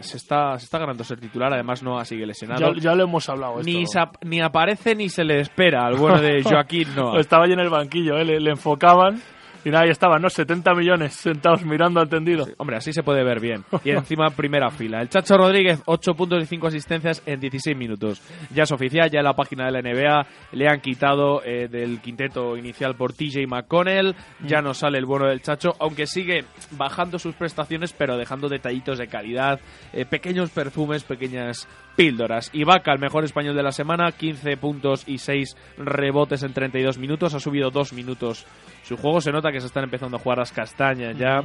se 0.00 0.16
está 0.16 0.58
se 0.58 0.64
está 0.64 0.78
ganando 0.78 1.04
ser 1.04 1.20
titular, 1.20 1.52
además 1.52 1.82
no 1.82 2.04
sigue 2.04 2.26
lesionado. 2.26 2.72
Ya, 2.74 2.80
ya 2.80 2.94
lo 2.94 3.04
hemos 3.04 3.28
hablado. 3.28 3.62
ni, 3.62 3.82
esto. 3.82 4.00
ap- 4.00 4.24
ni 4.24 4.40
aparece 4.40 4.94
ni 4.94 5.08
se 5.08 5.24
le 5.24 5.40
espera 5.40 5.86
al 5.86 5.96
bueno 5.96 6.20
de 6.20 6.42
Joaquín 6.44 6.88
Noah. 6.96 7.20
Estaba 7.20 7.44
ahí 7.44 7.52
en 7.52 7.60
el 7.60 7.70
banquillo, 7.70 8.16
eh. 8.18 8.24
Le, 8.24 8.40
le 8.40 8.50
enfocaban 8.50 9.20
y 9.64 9.70
nada, 9.70 9.84
ahí 9.84 9.90
estaban, 9.90 10.22
¿no? 10.22 10.30
70 10.30 10.74
millones 10.74 11.14
sentados 11.14 11.64
mirando 11.64 12.00
al 12.00 12.08
tendido. 12.08 12.46
Hombre, 12.58 12.76
así 12.76 12.92
se 12.92 13.02
puede 13.02 13.24
ver 13.24 13.40
bien. 13.40 13.64
Y 13.84 13.90
encima 13.90 14.28
primera 14.30 14.70
fila. 14.70 15.00
El 15.00 15.08
Chacho 15.08 15.36
Rodríguez, 15.36 15.82
8 15.86 16.14
puntos 16.14 16.42
y 16.42 16.46
5 16.46 16.66
asistencias 16.66 17.22
en 17.24 17.40
16 17.40 17.76
minutos. 17.76 18.20
Ya 18.52 18.64
es 18.64 18.72
oficial, 18.72 19.10
ya 19.10 19.20
en 19.20 19.24
la 19.24 19.34
página 19.34 19.66
de 19.66 19.72
la 19.72 19.80
NBA 19.80 20.26
le 20.52 20.68
han 20.68 20.80
quitado 20.80 21.42
eh, 21.44 21.68
del 21.68 22.00
quinteto 22.00 22.56
inicial 22.56 22.96
por 22.96 23.12
TJ 23.12 23.46
McConnell. 23.46 24.14
Ya 24.44 24.60
no 24.60 24.74
sale 24.74 24.98
el 24.98 25.06
bueno 25.06 25.26
del 25.26 25.40
Chacho, 25.40 25.74
aunque 25.78 26.06
sigue 26.06 26.44
bajando 26.72 27.18
sus 27.18 27.34
prestaciones, 27.34 27.92
pero 27.92 28.16
dejando 28.16 28.48
detallitos 28.48 28.98
de 28.98 29.06
calidad, 29.06 29.60
eh, 29.92 30.04
pequeños 30.04 30.50
perfumes, 30.50 31.04
pequeñas 31.04 31.68
píldoras. 31.98 32.50
Ibaka, 32.52 32.92
el 32.92 33.00
mejor 33.00 33.24
español 33.24 33.56
de 33.56 33.62
la 33.64 33.72
semana, 33.72 34.12
15 34.12 34.56
puntos 34.56 35.02
y 35.08 35.18
6 35.18 35.56
rebotes 35.78 36.44
en 36.44 36.52
32 36.52 36.96
minutos. 36.96 37.34
Ha 37.34 37.40
subido 37.40 37.70
2 37.70 37.92
minutos 37.92 38.46
su 38.84 38.96
juego. 38.96 39.20
Se 39.20 39.32
nota 39.32 39.50
que 39.50 39.61
se 39.61 39.66
están 39.66 39.82
empezando 39.82 40.16
a 40.16 40.20
jugar 40.20 40.38
las 40.38 40.52
castañas 40.52 41.18
ya. 41.18 41.42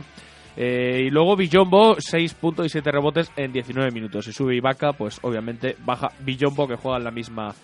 Eh, 0.55 1.05
y 1.07 1.09
luego 1.09 1.35
Villombo, 1.35 1.95
6 1.97 2.35
puntos 2.35 2.67
y 2.67 2.69
7 2.69 2.91
rebotes 2.91 3.31
en 3.35 3.51
19 3.51 3.89
minutos. 3.89 4.25
Si 4.25 4.31
sube 4.31 4.55
Ibaka, 4.55 4.93
pues 4.93 5.17
obviamente 5.23 5.75
baja 5.83 6.11
Villombo 6.19 6.67
que 6.67 6.75
juega 6.75 6.99
en 6.99 7.05
la 7.05 7.11
misma 7.11 7.55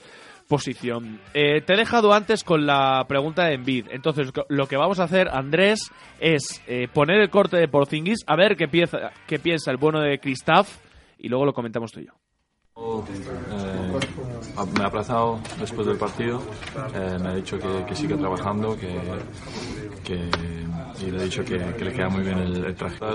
posición. 0.48 1.20
Eh, 1.36 1.62
te 1.62 1.76
he 1.76 1.78
dejado 1.78 2.12
antes 2.12 2.44
con 2.44 2.66
la 2.66 3.06
pregunta 3.08 3.46
de 3.46 3.54
Envid. 3.54 3.86
Entonces, 3.92 4.32
lo 4.50 4.66
que 4.66 4.78
vamos 4.78 5.00
a 5.00 5.04
hacer, 5.04 5.30
Andrés, 5.30 5.92
es 6.20 6.64
eh, 6.66 6.88
poner 6.92 7.22
el 7.22 7.30
corte 7.30 7.58
de 7.58 7.68
Porzingis, 7.68 8.24
a 8.26 8.36
ver 8.36 8.56
qué 8.56 8.68
piensa, 8.68 9.12
qué 9.28 9.38
piensa 9.38 9.70
el 9.70 9.78
bueno 9.78 10.02
de 10.02 10.18
Kristaps 10.18 10.82
y 11.20 11.30
luego 11.30 11.46
lo 11.46 11.54
comentamos 11.54 11.92
tú 11.92 12.00
y 12.00 12.08
yo. 12.08 12.14
Eh, 12.82 14.00
me 14.78 14.84
ha 14.84 14.88
aplazado 14.88 15.40
después 15.60 15.86
del 15.86 15.98
partido, 15.98 16.42
eh, 16.96 17.18
me 17.22 17.30
ha 17.30 17.36
dicho 17.36 17.60
que, 17.60 17.86
que 17.86 17.96
sigue 17.96 18.16
trabajando, 18.16 18.78
que, 18.78 18.88
y 21.02 21.12
le 21.12 21.18
he 21.18 21.24
dicho 21.26 21.44
que, 21.44 21.58
le 21.58 21.94
queda 21.94 22.10
muy 22.10 22.24
bien 22.24 22.38
el, 22.40 22.66
el 22.66 22.76
traje 22.76 23.06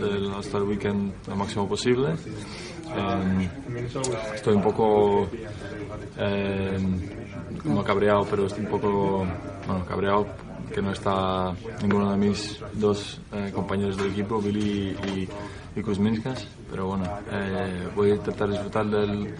del 0.00 0.32
hasta 0.34 0.58
el 0.58 0.64
weekend 0.64 1.12
lo 1.28 1.36
máximo 1.36 1.68
posible. 1.68 2.14
Eh, 2.96 3.50
estoy 4.34 4.54
un 4.54 4.62
poco 4.62 5.28
no 7.64 7.84
cabreado, 7.84 8.26
pero 8.28 8.46
estoy 8.46 8.64
un 8.64 8.70
poco 8.70 9.26
bueno, 9.66 9.86
cabreado 9.86 10.26
que 10.74 10.82
no 10.82 10.90
está 10.90 11.54
ninguno 11.80 12.10
de 12.10 12.16
mis 12.16 12.60
dos 12.72 13.20
eh, 13.32 13.52
compañeros 13.54 13.96
del 13.96 14.10
equipo, 14.10 14.40
Billy 14.42 14.96
y, 15.06 15.28
y 15.78 15.82
Kuzminskas. 15.82 16.48
Pero 16.68 16.88
bueno, 16.88 17.04
eh, 17.30 17.88
voy 17.94 18.10
a 18.10 18.14
intentar 18.16 18.50
disfrutar 18.50 18.86
del, 18.86 19.34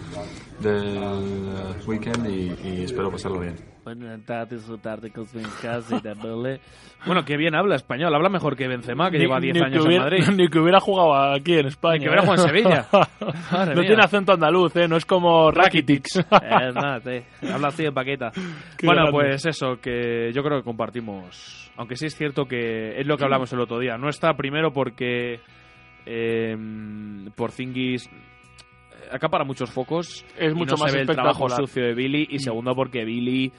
del 0.61 1.75
weekend 1.85 2.25
y, 2.27 2.57
y 2.63 2.83
espero 2.85 3.11
pasarlo 3.11 3.41
bien. 3.41 3.74
Bueno, 3.85 4.05
intentar 4.05 4.49
disfrutar 4.49 4.99
de 4.99 5.11
Kuzminskas 5.11 5.91
y 5.91 6.01
de 6.01 6.13
Billy. 6.15 6.59
Bueno, 7.05 7.23
que 7.23 7.37
bien 7.37 7.53
habla 7.53 7.75
español. 7.75 8.15
Habla 8.15 8.29
mejor 8.29 8.55
que 8.55 8.67
Benzema, 8.67 9.11
que 9.11 9.19
Ni- 9.19 9.25
lleva 9.25 9.39
10 9.39 9.53
ni 9.53 9.59
que 9.59 9.65
años 9.67 9.85
hubiera- 9.85 10.05
en 10.07 10.11
Madrid. 10.23 10.27
Ni 10.35 10.47
que 10.47 10.57
hubiera 10.59 10.79
jugado 10.79 11.13
aquí 11.35 11.53
en 11.53 11.67
España. 11.67 11.99
Ni 11.99 12.03
que 12.05 12.09
hubiera 12.09 12.23
¿eh? 12.23 12.25
jugado 12.25 12.43
en 12.43 12.49
Sevilla. 12.49 12.87
Madre 13.51 13.75
no 13.75 13.81
mía. 13.81 13.87
tiene 13.89 14.03
acento 14.03 14.33
andaluz, 14.33 14.75
¿eh? 14.75 14.87
No 14.87 14.97
es 14.97 15.05
como 15.05 15.51
Rakitic. 15.51 16.07
Eh, 16.17 16.71
nada, 16.73 16.99
sí. 17.01 17.47
Habla 17.47 17.67
así 17.67 17.85
en 17.85 17.93
paqueta. 17.93 18.31
Qué 18.75 18.87
bueno, 18.87 19.03
grande. 19.03 19.11
pues 19.11 19.45
eso, 19.45 19.75
que 19.79 20.31
yo 20.33 20.41
creo 20.41 20.57
que 20.57 20.63
compartimos. 20.63 21.71
Aunque 21.77 21.95
sí 21.95 22.07
es 22.07 22.15
cierto 22.15 22.45
que 22.45 22.99
es 22.99 23.05
lo 23.05 23.17
que 23.17 23.23
hablamos 23.25 23.53
el 23.53 23.59
otro 23.59 23.77
día. 23.77 23.99
No 23.99 24.09
está 24.09 24.33
primero 24.33 24.71
porque 24.73 25.41
eh, 26.07 26.57
Porzingis 27.35 28.09
acapara 29.11 29.43
muchos 29.43 29.69
focos. 29.69 30.25
Es 30.37 30.51
y 30.53 30.55
mucho 30.55 30.75
no 30.75 30.81
más 30.83 30.91
se 30.91 30.97
ve 30.97 31.03
el 31.03 31.07
trabajo 31.09 31.47
sucio 31.49 31.83
de 31.85 31.93
Billy. 31.93 32.27
Y 32.31 32.39
segundo 32.39 32.73
porque 32.73 33.05
Billy, 33.05 33.51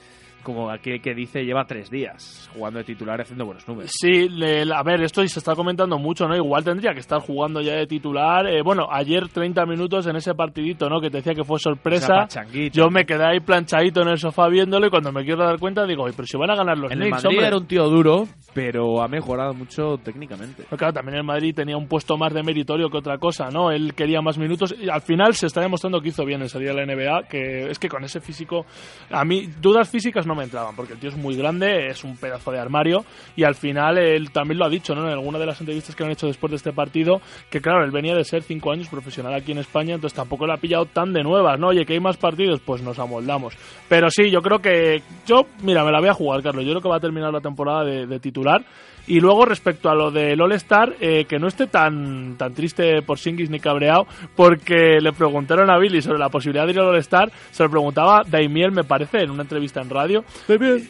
como 0.43 0.69
aquel 0.69 1.01
que 1.01 1.13
dice, 1.13 1.43
lleva 1.43 1.65
tres 1.65 1.89
días 1.89 2.49
jugando 2.53 2.79
de 2.79 2.85
titular 2.85 3.19
haciendo 3.19 3.45
buenos 3.45 3.67
números. 3.67 3.91
Sí, 3.93 4.29
le- 4.29 4.63
a 4.73 4.81
ver, 4.83 5.01
esto 5.01 5.25
se 5.27 5.39
está 5.39 5.55
comentando 5.55 5.97
mucho, 5.97 6.27
¿no? 6.27 6.35
Igual 6.35 6.63
tendría 6.63 6.93
que 6.93 6.99
estar 7.01 7.19
jugando 7.19 7.59
ya 7.61 7.73
de 7.75 7.85
titular. 7.87 8.47
Eh, 8.47 8.61
bueno, 8.61 8.87
ayer 8.89 9.27
30 9.29 9.65
minutos 9.65 10.07
en 10.07 10.15
ese 10.15 10.33
partidito, 10.35 10.89
¿no? 10.89 11.01
Que 11.01 11.09
te 11.09 11.17
decía 11.17 11.33
que 11.33 11.43
fue 11.43 11.57
Esa 11.57 11.69
sorpresa. 11.71 12.27
Yo 12.71 12.89
me 12.89 13.05
quedé 13.05 13.25
ahí 13.25 13.39
planchadito 13.41 14.01
en 14.01 14.09
el 14.09 14.17
sofá 14.17 14.47
viéndolo 14.47 14.87
y 14.87 14.89
cuando 14.89 15.11
me 15.11 15.23
quiero 15.25 15.43
dar 15.43 15.59
cuenta 15.59 15.85
digo, 15.85 16.03
"Oye, 16.03 16.13
pero 16.15 16.25
si 16.27 16.37
van 16.37 16.51
a 16.51 16.55
ganar 16.55 16.77
los 16.77 16.91
En 16.91 17.01
el 17.01 17.09
Madrid 17.09 17.27
hombre". 17.27 17.47
era 17.47 17.57
un 17.57 17.65
tío 17.67 17.83
duro, 17.89 18.27
pero 18.53 19.01
ha 19.01 19.07
mejorado 19.07 19.53
mucho 19.53 19.97
técnicamente. 20.03 20.63
Pero 20.69 20.77
Claro, 20.77 20.93
también 20.93 21.17
el 21.17 21.23
Madrid 21.23 21.53
tenía 21.55 21.75
un 21.77 21.87
puesto 21.87 22.15
más 22.17 22.33
de 22.33 22.43
meritorio 22.43 22.89
que 22.89 22.97
otra 22.97 23.17
cosa, 23.17 23.49
¿no? 23.49 23.71
Él 23.71 23.93
quería 23.95 24.21
más 24.21 24.37
minutos 24.37 24.75
y 24.79 24.87
al 24.89 25.01
final 25.01 25.33
se 25.33 25.47
está 25.47 25.61
demostrando 25.61 25.99
que 26.01 26.09
hizo 26.09 26.23
bien 26.25 26.41
en 26.41 26.49
salir 26.49 26.69
a 26.69 26.73
la 26.73 26.83
NBA, 26.85 27.23
que 27.27 27.69
es 27.69 27.79
que 27.79 27.89
con 27.89 28.03
ese 28.03 28.19
físico, 28.21 28.65
a 29.09 29.25
mí 29.25 29.47
dudas 29.59 29.89
físicas 29.89 30.26
no 30.27 30.35
me 30.35 30.43
entraban, 30.43 30.75
porque 30.75 30.93
el 30.93 30.99
tío 30.99 31.09
es 31.09 31.17
muy 31.17 31.35
grande, 31.35 31.87
es 31.87 32.03
un 32.03 32.17
pedazo 32.17 32.51
de 32.51 32.59
armario 32.59 33.05
y 33.35 33.43
al 33.43 33.55
final 33.55 33.97
él 33.97 34.31
también 34.31 34.59
lo 34.59 34.65
ha 34.65 34.69
dicho, 34.69 34.93
¿no? 34.93 35.03
En 35.05 35.13
alguna 35.13 35.39
de 35.39 35.45
las 35.45 35.59
entrevistas 35.59 35.95
que 35.95 36.03
han 36.03 36.11
hecho 36.11 36.27
después 36.27 36.51
de 36.51 36.57
este 36.57 36.73
partido, 36.73 37.21
que 37.49 37.61
claro, 37.61 37.83
él 37.83 37.91
venía 37.91 38.15
de 38.15 38.23
ser 38.23 38.43
cinco 38.43 38.71
años 38.71 38.87
profesional 38.89 39.33
aquí 39.33 39.51
en 39.51 39.59
España, 39.59 39.95
entonces 39.95 40.15
tampoco 40.15 40.45
le 40.45 40.53
ha 40.53 40.57
pillado 40.57 40.85
tan 40.85 41.13
de 41.13 41.23
nuevas, 41.23 41.59
¿no? 41.59 41.67
Oye, 41.67 41.85
que 41.85 41.93
hay 41.93 41.99
más 41.99 42.17
partidos, 42.17 42.59
pues 42.59 42.81
nos 42.81 42.99
amoldamos. 42.99 43.55
Pero 43.87 44.09
sí, 44.09 44.29
yo 44.29 44.41
creo 44.41 44.59
que 44.59 45.01
yo, 45.25 45.45
mira, 45.63 45.83
me 45.83 45.91
la 45.91 45.99
voy 45.99 46.09
a 46.09 46.13
jugar, 46.13 46.43
Carlos, 46.43 46.65
yo 46.65 46.71
creo 46.71 46.81
que 46.81 46.89
va 46.89 46.97
a 46.97 47.01
terminar 47.01 47.33
la 47.33 47.41
temporada 47.41 47.83
de, 47.83 48.05
de 48.05 48.19
titular. 48.19 48.63
Y 49.07 49.19
luego 49.19 49.45
respecto 49.45 49.89
a 49.89 49.95
lo 49.95 50.11
del 50.11 50.39
All-Star, 50.41 50.95
eh, 50.99 51.25
que 51.25 51.39
no 51.39 51.47
esté 51.47 51.67
tan, 51.67 52.35
tan 52.37 52.53
triste 52.53 53.01
por 53.01 53.17
Singis 53.17 53.49
ni 53.49 53.59
cabreado, 53.59 54.05
porque 54.35 54.99
le 55.01 55.13
preguntaron 55.13 55.69
a 55.69 55.77
Billy 55.77 56.01
sobre 56.01 56.19
la 56.19 56.29
posibilidad 56.29 56.65
de 56.65 56.73
ir 56.73 56.79
al 56.79 56.89
All-Star, 56.89 57.31
se 57.51 57.63
lo 57.63 57.69
preguntaba 57.69 58.23
Daimiel, 58.27 58.71
me 58.71 58.83
parece, 58.83 59.19
en 59.19 59.31
una 59.31 59.43
entrevista 59.43 59.81
en 59.81 59.89
radio. 59.89 60.23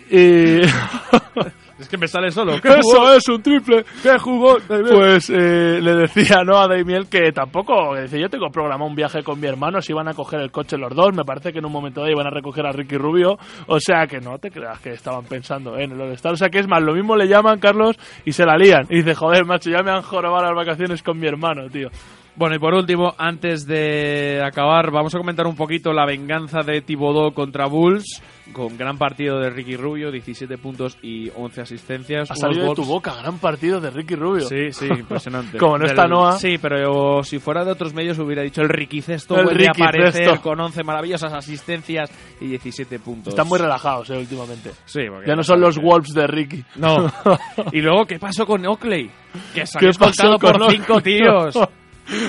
Y... 0.10 0.62
Es 1.80 1.88
que 1.88 1.98
me 1.98 2.08
sale 2.08 2.32
solo. 2.32 2.54
Eso 2.64 3.14
es 3.14 3.28
un 3.30 3.42
triple. 3.42 3.86
¿Qué 4.02 4.18
jugó? 4.20 4.58
Pues 4.68 5.30
eh, 5.30 5.80
le 5.82 5.96
decía 5.96 6.44
¿no? 6.44 6.58
a 6.58 6.68
Daimiel 6.68 7.08
que 7.08 7.32
tampoco. 7.32 7.96
Dice, 7.96 8.20
yo 8.20 8.30
tengo 8.30 8.50
programado 8.50 8.90
un 8.90 8.96
viaje 8.96 9.24
con 9.24 9.40
mi 9.40 9.48
hermano. 9.48 9.82
Si 9.82 9.92
iban 9.92 10.08
a 10.08 10.14
coger 10.14 10.42
el 10.42 10.52
coche 10.52 10.78
los 10.78 10.96
dos. 10.96 11.14
Me 11.14 11.24
parece 11.24 11.54
que 11.54 11.60
en 11.60 11.66
un 11.66 11.72
momento 11.72 12.02
de 12.02 12.08
ahí 12.08 12.14
iban 12.14 12.28
a 12.28 12.32
recoger 12.32 12.66
a 12.66 12.72
Ricky 12.72 12.98
Rubio. 12.98 13.38
O 13.68 13.80
sea 13.80 14.08
que 14.08 14.20
no 14.20 14.38
te 14.40 14.50
creas 14.50 14.80
que 14.80 14.92
estaban 14.92 15.26
pensando 15.26 15.78
en 15.78 15.92
el 15.92 16.02
All-Star. 16.02 16.34
O 16.34 16.38
sea 16.38 16.50
que 16.50 16.60
es 16.60 16.68
más, 16.68 16.82
lo 16.82 16.94
mismo 16.94 17.16
le 17.16 17.28
llaman 17.28 17.60
Carlos 17.60 17.98
y 18.26 18.32
se 18.32 18.46
la 18.46 18.58
lían. 18.58 18.86
Y 18.90 18.98
dice, 18.98 19.14
joder, 19.14 19.46
macho, 19.46 19.70
ya 19.70 19.84
me 19.84 19.92
han 19.92 20.02
jorobado 20.02 20.46
las 20.46 20.56
vacaciones 20.56 21.04
con 21.04 21.20
mi 21.20 21.28
hermano, 21.28 21.70
tío. 21.70 21.90
Bueno, 22.38 22.56
y 22.56 22.60
por 22.60 22.76
último, 22.76 23.16
antes 23.18 23.66
de 23.66 24.44
acabar, 24.46 24.92
vamos 24.92 25.16
a 25.16 25.18
comentar 25.18 25.48
un 25.48 25.56
poquito 25.56 25.92
la 25.92 26.06
venganza 26.06 26.60
de 26.62 26.82
Thibodeau 26.82 27.34
contra 27.34 27.66
Bulls, 27.66 28.22
con 28.54 28.78
gran 28.78 28.98
partido 28.98 29.40
de 29.40 29.50
Ricky 29.50 29.76
Rubio, 29.78 30.12
17 30.12 30.58
puntos 30.58 30.98
y 31.02 31.30
11 31.36 31.62
asistencias. 31.62 32.32
Ha 32.32 32.36
salido 32.36 32.70
de 32.70 32.76
tu 32.76 32.84
boca, 32.84 33.14
gran 33.16 33.38
partido 33.38 33.80
de 33.80 33.90
Ricky 33.90 34.16
Rubio. 34.16 34.48
Sí, 34.48 34.72
sí, 34.72 34.86
impresionante. 35.00 35.58
Como 35.58 35.78
no 35.78 35.86
está 35.86 36.08
Noah. 36.08 36.40
Sí, 36.40 36.58
pero 36.58 37.24
si 37.24 37.40
fuera 37.40 37.64
de 37.64 37.72
otros 37.72 37.94
medios 37.94 38.18
hubiera 38.20 38.42
dicho 38.42 38.62
el 38.62 38.70
Ricky 38.70 39.02
Cesto 39.02 39.38
El 39.38 39.46
vuelve 39.46 39.66
Ricky 39.68 39.82
a 39.82 39.86
aparecer 39.86 40.26
Cesto. 40.26 40.42
con 40.42 40.60
11 40.60 40.84
maravillosas 40.84 41.34
asistencias 41.34 42.10
y 42.42 42.48
17 42.48 43.00
puntos. 43.00 43.34
Están 43.34 43.48
muy 43.48 43.60
relajados, 43.60 44.10
eh, 44.10 44.18
últimamente. 44.18 44.72
Sí, 44.86 45.02
porque 45.10 45.28
Ya 45.28 45.36
no 45.36 45.44
son 45.44 45.60
los 45.62 45.78
Wolves 45.78 46.14
de 46.14 46.28
Ricky. 46.28 46.64
No. 46.76 47.12
y 47.72 47.82
luego, 47.82 48.06
¿qué 48.06 48.20
pasó 48.20 48.46
con 48.46 48.66
Oakley? 48.66 49.10
Que 49.54 49.62
¿Qué 49.62 49.68
salió 49.68 49.90
escoltado 49.90 50.40
con 50.40 50.52
por 50.54 50.62
Oakley? 50.64 50.78
cinco 50.80 51.02
tíos. 51.02 51.56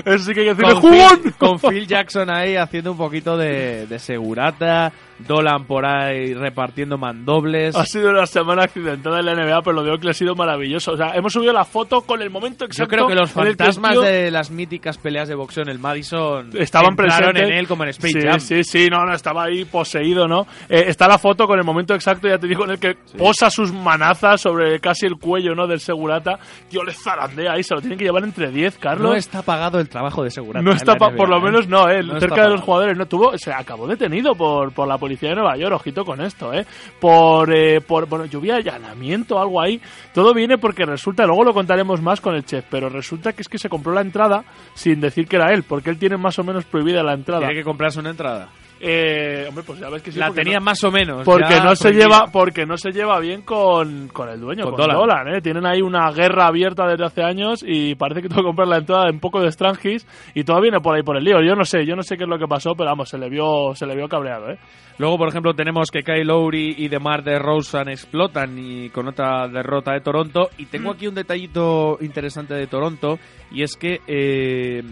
Eso 0.04 0.18
sí 0.24 0.34
que 0.34 0.40
hay 0.40 0.46
que 0.46 0.54
decirle, 0.54 0.80
con. 0.80 0.90
Phil, 0.90 1.34
con 1.34 1.58
Phil 1.60 1.86
Jackson 1.86 2.28
ahí 2.30 2.56
haciendo 2.56 2.90
un 2.90 2.98
poquito 2.98 3.36
de, 3.36 3.86
de 3.86 3.98
segurata, 4.00 4.92
Dolan 5.26 5.64
por 5.64 5.84
ahí 5.84 6.34
repartiendo 6.34 6.96
mandobles. 6.96 7.74
Ha 7.74 7.84
sido 7.84 8.10
una 8.10 8.26
semana 8.26 8.64
accidentada 8.64 9.20
en 9.20 9.26
la 9.26 9.34
NBA, 9.34 9.62
pero 9.62 9.72
lo 9.74 9.82
de 9.82 9.90
Oakley 9.90 10.10
ha 10.10 10.14
sido 10.14 10.34
maravilloso. 10.34 10.92
O 10.92 10.96
sea, 10.96 11.12
hemos 11.14 11.32
subido 11.32 11.52
la 11.52 11.64
foto 11.64 12.02
con 12.02 12.22
el 12.22 12.30
momento 12.30 12.64
Yo 12.64 12.66
exacto. 12.66 12.94
creo 12.94 13.06
que 13.08 13.14
los 13.14 13.30
fantasmas 13.30 13.92
tío 13.92 14.02
de 14.02 14.30
las 14.30 14.50
míticas 14.50 14.98
peleas 14.98 15.28
de 15.28 15.34
boxeo 15.34 15.64
en 15.64 15.70
el 15.70 15.78
Madison 15.78 16.50
estaban 16.54 16.94
presentes. 16.94 17.48
en 17.48 17.52
él 17.52 17.66
como 17.66 17.84
en 17.84 17.90
Space 17.90 18.20
sí, 18.20 18.26
Jam. 18.26 18.40
Sí, 18.40 18.64
sí, 18.64 18.88
no, 18.88 19.04
no, 19.04 19.12
estaba 19.12 19.44
ahí 19.44 19.64
poseído, 19.64 20.28
¿no? 20.28 20.46
Eh, 20.68 20.84
está 20.86 21.08
la 21.08 21.18
foto 21.18 21.46
con 21.46 21.58
el 21.58 21.64
momento 21.64 21.94
exacto, 21.94 22.28
ya 22.28 22.38
te 22.38 22.46
digo, 22.46 22.64
en 22.64 22.70
el 22.70 22.78
que 22.78 22.96
posa 23.16 23.50
sus 23.50 23.72
manazas 23.72 24.40
sobre 24.40 24.78
casi 24.80 25.06
el 25.06 25.16
cuello, 25.16 25.54
¿no? 25.54 25.66
Del 25.66 25.80
segurata. 25.80 26.38
Tío, 26.68 26.84
le 26.84 26.92
zarandea 26.92 27.52
ahí, 27.52 27.62
se 27.62 27.74
lo 27.74 27.80
tienen 27.80 27.98
que 27.98 28.04
llevar 28.04 28.24
entre 28.24 28.50
10, 28.50 28.78
Carlos. 28.78 29.10
No 29.10 29.16
está 29.16 29.42
pagado 29.42 29.80
el 29.80 29.88
trabajo 29.88 30.22
de 30.22 30.30
segurata. 30.30 30.64
No 30.64 30.72
está, 30.72 30.94
NBA, 30.94 31.16
por 31.16 31.28
lo 31.28 31.38
¿eh? 31.38 31.42
menos 31.42 31.68
no, 31.68 31.88
eh. 31.88 32.02
No 32.02 32.20
cerca 32.20 32.44
de 32.44 32.50
los 32.50 32.60
jugadores 32.60 32.96
no 32.96 33.06
tuvo, 33.06 33.36
se 33.36 33.52
acabó 33.52 33.86
detenido 33.86 34.34
por, 34.34 34.72
por 34.72 34.86
la 34.86 34.96
policía 34.96 35.07
de 35.08 35.34
Nueva 35.34 35.56
York, 35.56 35.74
ojito 35.74 36.04
con 36.04 36.20
esto, 36.20 36.52
eh. 36.52 36.66
Por, 37.00 37.54
eh, 37.54 37.80
por, 37.80 38.08
bueno, 38.08 38.26
lluvia, 38.26 38.56
allanamiento, 38.56 39.38
algo 39.38 39.60
ahí. 39.60 39.80
Todo 40.12 40.34
viene 40.34 40.58
porque 40.58 40.84
resulta, 40.84 41.26
luego 41.26 41.44
lo 41.44 41.54
contaremos 41.54 42.00
más 42.02 42.20
con 42.20 42.34
el 42.34 42.44
chef, 42.44 42.64
pero 42.70 42.88
resulta 42.88 43.32
que 43.32 43.42
es 43.42 43.48
que 43.48 43.58
se 43.58 43.68
compró 43.68 43.92
la 43.92 44.00
entrada 44.00 44.44
sin 44.74 45.00
decir 45.00 45.26
que 45.26 45.36
era 45.36 45.52
él, 45.52 45.62
porque 45.62 45.90
él 45.90 45.98
tiene 45.98 46.16
más 46.16 46.38
o 46.38 46.44
menos 46.44 46.64
prohibida 46.64 47.02
la 47.02 47.14
entrada. 47.14 47.40
Tiene 47.40 47.54
que 47.54 47.64
comprarse 47.64 48.00
una 48.00 48.10
entrada. 48.10 48.48
Eh, 48.80 49.44
hombre, 49.48 49.64
pues 49.66 49.80
ya 49.80 49.88
ves 49.90 50.02
que 50.02 50.12
sí. 50.12 50.18
la 50.18 50.30
tenía 50.30 50.58
no- 50.58 50.64
más 50.66 50.82
o 50.84 50.90
menos. 50.92 51.24
porque 51.24 51.60
no 51.62 51.74
se 51.74 51.84
prohibida. 51.88 52.04
lleva 52.06 52.26
porque 52.32 52.64
no 52.64 52.76
se 52.76 52.92
lleva 52.92 53.18
bien 53.18 53.42
con, 53.42 54.08
con 54.08 54.28
el 54.28 54.40
dueño 54.40 54.62
Con 54.64 54.74
con, 54.74 54.82
Dolan. 54.82 54.96
Dolan, 54.96 55.28
¿eh? 55.34 55.40
tienen 55.40 55.66
ahí 55.66 55.82
una 55.82 56.10
guerra 56.12 56.46
abierta 56.46 56.86
desde 56.86 57.04
hace 57.04 57.22
años 57.22 57.64
y 57.66 57.96
parece 57.96 58.22
que 58.22 58.28
tuvo 58.28 58.42
que 58.42 58.46
comprar 58.46 58.68
la 58.68 58.76
entrada 58.78 59.08
en 59.08 59.18
poco 59.18 59.40
de 59.40 59.50
Strangis 59.50 60.06
y 60.34 60.44
todo 60.44 60.60
viene 60.60 60.80
por 60.80 60.94
ahí 60.94 61.02
por 61.02 61.16
el 61.16 61.24
lío 61.24 61.40
yo 61.42 61.54
no 61.56 61.64
sé 61.64 61.84
yo 61.84 61.96
no 61.96 62.02
sé 62.02 62.16
qué 62.16 62.22
es 62.24 62.28
lo 62.30 62.38
que 62.38 62.46
pasó 62.46 62.74
pero 62.76 62.90
vamos 62.90 63.08
se 63.08 63.18
le 63.18 63.28
vio 63.28 63.74
se 63.74 63.84
le 63.86 63.96
vio 63.96 64.08
cabreado 64.08 64.50
¿eh? 64.50 64.58
Luego, 65.00 65.16
por 65.16 65.28
ejemplo, 65.28 65.54
tenemos 65.54 65.92
que 65.92 66.02
Kyle 66.02 66.26
Lowry 66.26 66.74
y 66.76 66.88
DeMar 66.88 67.22
DeRozan 67.22 67.88
explotan 67.88 68.58
y 68.58 68.90
con 68.90 69.06
otra 69.06 69.46
derrota 69.46 69.92
de 69.92 70.00
Toronto. 70.00 70.50
Y 70.58 70.66
tengo 70.66 70.90
aquí 70.90 71.06
un 71.06 71.14
detallito 71.14 71.98
interesante 72.00 72.54
de 72.54 72.66
Toronto 72.66 73.16
y 73.52 73.62
es 73.62 73.76
que 73.76 74.00
eh, 74.08 74.82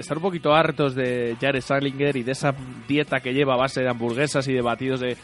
están 0.00 0.18
un 0.18 0.22
poquito 0.22 0.52
hartos 0.54 0.94
de 0.94 1.36
Jared 1.40 1.60
Salinger 1.60 2.16
y 2.16 2.22
de 2.22 2.32
esa 2.32 2.52
dieta 2.88 3.20
que 3.20 3.32
lleva 3.32 3.54
a 3.54 3.58
base 3.58 3.82
de 3.82 3.88
hamburguesas 3.88 4.46
y 4.48 4.52
de 4.52 4.60
batidos 4.62 5.00
de... 5.00 5.16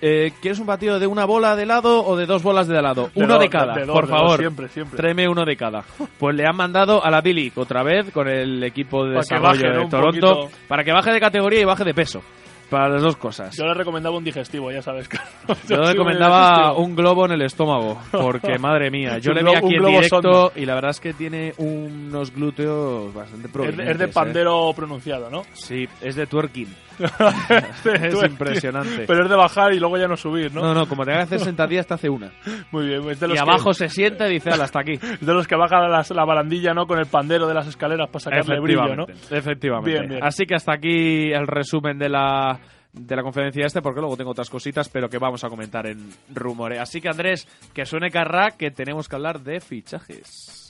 eh, 0.00 0.32
¿Quieres 0.42 0.58
un 0.58 0.66
batido 0.66 0.98
de 0.98 1.06
una 1.06 1.24
bola 1.24 1.54
de 1.56 1.62
helado 1.62 2.04
o 2.04 2.16
de 2.16 2.26
dos 2.26 2.42
bolas 2.42 2.66
de 2.68 2.78
helado? 2.78 3.10
De 3.14 3.22
uno 3.24 3.34
dos, 3.34 3.42
de 3.42 3.48
cada, 3.48 3.74
de 3.74 3.84
dos, 3.86 3.94
por 3.94 4.06
dos, 4.08 4.10
favor. 4.18 4.38
siempre 4.40 4.68
siempre 4.68 4.96
Tráeme 4.96 5.28
uno 5.28 5.44
de 5.44 5.56
cada. 5.56 5.84
Pues 6.18 6.34
le 6.36 6.44
han 6.46 6.56
mandado 6.56 7.04
a 7.04 7.10
la 7.10 7.20
Billy 7.20 7.52
otra 7.54 7.82
vez 7.82 8.10
con 8.12 8.28
el 8.28 8.62
equipo 8.64 9.04
de 9.04 9.14
Para 9.14 9.20
desarrollo 9.20 9.62
baje, 9.62 9.68
¿no? 9.78 9.84
de 9.84 9.90
Toronto 9.90 10.34
poquito. 10.34 10.58
para 10.68 10.84
que 10.84 10.92
baje 10.92 11.12
de 11.12 11.20
categoría 11.20 11.60
y 11.60 11.64
baje 11.64 11.84
de 11.84 11.94
peso. 11.94 12.22
Para 12.70 12.88
las 12.88 13.02
dos 13.02 13.16
cosas. 13.16 13.56
yo 13.56 13.64
le 13.64 13.74
recomendaba 13.74 14.16
un 14.16 14.24
digestivo 14.24 14.70
ya 14.72 14.82
sabes 14.82 15.08
Carlos. 15.08 15.58
Yo 15.68 15.76
muy 15.78 15.86
recomendaba 15.86 16.72
un 16.76 16.96
globo 16.96 17.26
en 17.26 17.32
el 17.32 17.42
estómago, 17.42 18.00
porque 18.10 18.58
madre 18.60 18.90
mía, 18.90 19.18
yo 19.18 19.32
le 19.32 19.42
vi 19.42 19.54
aquí 19.54 19.74
en 19.76 19.84
directo 19.84 20.52
y 20.56 20.66
la 20.66 20.74
verdad 20.74 20.90
es 20.90 21.00
que 21.00 21.12
tiene 21.12 21.54
unos 21.58 22.32
glúteos 22.34 23.14
bastante 23.14 23.36
es 23.36 23.42
de, 23.42 23.48
prominentes. 23.48 23.88
es 23.88 23.98
de 23.98 24.04
¿eh? 24.04 24.08
pandero 24.12 24.72
pronunciado 24.74 25.30
¿no? 25.30 25.42
Sí, 25.52 25.86
es 26.00 26.16
de 26.16 26.26
twerking. 26.26 26.85
Tú 27.82 27.90
es 27.90 28.22
impresionante. 28.30 29.04
pero 29.06 29.24
es 29.24 29.30
de 29.30 29.36
bajar 29.36 29.72
y 29.72 29.78
luego 29.78 29.96
ya 29.98 30.06
no 30.08 30.16
subir 30.16 30.52
¿no? 30.54 30.62
No, 30.62 30.74
no, 30.74 30.88
como 30.88 31.04
te 31.04 31.12
hagas 31.12 31.24
hacer 31.24 31.40
sentadillas 31.40 31.86
te 31.86 31.94
hace 31.94 32.08
una. 32.08 32.32
muy 32.72 32.86
bien 32.86 33.08
es 33.10 33.20
de 33.20 33.28
los 33.28 33.36
Y 33.36 33.42
que- 33.42 33.50
abajo 33.50 33.72
se 33.74 33.88
sienta 33.88 34.28
y 34.28 34.34
dice, 34.34 34.50
"Hala, 34.50 34.64
hasta 34.64 34.80
aquí. 34.80 34.92
es 35.02 35.20
de 35.20 35.32
los 35.34 35.46
que 35.46 35.56
baja 35.56 35.80
la, 35.88 36.04
la 36.08 36.24
barandilla 36.24 36.72
no 36.74 36.86
con 36.86 36.98
el 36.98 37.06
pandero 37.06 37.46
de 37.46 37.54
las 37.54 37.66
escaleras 37.66 38.08
para 38.08 38.20
sacarle 38.20 38.60
brillo 38.60 38.96
¿no? 38.96 39.06
Efectivamente. 39.30 39.90
Bien, 39.90 40.08
bien. 40.08 40.24
Así 40.24 40.46
que 40.46 40.54
hasta 40.54 40.72
aquí 40.74 41.32
el 41.32 41.46
resumen 41.46 41.98
de 41.98 42.08
la 42.08 42.58
de 42.92 43.14
la 43.14 43.22
conferencia 43.22 43.66
este, 43.66 43.82
porque 43.82 44.00
luego 44.00 44.16
tengo 44.16 44.30
otras 44.30 44.48
cositas, 44.48 44.88
pero 44.88 45.10
que 45.10 45.18
vamos 45.18 45.44
a 45.44 45.48
comentar 45.50 45.86
en 45.86 45.98
rumores. 46.34 46.78
Así 46.80 46.98
que 47.02 47.10
Andrés, 47.10 47.46
que 47.74 47.84
suene 47.84 48.10
carra, 48.10 48.52
que 48.58 48.70
tenemos 48.70 49.06
que 49.06 49.16
hablar 49.16 49.40
de 49.40 49.60
fichajes. 49.60 50.65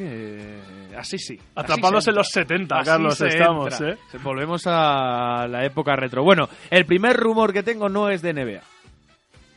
Que 0.00 0.58
así 0.96 1.18
sí. 1.18 1.34
así 1.34 1.44
Atrapados 1.54 2.04
se 2.04 2.10
en 2.10 2.16
los 2.16 2.36
entra. 2.36 2.56
70, 2.56 2.76
Así 2.78 2.86
Carlos, 2.86 3.18
se 3.18 3.28
estamos. 3.28 3.80
¿eh? 3.82 3.96
Volvemos 4.22 4.62
a 4.66 5.46
la 5.48 5.64
época 5.64 5.94
retro. 5.96 6.22
Bueno, 6.22 6.48
el 6.70 6.86
primer 6.86 7.16
rumor 7.16 7.52
que 7.52 7.62
tengo 7.62 7.88
no 7.88 8.08
es 8.08 8.22
de 8.22 8.32
NBA. 8.32 8.79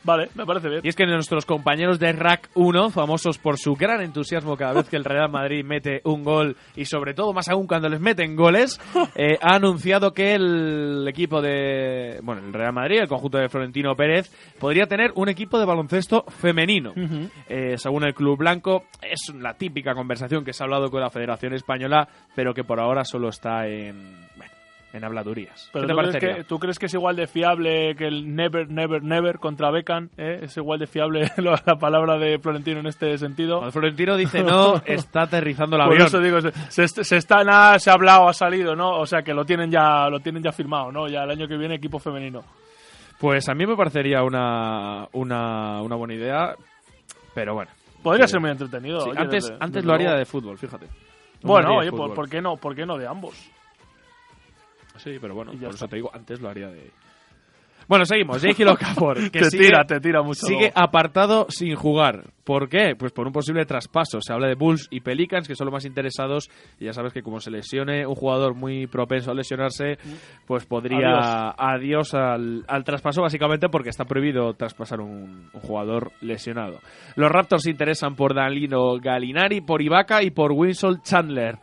Vale, 0.04 0.28
me 0.34 0.44
parece 0.44 0.68
bien. 0.68 0.80
Y 0.84 0.88
es 0.88 0.96
que 0.96 1.06
nuestros 1.06 1.46
compañeros 1.46 1.98
de 1.98 2.12
Rack 2.12 2.50
1, 2.54 2.90
famosos 2.90 3.38
por 3.38 3.58
su 3.58 3.74
gran 3.74 4.02
entusiasmo 4.02 4.56
cada 4.56 4.74
vez 4.74 4.88
que 4.88 4.96
el 4.96 5.04
Real 5.04 5.30
Madrid 5.30 5.64
mete 5.64 6.02
un 6.04 6.22
gol 6.22 6.56
y 6.76 6.84
sobre 6.84 7.14
todo 7.14 7.32
más 7.32 7.48
aún 7.48 7.66
cuando 7.66 7.88
les 7.88 8.00
meten 8.00 8.36
goles, 8.36 8.78
eh, 9.16 9.38
ha 9.40 9.56
anunciado 9.56 10.12
que 10.12 10.34
el 10.34 11.06
equipo 11.08 11.40
de, 11.40 12.20
bueno, 12.22 12.42
el 12.46 12.52
Real 12.52 12.72
Madrid, 12.72 12.98
el 13.00 13.08
conjunto 13.08 13.38
de 13.38 13.48
Florentino 13.48 13.94
Pérez, 13.96 14.30
podría 14.58 14.86
tener 14.86 15.12
un 15.14 15.28
equipo 15.28 15.58
de 15.58 15.64
baloncesto 15.64 16.24
femenino. 16.28 16.92
Eh, 17.48 17.76
según 17.78 18.04
el 18.04 18.14
Club 18.14 18.38
Blanco, 18.38 18.84
es 19.02 19.32
la 19.34 19.54
típica 19.54 19.94
conversación 19.94 20.44
que 20.44 20.52
se 20.52 20.62
ha 20.62 20.66
hablado 20.66 20.90
con 20.90 21.00
la 21.00 21.10
Federación 21.10 21.54
Española, 21.54 22.08
pero 22.34 22.52
que 22.52 22.64
por 22.64 22.80
ahora 22.80 23.04
solo 23.04 23.28
está 23.28 23.66
en, 23.66 24.18
bueno, 24.36 24.53
en 24.94 25.04
habladurías. 25.04 25.68
Pero 25.72 25.86
¿Qué 25.86 25.92
te 25.92 25.94
¿tú 25.94 26.08
crees, 26.18 26.36
que, 26.36 26.44
¿tú 26.44 26.58
crees 26.58 26.78
que 26.78 26.86
es 26.86 26.94
igual 26.94 27.16
de 27.16 27.26
fiable 27.26 27.94
que 27.96 28.06
el 28.06 28.34
never, 28.34 28.70
never, 28.70 29.02
never 29.02 29.38
contra 29.38 29.70
Beckham? 29.70 30.08
¿eh? 30.16 30.38
¿Es 30.42 30.56
igual 30.56 30.78
de 30.78 30.86
fiable 30.86 31.30
la 31.36 31.56
palabra 31.78 32.16
de 32.16 32.38
Florentino 32.38 32.78
en 32.80 32.86
este 32.86 33.18
sentido? 33.18 33.56
Cuando 33.58 33.72
Florentino 33.72 34.16
dice 34.16 34.42
no, 34.44 34.76
está 34.86 35.22
aterrizando 35.22 35.76
Por 35.76 35.86
avión. 35.86 36.06
eso 36.06 36.20
digo, 36.20 36.40
se, 36.40 36.86
se, 36.88 37.04
se 37.04 37.16
está 37.16 37.42
nada, 37.44 37.78
se 37.78 37.90
ha 37.90 37.94
hablado, 37.94 38.28
ha 38.28 38.32
salido, 38.32 38.74
¿no? 38.76 38.98
O 39.00 39.04
sea 39.06 39.22
que 39.22 39.34
lo 39.34 39.44
tienen 39.44 39.70
ya, 39.70 40.08
lo 40.08 40.20
tienen 40.20 40.42
ya 40.42 40.52
firmado, 40.52 40.92
¿no? 40.92 41.08
Ya 41.08 41.24
el 41.24 41.30
año 41.32 41.48
que 41.48 41.56
viene 41.56 41.74
equipo 41.74 41.98
femenino. 41.98 42.42
Pues 43.18 43.48
a 43.48 43.54
mí 43.54 43.66
me 43.66 43.76
parecería 43.76 44.22
una, 44.22 45.08
una, 45.12 45.82
una 45.82 45.96
buena 45.96 46.14
idea, 46.14 46.54
pero 47.34 47.54
bueno. 47.54 47.70
Podría 48.02 48.26
Sí. 48.26 48.32
ser 48.32 48.40
muy 48.40 48.50
entretenido. 48.50 49.00
Sí, 49.00 49.10
oye, 49.10 49.18
antes 49.20 49.44
desde- 49.44 49.54
antes 49.54 49.74
desde 49.76 49.88
lo 49.88 49.94
haría 49.94 50.12
de 50.14 50.24
fútbol, 50.26 50.58
fíjate. 50.58 50.86
No 51.42 51.50
Bueno, 51.50 51.76
oye, 51.78 51.90
¿por, 51.90 52.14
por 52.14 52.28
qué 52.28 52.40
no? 52.40 52.56
¿Por 52.56 52.74
qué 52.74 52.84
no 52.86 52.96
de 52.98 53.06
ambos? 53.06 53.34
Sí, 54.96 55.18
pero 55.20 55.34
bueno, 55.34 55.52
por 55.52 55.62
está. 55.62 55.74
eso 55.76 55.88
te 55.88 55.96
digo, 55.96 56.10
antes 56.14 56.40
lo 56.40 56.48
haría 56.48 56.68
de... 56.68 56.90
Bueno, 57.86 58.06
seguimos. 58.06 58.40
Jake 58.40 58.64
Okafor, 58.66 59.30
que 59.30 59.40
te 59.40 59.50
sigue, 59.50 59.66
tira, 59.66 59.84
te 59.84 60.00
tira 60.00 60.22
mucho. 60.22 60.46
sigue 60.46 60.58
luego. 60.72 60.72
apartado 60.74 61.46
sin 61.50 61.74
jugar. 61.74 62.30
¿Por 62.42 62.70
qué? 62.70 62.94
Pues 62.98 63.12
por 63.12 63.26
un 63.26 63.32
posible 63.34 63.66
traspaso. 63.66 64.22
Se 64.22 64.32
habla 64.32 64.48
de 64.48 64.54
Bulls 64.54 64.88
y 64.90 65.00
Pelicans, 65.00 65.46
que 65.46 65.54
son 65.54 65.66
los 65.66 65.72
más 65.72 65.84
interesados. 65.84 66.48
Y 66.80 66.86
ya 66.86 66.94
sabes 66.94 67.12
que 67.12 67.22
como 67.22 67.40
se 67.40 67.50
lesione 67.50 68.06
un 68.06 68.14
jugador 68.14 68.54
muy 68.54 68.86
propenso 68.86 69.32
a 69.32 69.34
lesionarse, 69.34 69.98
pues 70.46 70.64
podría... 70.64 71.50
Adiós, 71.58 72.14
al, 72.14 72.64
al 72.68 72.84
traspaso, 72.84 73.20
básicamente 73.20 73.68
porque 73.68 73.90
está 73.90 74.06
prohibido 74.06 74.54
traspasar 74.54 75.00
un, 75.02 75.50
un 75.52 75.60
jugador 75.60 76.12
lesionado. 76.22 76.78
Los 77.16 77.30
Raptors 77.30 77.64
se 77.64 77.70
interesan 77.70 78.14
por 78.14 78.34
Danilo 78.34 78.98
Galinari, 78.98 79.60
por 79.60 79.82
Ibaka 79.82 80.22
y 80.22 80.30
por 80.30 80.52
Winston 80.52 81.02
Chandler. 81.02 81.58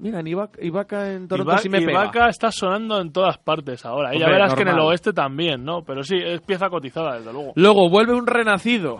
Mira, 0.00 0.20
Ibaka, 0.24 0.58
Ibaka 0.62 1.12
en 1.12 1.28
Toronto 1.28 1.52
Iba- 1.52 1.58
sí 1.58 1.68
me 1.68 1.78
pega. 1.80 1.92
Ibaka 1.92 2.28
está 2.28 2.50
sonando 2.50 3.00
en 3.00 3.12
todas 3.12 3.38
partes 3.38 3.84
ahora. 3.84 4.14
Y 4.14 4.18
ya 4.18 4.26
verás 4.28 4.54
que 4.54 4.62
en 4.62 4.68
el 4.68 4.74
normal. 4.74 4.90
oeste 4.92 5.12
también, 5.12 5.64
¿no? 5.64 5.82
Pero 5.82 6.02
sí, 6.02 6.16
es 6.16 6.40
pieza 6.40 6.68
cotizada, 6.70 7.16
desde 7.18 7.32
luego. 7.32 7.52
Luego 7.54 7.88
vuelve 7.90 8.14
un 8.14 8.26
renacido. 8.26 8.98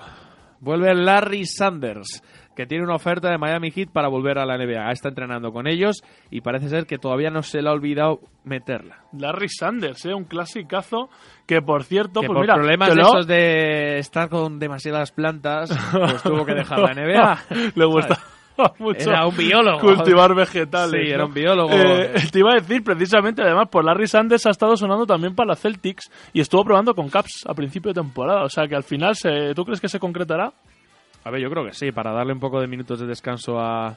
Vuelve 0.62 0.94
Larry 0.94 1.46
Sanders, 1.46 2.22
que 2.54 2.66
tiene 2.66 2.84
una 2.84 2.96
oferta 2.96 3.30
de 3.30 3.38
Miami 3.38 3.70
Heat 3.70 3.88
para 3.92 4.08
volver 4.08 4.38
a 4.38 4.44
la 4.44 4.58
NBA. 4.58 4.90
Está 4.92 5.08
entrenando 5.08 5.52
con 5.52 5.66
ellos 5.66 6.02
y 6.30 6.42
parece 6.42 6.68
ser 6.68 6.84
que 6.84 6.98
todavía 6.98 7.30
no 7.30 7.42
se 7.42 7.62
le 7.62 7.70
ha 7.70 7.72
olvidado 7.72 8.20
meterla. 8.44 8.98
Larry 9.18 9.48
Sanders, 9.48 10.04
¿eh? 10.04 10.12
Un 10.12 10.24
clasicazo 10.24 11.08
que, 11.46 11.62
por 11.62 11.84
cierto, 11.84 12.20
que 12.20 12.26
pues 12.26 12.36
por 12.36 12.42
mira, 12.42 12.54
problemas 12.56 12.94
de 12.94 13.00
esos 13.00 13.26
de 13.26 13.98
estar 14.00 14.28
con 14.28 14.58
demasiadas 14.58 15.12
plantas, 15.12 15.70
pues 15.92 16.22
tuvo 16.22 16.44
que 16.44 16.52
dejar 16.52 16.78
la 16.80 16.92
NBA. 16.94 17.38
Le 17.74 17.84
gusta 17.86 18.18
mucho 18.78 19.10
Era 19.10 19.26
un 19.26 19.36
biólogo. 19.36 19.80
cultivar 19.80 20.34
vegetales. 20.34 21.02
Sí, 21.06 21.10
era 21.12 21.24
un 21.24 21.34
biólogo. 21.34 21.70
Eh, 21.72 22.12
te 22.32 22.38
iba 22.38 22.52
a 22.52 22.54
decir, 22.56 22.82
precisamente, 22.82 23.42
además, 23.42 23.68
por 23.70 23.84
Larry 23.84 24.06
Sanders 24.06 24.46
ha 24.46 24.50
estado 24.50 24.76
sonando 24.76 25.06
también 25.06 25.34
para 25.34 25.48
la 25.48 25.56
Celtics 25.56 26.10
y 26.32 26.40
estuvo 26.40 26.64
probando 26.64 26.94
con 26.94 27.08
Caps 27.08 27.44
a 27.46 27.54
principio 27.54 27.90
de 27.92 28.00
temporada. 28.00 28.44
O 28.44 28.48
sea 28.48 28.66
que 28.66 28.74
al 28.76 28.84
final, 28.84 29.14
se, 29.16 29.54
¿tú 29.54 29.64
crees 29.64 29.80
que 29.80 29.88
se 29.88 29.98
concretará? 29.98 30.52
A 31.24 31.30
ver, 31.30 31.40
yo 31.42 31.50
creo 31.50 31.64
que 31.64 31.72
sí, 31.74 31.92
para 31.92 32.12
darle 32.12 32.32
un 32.32 32.40
poco 32.40 32.60
de 32.60 32.66
minutos 32.66 32.98
de 33.00 33.06
descanso 33.06 33.58
a, 33.58 33.96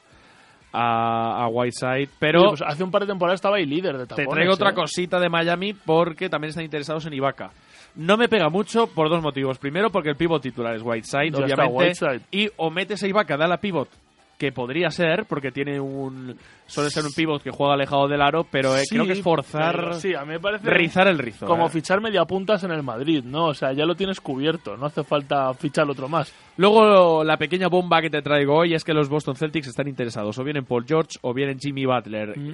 a, 0.72 1.44
a 1.44 1.48
Whiteside. 1.48 2.10
Pero 2.20 2.42
Oye, 2.42 2.50
pues 2.50 2.62
hace 2.66 2.84
un 2.84 2.92
par 2.92 3.02
de 3.02 3.08
temporadas 3.08 3.38
estaba 3.38 3.58
ahí 3.58 3.66
líder 3.66 3.98
de 3.98 4.04
Te 4.06 4.16
tapones. 4.16 4.34
traigo 4.34 4.54
otra 4.54 4.72
¿eh? 4.72 4.74
cosita 4.74 5.20
de 5.20 5.30
Miami 5.30 5.74
porque 5.74 6.30
también 6.30 6.50
están 6.50 6.66
interesados 6.66 7.06
en 7.06 7.14
Ibaka. 7.14 7.52
No 7.96 8.18
me 8.18 8.28
pega 8.28 8.50
mucho 8.50 8.88
por 8.88 9.08
dos 9.08 9.22
motivos. 9.22 9.60
Primero, 9.60 9.92
porque 9.92 10.10
el 10.10 10.16
pivot 10.16 10.42
titular 10.42 10.76
es 10.76 10.82
Whiteside, 10.82 11.32
Ya 11.32 11.38
obviamente. 11.46 11.72
Whiteside. 11.74 12.22
Y 12.32 12.50
o 12.58 12.72
metes 12.72 13.04
a 13.04 13.08
Ibaka, 13.08 13.38
da 13.38 13.48
la 13.48 13.58
pivot, 13.58 13.88
que 14.38 14.52
podría 14.52 14.90
ser, 14.90 15.26
porque 15.28 15.52
tiene 15.52 15.80
un. 15.80 16.38
suele 16.66 16.90
ser 16.90 17.06
un 17.06 17.12
pivot 17.14 17.42
que 17.42 17.52
juega 17.52 17.74
alejado 17.74 18.08
del 18.08 18.22
aro, 18.22 18.46
pero 18.50 18.76
eh, 18.76 18.82
Sí, 18.84 18.96
creo 18.96 19.06
que 19.06 19.14
es 19.14 19.22
forzar. 19.22 19.76
pero 19.76 19.94
sí, 19.94 20.14
a 20.16 20.22
mí 20.22 20.34
me 20.34 20.40
parece 20.40 20.70
rizar 20.70 21.08
el 21.08 21.18
rizo. 21.18 21.46
como 21.46 21.68
eh. 21.68 21.70
fichar 21.70 22.02
media 22.02 22.26
puntas 22.26 22.64
en 22.64 22.72
el 22.72 22.84
Madrid, 22.84 23.24
¿no? 23.24 23.48
O 23.48 23.54
sea, 23.54 23.74
ya 23.74 23.86
lo 23.86 23.96
tienes 23.96 24.20
cubierto, 24.20 24.76
no 24.76 24.88
hace 24.88 25.04
falta 25.04 25.54
fichar 25.54 25.90
otro 25.90 26.10
más. 26.10 26.34
Luego, 26.58 27.24
la 27.24 27.38
pequeña 27.38 27.68
bomba 27.68 28.02
que 28.02 28.10
te 28.10 28.22
traigo 28.22 28.56
hoy 28.56 28.74
es 28.74 28.84
que 28.84 28.94
los 28.94 29.10
Boston 29.10 29.36
Celtics 29.36 29.68
están 29.68 29.88
interesados 29.88 30.38
o 30.38 30.44
bien 30.44 30.58
en 30.58 30.66
Paul 30.66 30.86
George 30.88 31.18
o 31.22 31.34
bien 31.34 31.50
en 31.50 31.60
Jimmy 31.60 31.86
Butler. 31.86 32.38
Mm. 32.38 32.54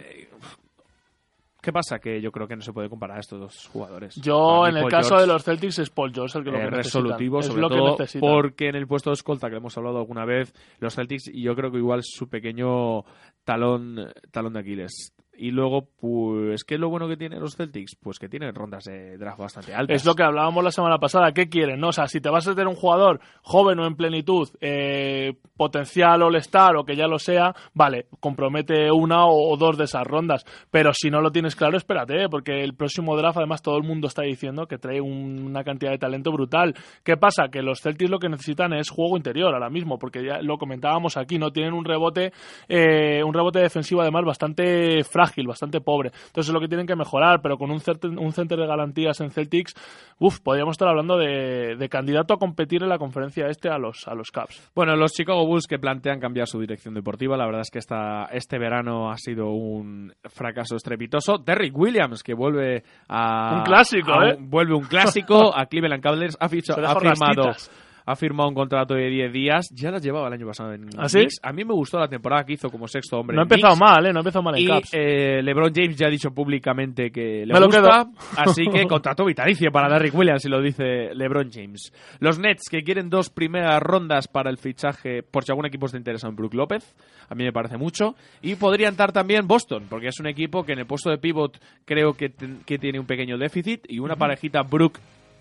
¿Qué 1.69 1.73
pasa? 1.73 1.99
Que 1.99 2.19
yo 2.19 2.31
creo 2.31 2.47
que 2.47 2.55
no 2.55 2.63
se 2.63 2.73
puede 2.73 2.89
comparar 2.89 3.17
a 3.17 3.19
estos 3.19 3.39
dos 3.39 3.67
jugadores. 3.67 4.15
Yo, 4.15 4.65
en 4.65 4.75
el 4.75 4.87
caso 4.87 5.09
George 5.09 5.27
de 5.27 5.27
los 5.27 5.43
Celtics, 5.43 5.77
es 5.77 5.91
Paul 5.91 6.11
George 6.11 6.39
el 6.39 6.43
que 6.43 6.49
lo 6.49 6.57
eh, 6.57 6.61
que 6.61 6.69
resolutivo, 6.71 7.43
sobre 7.43 7.61
lo 7.61 7.69
todo 7.69 7.91
necesitan. 7.91 8.27
porque 8.27 8.69
en 8.69 8.75
el 8.75 8.87
puesto 8.87 9.11
de 9.11 9.13
escolta 9.13 9.51
que 9.51 9.57
hemos 9.57 9.77
hablado 9.77 9.99
alguna 9.99 10.25
vez, 10.25 10.51
los 10.79 10.95
Celtics, 10.95 11.27
y 11.27 11.43
yo 11.43 11.55
creo 11.55 11.69
que 11.69 11.77
igual 11.77 12.01
su 12.01 12.27
pequeño 12.27 13.03
talón, 13.43 14.11
talón 14.31 14.53
de 14.53 14.59
Aquiles. 14.61 15.13
Y 15.41 15.51
luego, 15.51 15.87
pues, 16.01 16.65
¿qué 16.65 16.75
es 16.75 16.79
lo 16.81 16.89
bueno 16.89 17.07
que 17.07 17.15
tienen 17.15 17.39
los 17.39 17.55
Celtics? 17.55 17.95
Pues 17.95 18.19
que 18.19 18.27
tienen 18.27 18.53
rondas 18.53 18.83
de 18.83 19.17
draft 19.17 19.39
bastante 19.39 19.73
altas. 19.73 19.95
Es 19.95 20.05
lo 20.05 20.13
que 20.13 20.23
hablábamos 20.23 20.63
la 20.63 20.71
semana 20.71 20.97
pasada. 20.97 21.31
¿Qué 21.31 21.47
quieren? 21.47 21.79
No? 21.79 21.87
O 21.89 21.91
sea, 21.93 22.07
si 22.07 22.19
te 22.19 22.29
vas 22.29 22.45
a 22.47 22.51
tener 22.51 22.67
un 22.67 22.75
jugador 22.75 23.21
joven 23.41 23.79
o 23.79 23.87
en 23.87 23.95
plenitud, 23.95 24.49
eh, 24.59 25.33
potencial 25.55 26.21
All-Star 26.23 26.75
o 26.75 26.83
que 26.83 26.95
ya 26.97 27.07
lo 27.07 27.19
sea, 27.19 27.53
vale, 27.73 28.07
compromete 28.19 28.91
una 28.91 29.25
o, 29.27 29.55
dos 29.55 29.77
de 29.77 29.85
esas 29.85 30.05
rondas. 30.05 30.43
Pero 30.71 30.91
si 30.93 31.09
no 31.09 31.21
lo 31.21 31.31
tienes 31.31 31.55
claro, 31.55 31.77
espérate, 31.77 32.23
¿eh? 32.23 32.27
porque 32.29 32.61
el 32.63 32.75
próximo 32.75 33.15
draft, 33.15 33.37
además, 33.37 33.61
todo 33.61 33.77
el 33.77 33.83
mundo 33.83 34.07
está 34.07 34.23
diciendo 34.23 34.67
que 34.67 34.77
trae 34.77 34.99
un- 34.99 35.43
una 35.45 35.63
cantidad 35.63 35.91
de 35.91 35.97
talento 35.97 36.31
brutal. 36.33 36.75
¿Qué 37.03 37.15
pasa? 37.15 37.47
Que 37.49 37.61
los 37.61 37.79
Celtics 37.81 38.09
lo 38.11 38.19
que 38.19 38.27
necesitan 38.29 38.73
es 38.73 38.89
juego 38.89 39.15
interior 39.15 39.53
ahora 39.53 39.69
mismo, 39.69 39.97
porque 39.97 40.23
ya 40.25 40.41
lo 40.41 40.57
comentábamos 40.57 41.15
aquí, 41.15 41.37
no 41.39 41.51
tienen 41.51 41.73
un 41.73 41.85
rebote, 41.85 42.33
eh, 42.67 43.23
un 43.23 43.33
rebote 43.33 43.59
defensivo 43.59 44.01
además 44.01 44.25
bastante 44.25 45.03
frágil, 45.03 45.28
bastante 45.47 45.81
pobre. 45.81 46.11
Entonces 46.27 46.47
es 46.49 46.53
lo 46.53 46.59
que 46.59 46.67
tienen 46.67 46.87
que 46.87 46.95
mejorar, 46.95 47.41
pero 47.41 47.57
con 47.57 47.71
un, 47.71 47.81
un 48.17 48.31
center 48.31 48.59
de 48.59 48.67
garantías 48.67 49.19
en 49.21 49.31
Celtics, 49.31 49.73
uff, 50.19 50.39
podríamos 50.39 50.73
estar 50.73 50.87
hablando 50.87 51.17
de, 51.17 51.75
de 51.77 51.89
candidato 51.89 52.33
a 52.33 52.37
competir 52.37 52.83
en 52.83 52.89
la 52.89 52.97
conferencia 52.97 53.47
este 53.47 53.69
a 53.69 53.77
los, 53.77 54.07
a 54.07 54.13
los 54.15 54.31
Caps. 54.31 54.71
Bueno, 54.75 54.95
los 54.95 55.13
Chicago 55.13 55.45
Bulls 55.45 55.67
que 55.67 55.79
plantean 55.79 56.19
cambiar 56.19 56.47
su 56.47 56.59
dirección 56.59 56.93
deportiva, 56.93 57.37
la 57.37 57.45
verdad 57.45 57.61
es 57.61 57.69
que 57.71 57.79
esta, 57.79 58.25
este 58.31 58.57
verano 58.59 59.11
ha 59.11 59.17
sido 59.17 59.49
un 59.51 60.13
fracaso 60.25 60.75
estrepitoso. 60.75 61.37
Derrick 61.37 61.77
Williams, 61.77 62.23
que 62.23 62.33
vuelve 62.33 62.83
a... 63.07 63.57
Un 63.59 63.63
clásico, 63.63 64.13
a 64.13 64.29
¿eh? 64.29 64.37
vuelve 64.39 64.73
un 64.75 64.85
clásico 64.85 65.53
a 65.57 65.65
Cleveland 65.65 66.01
Cavaliers, 66.03 66.37
ha, 66.39 66.47
ficha- 66.49 66.73
Se 66.73 66.81
ha 66.81 66.95
firmado... 66.95 67.47
rastitas. 67.47 67.88
Ha 68.11 68.15
firmado 68.15 68.49
un 68.49 68.55
contrato 68.55 68.95
de 68.95 69.07
10 69.07 69.31
días. 69.31 69.69
Ya 69.71 69.91
las 69.91 70.01
llevaba 70.01 70.29
el 70.29 70.33
año 70.33 70.47
pasado 70.47 70.73
en 70.73 70.87
¿Ah, 70.97 71.07
sí? 71.07 71.27
A 71.43 71.53
mí 71.53 71.63
me 71.63 71.75
gustó 71.75 71.99
la 71.99 72.07
temporada 72.07 72.43
que 72.43 72.53
hizo 72.53 72.67
como 72.71 72.87
sexto 72.87 73.19
hombre. 73.19 73.35
No 73.35 73.41
ha 73.41 73.43
empezado 73.43 73.75
Knicks. 73.75 73.79
mal, 73.87 74.05
¿eh? 74.07 74.11
No 74.11 74.17
ha 74.17 74.21
empezado 74.21 74.41
mal 74.41 74.55
en 74.55 74.63
Y 74.63 74.67
Caps. 74.67 74.89
eh, 74.93 75.41
LeBron 75.43 75.71
James 75.71 75.95
ya 75.95 76.07
ha 76.07 76.09
dicho 76.09 76.31
públicamente 76.31 77.11
que 77.11 77.45
le 77.45 77.53
Me 77.53 77.65
gusta, 77.67 78.07
así 78.37 78.65
que 78.65 78.87
contrato 78.87 79.25
vitalicio 79.25 79.71
para 79.71 79.87
Derrick 79.89 80.15
Williams, 80.15 80.41
si 80.41 80.49
lo 80.49 80.59
dice 80.59 81.13
LeBron 81.13 81.51
James. 81.51 81.93
Los 82.19 82.39
Nets 82.39 82.67
que 82.67 82.81
quieren 82.81 83.11
dos 83.11 83.29
primeras 83.29 83.79
rondas 83.79 84.27
para 84.27 84.49
el 84.49 84.57
fichaje, 84.57 85.21
por 85.21 85.43
si 85.43 85.51
algún 85.51 85.67
equipo 85.67 85.85
está 85.85 85.99
interesado 85.99 86.31
en 86.31 86.35
Brook 86.35 86.55
López, 86.55 86.95
a 87.29 87.35
mí 87.35 87.43
me 87.43 87.53
parece 87.53 87.77
mucho. 87.77 88.15
Y 88.41 88.55
podría 88.55 88.87
entrar 88.87 89.11
también 89.11 89.47
Boston, 89.47 89.85
porque 89.87 90.07
es 90.07 90.19
un 90.19 90.25
equipo 90.25 90.63
que 90.63 90.73
en 90.73 90.79
el 90.79 90.87
puesto 90.87 91.11
de 91.11 91.19
pivot 91.19 91.59
creo 91.85 92.13
que, 92.13 92.31
que 92.65 92.79
tiene 92.79 92.99
un 92.99 93.05
pequeño 93.05 93.37
déficit 93.37 93.85
y 93.87 93.99
una 93.99 94.15
parejita 94.15 94.63
Brook 94.63 94.97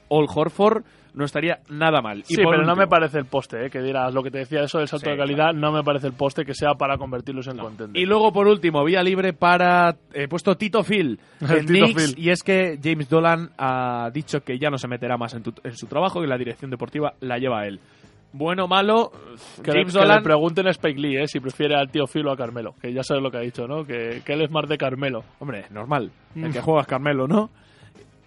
All 0.09 0.27
Horford 0.33 0.85
no 1.15 1.25
estaría 1.25 1.59
nada 1.69 2.01
mal. 2.01 2.21
Y 2.29 2.35
Sí, 2.35 2.37
pero 2.37 2.65
no 2.65 2.77
me 2.77 2.87
parece 2.87 3.19
el 3.19 3.25
poste, 3.25 3.67
¿eh? 3.67 3.71
que 3.71 3.81
dirás 3.81 4.15
lo 4.15 4.23
que 4.23 4.31
te 4.31 4.39
decía 4.39 4.63
eso 4.63 4.79
del 4.79 4.87
salto 4.87 5.07
Sí, 5.07 5.11
de 5.11 5.17
calidad, 5.17 5.53
no 5.53 5.73
me 5.73 5.83
parece 5.83 6.07
el 6.07 6.13
poste 6.13 6.45
que 6.45 6.55
sea 6.55 6.75
para 6.75 6.97
convertirlos 6.97 7.49
en 7.49 7.57
contender. 7.59 8.01
Y 8.01 8.07
luego, 8.07 8.33
por 8.33 8.47
último, 8.47 8.85
vía 8.85 9.03
libre 9.03 9.33
para 9.33 9.97
he 10.13 10.29
puesto 10.29 10.57
Tito 10.57 10.85
Phil 10.85 11.19
en 11.41 11.67
Tito 11.67 11.87
Knicks, 11.87 12.15
Phil. 12.15 12.25
y 12.25 12.31
es 12.31 12.43
que 12.43 12.79
James 12.83 13.09
Dolan 13.09 13.51
ha 13.59 14.11
dicho 14.13 14.41
que 14.43 14.59
ya 14.59 14.71
no 14.71 14.79
se 14.79 14.87
meterá 14.87 15.17
más 15.17 15.35
en, 15.35 15.43
tu- 15.43 15.55
en 15.65 15.75
su 15.77 15.87
trabajo 15.87 16.23
y 16.23 16.29
la 16.29 16.37
dirección 16.39 16.71
deportiva 16.71 17.15
la 17.21 17.39
lleva 17.39 17.67
él. 17.67 17.81
Bueno 18.31 18.67
o 18.67 18.69
malo, 18.69 19.11
que, 19.65 19.73
le, 19.73 19.79
James 19.81 19.95
que 19.95 20.01
le 20.01 20.07
Dolan 20.07 20.23
pregunten 20.23 20.67
a 20.69 20.71
Spike 20.71 21.01
Lee, 21.01 21.17
¿eh? 21.17 21.27
si 21.27 21.41
prefiere 21.41 21.75
al 21.75 21.91
tío 21.91 22.07
Phil 22.07 22.27
o 22.29 22.31
a 22.33 22.37
Carmelo, 22.37 22.75
que 22.81 22.93
ya 22.93 23.03
sabes 23.03 23.23
lo 23.23 23.31
que 23.31 23.39
ha 23.39 23.41
dicho, 23.41 23.67
¿no? 23.67 23.85
Que, 23.85 24.21
que 24.25 24.35
él 24.35 24.43
es 24.43 24.51
más 24.51 24.69
de 24.69 24.77
Carmelo. 24.77 25.25
Hombre, 25.41 25.65
normal. 25.71 26.13
El 26.37 26.51
Mm. 26.51 26.53
que 26.53 26.61
juega 26.61 26.83
es 26.83 26.87
Carmelo, 26.87 27.27
¿no? 27.27 27.49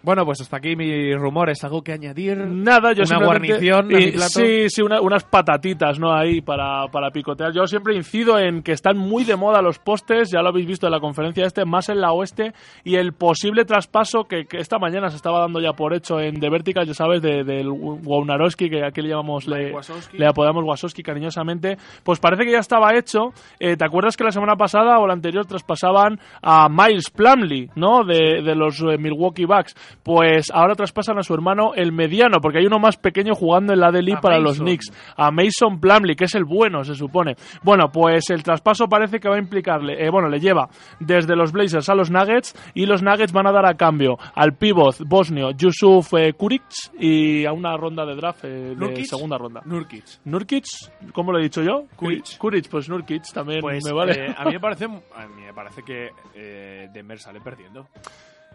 Bueno, 0.03 0.25
pues 0.25 0.41
hasta 0.41 0.57
aquí 0.57 0.75
mis 0.75 1.15
rumores. 1.15 1.63
¿Algo 1.63 1.83
que 1.83 1.93
añadir? 1.93 2.37
Nada, 2.37 2.93
yo 2.93 3.03
Una 3.03 3.25
guarnición 3.25 3.91
y-. 3.91 4.11
Sí, 4.29 4.69
sí, 4.69 4.81
una- 4.81 4.99
unas 5.01 5.23
patatitas, 5.23 5.99
¿no? 5.99 6.11
Ahí 6.13 6.41
para, 6.41 6.87
para 6.91 7.11
picotear. 7.11 7.53
Yo 7.53 7.67
siempre 7.67 7.95
incido 7.95 8.39
en 8.39 8.63
que 8.63 8.71
están 8.71 8.97
muy 8.97 9.23
de 9.23 9.35
moda 9.35 9.61
los 9.61 9.77
postes, 9.79 10.31
ya 10.31 10.41
lo 10.41 10.49
habéis 10.49 10.65
visto 10.65 10.87
en 10.87 10.91
la 10.93 10.99
conferencia 10.99 11.45
este, 11.45 11.65
más 11.65 11.89
en 11.89 12.01
la 12.01 12.13
oeste, 12.13 12.53
y 12.83 12.95
el 12.95 13.13
posible 13.13 13.63
traspaso 13.65 14.23
que, 14.25 14.45
que 14.45 14.57
esta 14.57 14.79
mañana 14.79 15.09
se 15.09 15.17
estaba 15.17 15.39
dando 15.39 15.59
ya 15.61 15.73
por 15.73 15.93
hecho 15.93 16.19
en 16.19 16.39
The 16.39 16.49
Vertical, 16.49 16.87
ya 16.87 16.93
sabes, 16.93 17.21
de- 17.21 17.43
del 17.43 17.69
Waunarowski, 17.69 18.69
que 18.69 18.83
aquí 18.83 19.01
le 19.01 19.09
llamamos, 19.09 19.47
le, 19.47 19.71
le 20.17 20.25
apodamos 20.27 20.63
Wasowski 20.63 21.03
cariñosamente, 21.03 21.77
pues 22.03 22.19
parece 22.19 22.45
que 22.45 22.51
ya 22.51 22.59
estaba 22.59 22.95
hecho. 22.95 23.33
Eh, 23.59 23.77
¿Te 23.77 23.85
acuerdas 23.85 24.17
que 24.17 24.23
la 24.23 24.31
semana 24.31 24.55
pasada 24.55 24.97
o 24.99 25.05
la 25.05 25.13
anterior 25.13 25.45
traspasaban 25.45 26.19
a 26.41 26.67
Miles 26.69 27.09
Plumley, 27.11 27.69
¿no? 27.75 28.03
De, 28.03 28.41
de 28.41 28.55
los 28.55 28.79
eh, 28.81 28.97
Milwaukee 28.97 29.45
Bucks. 29.45 29.75
Pues 30.03 30.47
ahora 30.53 30.75
traspasan 30.75 31.17
a 31.19 31.23
su 31.23 31.33
hermano 31.33 31.73
el 31.75 31.91
mediano, 31.91 32.39
porque 32.41 32.59
hay 32.59 32.65
uno 32.65 32.79
más 32.79 32.97
pequeño 32.97 33.35
jugando 33.35 33.73
en 33.73 33.79
la 33.79 33.87
A 33.89 34.21
para 34.21 34.39
los. 34.39 34.59
Knicks. 34.59 34.91
A 35.17 35.31
Mason 35.31 35.79
Plumley, 35.79 36.15
que 36.15 36.25
es 36.25 36.35
el 36.35 36.45
bueno, 36.45 36.83
se 36.83 36.95
supone. 36.95 37.35
Bueno, 37.63 37.91
pues 37.91 38.29
el 38.29 38.43
traspaso 38.43 38.87
parece 38.87 39.19
que 39.19 39.29
va 39.29 39.35
a 39.35 39.39
implicarle, 39.39 40.03
eh, 40.03 40.09
bueno, 40.09 40.29
le 40.29 40.39
lleva 40.39 40.69
desde 40.99 41.35
los 41.35 41.51
Blazers 41.51 41.89
a 41.89 41.95
los 41.95 42.09
Nuggets 42.09 42.55
y 42.73 42.85
los 42.85 43.03
Nuggets 43.03 43.31
van 43.33 43.47
a 43.47 43.51
dar 43.51 43.65
a 43.65 43.75
cambio 43.75 44.17
al 44.35 44.53
pivot 44.53 44.97
bosnio 45.05 45.51
Yusuf 45.51 46.13
eh, 46.13 46.33
Kuric 46.33 46.63
y 46.99 47.45
a 47.45 47.51
una 47.53 47.75
ronda 47.77 48.05
de 48.05 48.15
draft 48.15 48.45
eh, 48.45 48.47
de 48.47 48.75
Nurkic. 48.75 49.05
segunda 49.05 49.37
ronda. 49.37 49.61
Nurkic. 49.65 50.03
Nurkic, 50.25 50.65
¿cómo 51.13 51.31
lo 51.31 51.39
he 51.39 51.43
dicho 51.43 51.61
yo? 51.61 51.85
Kuric. 51.95 52.37
Kuric, 52.37 52.69
pues 52.69 52.89
Nurkic 52.89 53.23
también 53.33 53.61
Pues 53.61 53.83
me 53.83 53.91
vale. 53.93 54.27
eh, 54.27 54.35
a 54.37 54.45
mí 54.45 54.53
me 54.53 54.59
parece, 54.61 54.85
a 54.85 55.27
mí 55.27 55.41
me 55.45 55.53
parece 55.53 55.83
que 55.83 56.09
eh, 56.35 56.87
Denver 56.93 57.19
sale 57.19 57.39
perdiendo. 57.41 57.87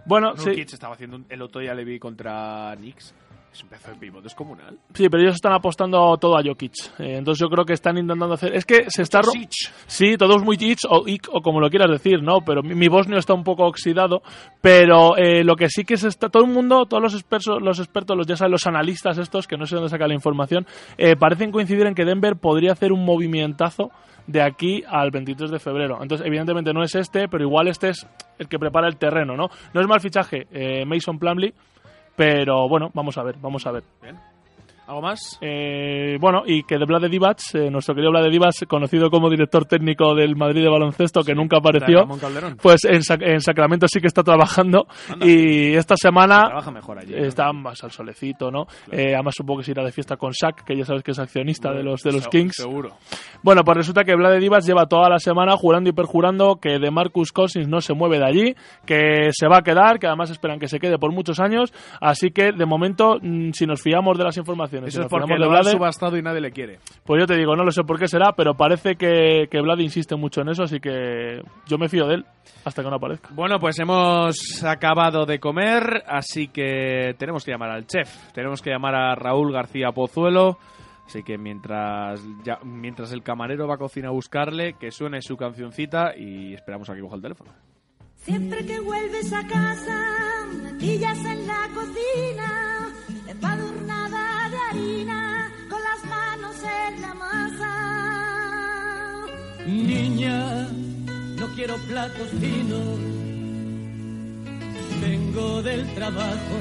Bueno, 0.07 0.37
sí, 0.37 0.47
Nurkic 0.47 0.73
estaba 0.73 0.95
haciendo 0.95 1.17
un- 1.17 1.27
el 1.29 1.43
otro 1.43 1.61
día 1.61 1.75
le 1.75 1.85
vi 1.85 1.99
contra 1.99 2.75
Knicks. 2.79 3.15
Es 3.57 3.63
un 3.63 3.71
pedazo 3.71 3.91
de 3.93 3.97
pivot 3.97 4.23
descomunal. 4.23 4.79
sí, 4.93 5.09
pero 5.09 5.23
ellos 5.23 5.37
están 5.37 5.55
apostando 5.55 6.15
todo 6.19 6.37
a 6.37 6.43
Jokic. 6.45 6.75
Eh, 6.99 7.17
entonces 7.17 7.41
yo 7.41 7.49
creo 7.49 7.65
que 7.65 7.73
están 7.73 7.97
intentando 7.97 8.35
hacer... 8.35 8.55
Es 8.55 8.67
que 8.67 8.91
se 8.91 9.01
está... 9.01 9.23
Sí, 9.87 10.19
todo 10.19 10.37
es 10.37 10.43
muy 10.43 10.57
itch 10.61 10.81
o 10.91 11.09
ic 11.09 11.27
o 11.33 11.41
como 11.41 11.59
lo 11.59 11.71
quieras 11.71 11.91
decir, 11.91 12.23
¿no? 12.23 12.41
Pero 12.45 12.63
mi, 12.63 12.75
mi 12.75 12.89
bosnio 12.89 13.17
está 13.17 13.33
un 13.33 13.45
poco 13.45 13.65
oxidado. 13.65 14.21
Pero 14.61 15.17
eh, 15.17 15.43
lo 15.43 15.57
que 15.57 15.71
sí 15.71 15.85
que 15.85 15.97
se 15.97 16.09
está. 16.09 16.29
Todo 16.29 16.45
el 16.45 16.51
mundo, 16.51 16.85
todos 16.85 17.03
los 17.03 17.15
expertos, 17.15 17.63
los 17.63 17.79
expertos, 17.79 18.15
los 18.15 18.27
ya 18.27 18.37
saben, 18.37 18.53
los 18.53 18.67
analistas 18.67 19.17
estos, 19.17 19.47
que 19.47 19.57
no 19.57 19.65
sé 19.65 19.77
dónde 19.77 19.89
saca 19.89 20.07
la 20.07 20.13
información, 20.13 20.67
eh, 20.99 21.17
parecen 21.17 21.51
coincidir 21.51 21.87
en 21.87 21.95
que 21.95 22.05
Denver 22.05 22.37
podría 22.37 22.73
hacer 22.73 22.93
un 22.93 23.07
movimientazo 23.07 23.91
de 24.27 24.43
aquí 24.43 24.83
al 24.87 25.11
23 25.11 25.51
de 25.51 25.59
febrero. 25.59 25.99
Entonces, 26.03 26.27
evidentemente 26.27 26.73
no 26.73 26.83
es 26.83 26.95
este, 26.95 27.29
pero 27.29 27.45
igual 27.45 27.69
este 27.69 27.91
es 27.91 28.07
el 28.39 28.49
que 28.49 28.59
prepara 28.59 28.89
el 28.89 28.97
terreno, 28.97 29.37
¿no? 29.37 29.49
No 29.73 29.81
es 29.81 29.87
mal 29.87 30.01
fichaje 30.01 30.47
eh, 30.51 30.85
Mason 30.85 31.19
Plumley, 31.19 31.55
pero 32.17 32.69
bueno, 32.69 32.91
vamos 32.95 33.19
a 33.19 33.23
ver, 33.23 33.37
vamos 33.41 33.67
a 33.67 33.73
ver. 33.73 33.85
¿Algo 34.87 35.03
más? 35.03 35.39
Eh, 35.41 36.17
bueno, 36.21 36.43
y 36.47 36.63
que 36.63 36.79
de 36.79 36.85
Vlade 36.85 37.09
Divac, 37.09 37.39
eh, 37.55 37.71
nuestro 37.71 37.95
querido 37.95 38.13
Vlade 38.13 38.31
Divac, 38.31 38.67
conocido 38.69 39.11
como 39.11 39.29
director 39.29 39.65
técnico 39.65 40.15
del 40.15 40.37
Madrid 40.37 40.63
de 40.63 40.69
baloncesto, 40.69 41.23
que 41.23 41.35
nunca 41.35 41.59
apareció, 41.59 42.07
pues 42.63 42.85
en, 42.85 43.01
en 43.23 43.41
Sacramento 43.41 43.89
sí 43.89 44.01
que 44.01 44.07
está 44.07 44.23
trabajando. 44.23 44.87
Anda. 45.11 45.27
Y 45.27 45.75
esta 45.75 45.97
semana 45.97 46.45
Trabaja 46.47 46.71
mejor 46.71 46.99
allí. 47.01 47.13
¿no? 47.15 47.19
está 47.25 47.53
más 47.53 47.83
al 47.83 47.91
solecito, 47.91 48.51
¿no? 48.53 48.67
Eh, 48.93 49.15
además 49.15 49.35
supongo 49.37 49.59
que 49.61 49.65
se 49.65 49.71
irá 49.73 49.83
de 49.85 49.91
fiesta 49.91 50.17
con 50.17 50.31
Shaq, 50.31 50.65
que 50.65 50.77
ya 50.77 50.85
sabes 50.85 51.03
que 51.03 51.11
es 51.11 51.19
accionista 51.19 51.73
de 51.73 51.83
los, 51.83 52.03
de 52.03 52.13
los 52.13 52.23
Se- 52.25 52.31
Kings. 52.31 52.55
Seguro. 52.55 52.93
Bueno, 53.43 53.65
pues 53.65 53.77
resulta 53.79 54.05
que 54.05 54.15
Vlade 54.15 54.39
Divac 54.39 54.63
lleva 54.63 54.87
toda 54.87 55.09
la 55.09 55.19
semana 55.19 55.57
jurando 55.57 55.91
y 55.91 55.93
perjurando 55.93 56.57
que 56.61 56.79
de 56.79 56.91
Marcus 56.93 57.33
Cousins 57.33 57.67
no 57.69 57.81
se 57.81 57.93
mueve 57.93 58.19
de 58.19 58.25
allí, 58.25 58.55
que 58.87 59.31
se 59.33 59.49
va 59.49 59.59
a 59.59 59.63
quedar, 59.63 59.99
que 59.99 60.07
además 60.07 60.31
esperan 60.31 60.61
que 60.61 60.69
se 60.69 60.79
quede 60.79 60.97
por 60.99 61.11
muchos 61.13 61.41
años. 61.41 61.73
Así 62.01 62.31
que, 62.31 62.53
de 62.53 62.67
momento, 62.67 63.17
mm, 63.21 63.51
si 63.53 63.67
nos 63.67 63.83
fiamos 63.83 64.17
de 64.17 64.23
las 64.25 64.37
informaciones, 64.37 64.76
Eso 64.85 65.03
es 65.03 65.09
porque 65.09 65.37
lo 65.39 65.49
Vlade, 65.49 65.71
subastado 65.73 66.17
y 66.17 66.23
nadie 66.23 66.41
le 66.41 66.51
quiere. 66.51 66.79
pues 67.05 67.21
yo 67.21 67.27
te 67.27 67.37
digo, 67.37 67.57
no 67.57 67.65
lo 67.65 67.71
sé 67.71 67.83
por 67.85 67.99
qué 67.99 68.07
será, 68.09 68.33
pero 68.33 68.55
parece 68.55 68.97
que, 68.97 69.49
que 69.51 69.61
Vlad 69.61 69.79
insiste 69.79 70.17
mucho 70.17 70.41
en 70.43 70.49
eso, 70.51 70.65
así 70.65 70.79
que 70.81 71.41
yo 71.67 71.79
me 71.79 71.89
fío 71.89 72.07
de 72.07 72.15
él 72.17 72.27
hasta 72.65 72.83
que 72.83 72.91
no 72.91 72.97
aparezca. 72.97 73.29
Bueno, 73.33 73.59
pues 73.59 73.79
hemos 73.79 74.63
acabado 74.65 75.25
de 75.27 75.39
comer, 75.39 76.03
así 76.07 76.49
que 76.49 77.15
tenemos 77.19 77.45
que 77.45 77.53
llamar 77.53 77.71
al 77.71 77.87
chef. 77.87 78.33
Tenemos 78.33 78.61
que 78.63 78.71
llamar 78.71 78.95
a 78.95 79.15
Raúl 79.15 79.53
García 79.53 79.93
Pozuelo. 79.93 80.59
Así 81.07 81.23
que 81.23 81.39
mientras, 81.39 82.21
ya- 82.43 82.59
mientras 82.65 83.13
el 83.13 83.23
camarero 83.23 83.69
va 83.69 83.75
a 83.75 83.79
cocina 83.79 84.09
a 84.09 84.11
buscarle, 84.11 84.73
que 84.75 84.91
suene 84.91 85.23
su 85.23 85.37
cancioncita 85.37 86.17
y 86.17 86.53
esperamos 86.55 86.91
a 86.91 86.95
que 86.97 87.01
coja 87.01 87.15
el 87.15 87.23
teléfono. 87.23 87.53
Siempre 88.17 88.67
que 88.67 88.81
vuelves 88.81 89.33
a 89.33 89.47
casa, 89.47 89.97
me 90.65 90.75
pillas 90.81 91.17
en 91.25 91.47
la 91.47 91.69
cocina, 91.73 92.89
con 95.69 95.81
las 95.83 96.05
manos 96.05 96.57
en 96.63 97.03
la 97.03 97.15
masa. 97.15 97.73
Niña, 99.67 100.69
no 101.39 101.47
quiero 101.55 101.77
platos 101.89 102.29
finos. 102.41 102.99
Vengo 105.01 105.63
del 105.63 105.95
trabajo 105.95 106.59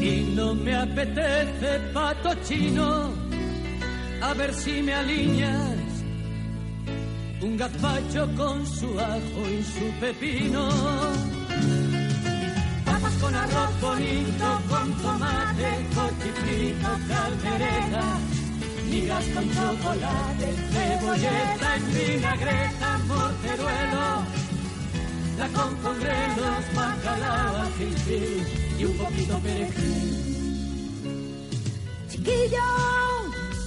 y 0.00 0.32
no 0.34 0.54
me 0.54 0.74
apetece 0.74 1.80
pato 1.92 2.34
chino. 2.44 3.12
A 4.22 4.34
ver 4.34 4.52
si 4.54 4.82
me 4.82 4.94
alineas 4.94 5.86
un 7.42 7.56
gazpacho 7.56 8.28
con 8.36 8.66
su 8.66 8.98
ajo 8.98 9.42
y 9.50 9.62
su 9.62 9.90
pepino. 10.00 11.45
Con 13.20 13.34
arroz 13.34 13.80
bonito, 13.80 14.60
con 14.68 14.92
tomate, 15.02 15.86
cochifrito, 15.94 16.88
caldereta. 17.08 18.18
Migas 18.90 19.24
con 19.34 19.44
chocolate, 19.54 20.54
cebolleta 20.72 21.76
en 21.76 21.94
vinagreta, 21.94 22.98
morteruelo. 23.06 24.24
La 25.38 25.48
con 25.48 25.76
congrelos, 25.76 26.64
bacalao, 26.74 27.62
ají, 27.62 28.42
y 28.78 28.84
un 28.84 28.96
poquito 28.96 29.38
perejil. 29.38 30.26
Chiquillo, 32.08 32.68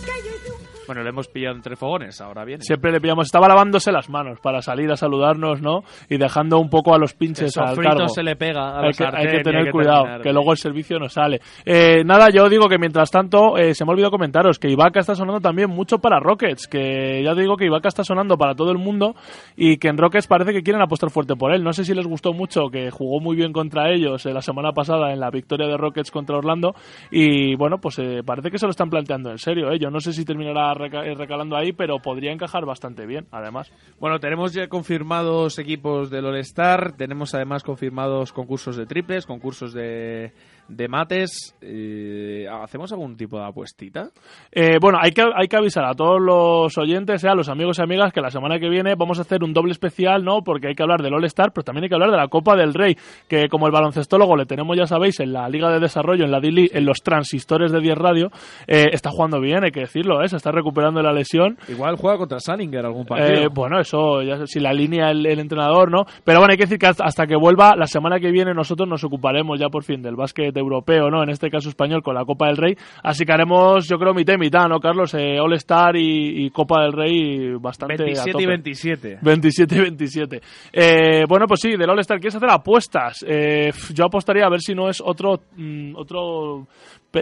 que 0.06 0.16
yo 0.26 0.69
Bueno, 0.90 1.04
le 1.04 1.10
hemos 1.10 1.28
pillado 1.28 1.56
entre 1.56 1.76
fogones, 1.76 2.20
ahora 2.20 2.44
viene. 2.44 2.64
Siempre 2.64 2.92
le 2.92 3.00
pillamos, 3.00 3.28
estaba 3.28 3.48
lavándose 3.48 3.92
las 3.92 4.10
manos 4.10 4.40
para 4.40 4.60
salir 4.64 4.90
a 4.90 4.96
saludarnos, 4.96 5.62
¿no? 5.62 5.84
Y 6.10 6.18
dejando 6.18 6.58
un 6.58 6.68
poco 6.68 6.96
a 6.96 6.98
los 6.98 7.14
pinches 7.14 7.56
al 7.60 7.78
cargo. 7.78 8.10
se 8.10 8.24
le 8.24 8.36
pega 8.36 8.70
a 8.70 8.82
la 8.82 8.88
hay 8.88 8.94
que, 8.94 9.04
hay 9.04 9.28
que 9.28 9.44
tener 9.44 9.66
que 9.66 9.72
cuidado, 9.72 10.02
terminar 10.02 10.22
que 10.24 10.34
luego 10.34 10.52
el 10.52 10.58
servicio 10.58 10.98
no 10.98 11.08
sale. 11.08 11.42
Eh, 11.64 12.04
nada, 12.04 12.32
yo 12.32 12.50
digo 12.50 12.68
que 12.68 12.80
mientras 12.80 13.12
tanto, 13.12 13.56
eh, 13.56 13.76
se 13.76 13.86
me 13.86 13.92
ha 13.92 13.94
olvidado 13.94 14.10
comentaros 14.10 14.58
que 14.58 14.68
Ibaka 14.68 15.02
está 15.02 15.14
sonando 15.14 15.40
también 15.40 15.70
mucho 15.70 16.00
para 16.00 16.20
Rockets, 16.20 16.68
que 16.68 17.22
ya 17.24 17.36
digo 17.36 17.56
que 17.56 17.66
Ibaka 17.66 17.90
está 17.90 18.04
sonando 18.04 18.36
para 18.36 18.56
todo 18.56 18.72
el 18.72 18.80
mundo 18.80 19.14
y 19.56 19.78
que 19.78 19.90
en 19.90 19.98
Rockets 20.00 20.26
parece 20.26 20.54
que 20.54 20.64
quieren 20.64 20.82
apostar 20.82 21.12
fuerte 21.12 21.36
por 21.36 21.54
él. 21.54 21.64
No 21.64 21.72
sé 21.72 21.84
si 21.84 21.94
les 21.94 22.08
gustó 22.08 22.34
mucho, 22.34 22.70
que 22.72 22.90
jugó 22.90 23.20
muy 23.20 23.36
bien 23.36 23.54
contra 23.54 23.92
ellos 23.92 24.26
eh, 24.26 24.34
la 24.34 24.42
semana 24.42 24.72
pasada 24.72 25.14
en 25.14 25.20
la 25.20 25.30
victoria 25.30 25.68
de 25.68 25.78
Rockets 25.78 26.10
contra 26.10 26.38
Orlando 26.38 26.74
y 27.12 27.54
bueno, 27.58 27.78
pues 27.78 28.00
eh, 28.00 28.22
parece 28.26 28.50
que 28.50 28.58
se 28.58 28.66
lo 28.66 28.72
están 28.72 28.90
planteando 28.90 29.30
en 29.30 29.38
serio. 29.38 29.72
eh. 29.72 29.78
Yo 29.80 29.92
no 29.92 30.00
sé 30.00 30.14
si 30.14 30.26
terminará 30.26 30.74
eh, 30.86 31.16
recalando 31.16 31.56
ahí, 31.56 31.74
pero 31.74 32.00
podría 32.00 32.32
encajar 32.32 32.66
bastante 32.66 33.06
bien, 33.06 33.28
además. 33.32 33.72
Bueno, 34.00 34.20
tenemos 34.20 34.54
ya 34.54 34.68
confirmados 34.68 35.60
equipos 35.60 36.10
del 36.10 36.26
All-Star, 36.26 36.94
tenemos 36.94 37.34
además 37.34 37.64
confirmados 37.64 38.34
concursos 38.34 38.76
de 38.76 38.86
triples, 38.86 39.26
concursos 39.26 39.74
de, 39.74 40.34
de 40.70 40.88
mates. 40.88 41.56
Eh, 41.62 42.48
¿Hacemos 42.50 42.92
algún 42.92 43.18
tipo 43.18 43.38
de 43.40 43.46
apuestita? 43.46 44.10
Eh, 44.52 44.78
bueno, 44.80 45.00
hay 45.02 45.12
que, 45.12 45.24
hay 45.36 45.48
que 45.48 45.58
avisar 45.58 45.86
a 45.86 45.94
todos 45.94 46.22
los 46.22 46.78
oyentes, 46.78 47.24
eh, 47.24 47.30
a 47.30 47.36
los 47.36 47.50
amigos 47.50 47.80
y 47.80 47.82
amigas, 47.82 48.14
que 48.14 48.22
la 48.22 48.30
semana 48.30 48.60
que 48.60 48.70
viene 48.70 48.96
vamos 48.96 49.20
a 49.20 49.24
hacer 49.24 49.44
un 49.44 49.54
doble 49.54 49.72
especial, 49.72 50.24
¿no? 50.24 50.42
Porque 50.44 50.68
hay 50.68 50.76
que 50.76 50.84
hablar 50.84 51.02
del 51.02 51.14
All-Star, 51.14 51.52
pero 51.54 51.64
también 51.64 51.84
hay 51.84 51.90
que 51.90 51.96
hablar 51.96 52.12
de 52.12 52.18
la 52.18 52.28
Copa 52.28 52.56
del 52.56 52.74
Rey, 52.74 52.96
que 53.28 53.50
como 53.50 53.66
el 53.66 53.72
baloncestólogo 53.72 54.36
le 54.36 54.46
tenemos, 54.46 54.78
ya 54.78 54.86
sabéis, 54.86 55.20
en 55.20 55.34
la 55.34 55.50
Liga 55.50 55.72
de 55.72 55.80
Desarrollo, 55.80 56.26
en 56.26 56.32
la 56.32 56.40
Dili, 56.40 56.70
en 56.72 56.86
los 56.86 57.00
transistores 57.02 57.72
de 57.72 57.80
10 57.80 57.98
Radio, 57.98 58.32
eh, 58.68 58.90
está 58.92 59.10
jugando 59.10 59.42
bien, 59.42 59.64
hay 59.64 59.72
que 59.72 59.82
decirlo, 59.82 60.22
¿eh? 60.22 60.28
Se 60.28 60.38
está 60.38 60.52
recuperando 60.52 61.02
la 61.02 61.12
lesión. 61.12 61.58
Igual 61.68 61.96
juega 61.98 62.18
contra 62.18 62.40
Salinger 62.40 62.86
algún 62.86 63.06
partido. 63.06 63.44
Eh, 63.44 63.48
bueno, 63.52 63.80
eso, 63.80 64.22
ya 64.22 64.46
si 64.46 64.60
la 64.60 64.72
línea 64.72 65.10
el, 65.10 65.26
el 65.26 65.40
entrenador, 65.40 65.92
¿no? 65.92 66.06
Pero 66.24 66.40
bueno, 66.40 66.52
hay 66.52 66.58
que 66.58 66.64
decir 66.64 66.78
que 66.78 66.88
hasta, 66.88 67.04
hasta 67.04 67.26
que 67.26 67.36
vuelva, 67.36 67.76
la 67.76 67.88
semana 67.88 68.20
que 68.20 68.32
viene 68.32 68.54
nosotros 68.54 68.88
nos 68.88 69.04
ocuparemos 69.04 69.60
ya 69.60 69.70
por 69.70 69.84
fin 69.84 70.02
del 70.02 70.16
básquet 70.16 70.59
europeo, 70.60 71.10
¿no? 71.10 71.24
En 71.24 71.30
este 71.30 71.49
caso 71.49 71.70
español 71.70 72.03
con 72.03 72.16
la 72.16 72.26
Copa 72.26 72.47
del 72.47 72.57
Rey. 72.57 72.76
Así 73.03 73.26
que 73.26 73.34
haremos, 73.34 73.88
yo 73.88 73.97
creo, 73.97 74.14
mitad 74.14 74.36
y 74.36 74.38
mitad, 74.38 74.68
¿no, 74.68 74.80
Carlos? 74.80 75.14
Eh, 75.14 75.39
All 75.39 75.53
Star 75.53 75.95
y, 75.95 76.45
y 76.45 76.49
Copa 76.51 76.84
del 76.84 76.93
Rey 76.93 77.53
bastante. 77.60 77.95
a 77.95 78.05
27 78.05 78.32
tope. 78.32 78.43
y 78.43 78.47
27. 78.47 79.20
27 79.22 79.76
y 79.76 79.80
27. 79.80 80.41
Eh, 80.74 81.26
bueno, 81.28 81.45
pues 81.47 81.62
sí, 81.62 81.76
del 81.76 81.89
All-Star, 81.89 82.20
¿quieres 82.20 82.36
hacer 82.36 82.49
apuestas? 82.49 83.26
Eh, 83.28 83.72
yo 83.93 84.05
apostaría 84.05 84.45
a 84.45 84.49
ver 84.49 84.62
si 84.62 84.74
no 84.74 84.89
es 84.89 85.01
otro 85.03 85.41
mm, 85.55 85.95
otro 85.95 86.68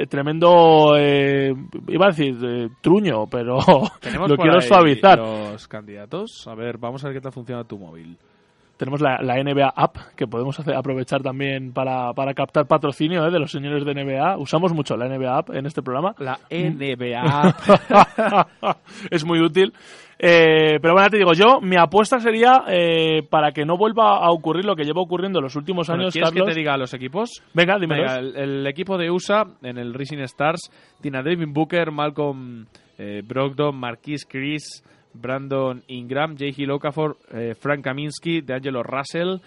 tremendo, 0.09 0.95
eh, 0.97 1.53
iba 1.87 2.05
a 2.05 2.09
decir 2.09 2.35
eh, 2.43 2.67
truño, 2.81 3.25
pero 3.27 3.57
lo 4.27 4.35
quiero 4.37 4.61
suavizar. 4.61 5.17
Los 5.17 5.67
candidatos. 5.67 6.45
A 6.47 6.55
ver, 6.55 6.77
vamos 6.77 7.03
a 7.03 7.07
ver 7.07 7.17
qué 7.17 7.21
tal 7.21 7.31
funciona 7.31 7.63
tu 7.63 7.77
móvil. 7.77 8.17
Tenemos 8.77 9.01
la, 9.01 9.17
la 9.21 9.35
NBA 9.43 9.73
App, 9.75 9.97
que 10.15 10.27
podemos 10.27 10.59
hacer- 10.59 10.75
aprovechar 10.75 11.21
también 11.21 11.73
para, 11.73 12.13
para 12.13 12.33
captar 12.33 12.67
patrocinio 12.67 13.25
¿eh? 13.27 13.31
de 13.31 13.39
los 13.39 13.51
señores 13.51 13.83
de 13.85 13.93
NBA. 13.93 14.37
Usamos 14.37 14.73
mucho 14.73 14.95
la 14.95 15.07
NBA 15.09 15.37
App 15.37 15.49
en 15.49 15.65
este 15.65 15.81
programa. 15.81 16.13
La 16.19 16.39
NBA. 16.51 17.55
es 19.11 19.25
muy 19.25 19.39
útil. 19.41 19.73
Eh, 20.19 20.79
pero 20.81 20.93
bueno, 20.93 21.09
te 21.11 21.17
digo, 21.17 21.33
yo, 21.33 21.61
mi 21.61 21.75
apuesta 21.75 22.19
sería 22.19 22.63
eh, 22.67 23.21
para 23.29 23.51
que 23.51 23.65
no 23.65 23.77
vuelva 23.77 24.17
a 24.17 24.31
ocurrir 24.31 24.65
lo 24.65 24.75
que 24.75 24.83
lleva 24.83 25.01
ocurriendo 25.01 25.37
en 25.39 25.43
los 25.43 25.55
últimos 25.55 25.87
Bueno, 25.87 26.03
años, 26.03 26.13
¿Quieres 26.13 26.31
Carlos. 26.31 26.47
que 26.47 26.53
te 26.53 26.59
diga 26.59 26.75
los 26.77 26.93
equipos? 26.93 27.43
Venga. 27.53 27.77
Venga, 27.77 28.15
el, 28.17 28.35
el 28.35 28.67
equipo 28.67 28.97
de 28.97 29.11
USA 29.11 29.45
en 29.61 29.77
el 29.77 29.93
Rising 29.93 30.17
Stars 30.19 30.71
tiene 31.01 31.19
a 31.19 31.23
David 31.23 31.45
Booker, 31.49 31.91
Malcolm 31.91 32.65
eh, 32.97 33.21
Brogdon, 33.23 33.75
Marquis 33.79 34.25
Chris, 34.25 34.83
Brandon 35.13 35.83
Ingram, 35.87 36.37
J.G. 36.37 36.69
Okafor, 36.69 37.17
eh, 37.31 37.55
Frank 37.55 37.83
Kaminsky, 37.83 38.41
DeAngelo 38.41 38.83
Russell, 38.83 39.37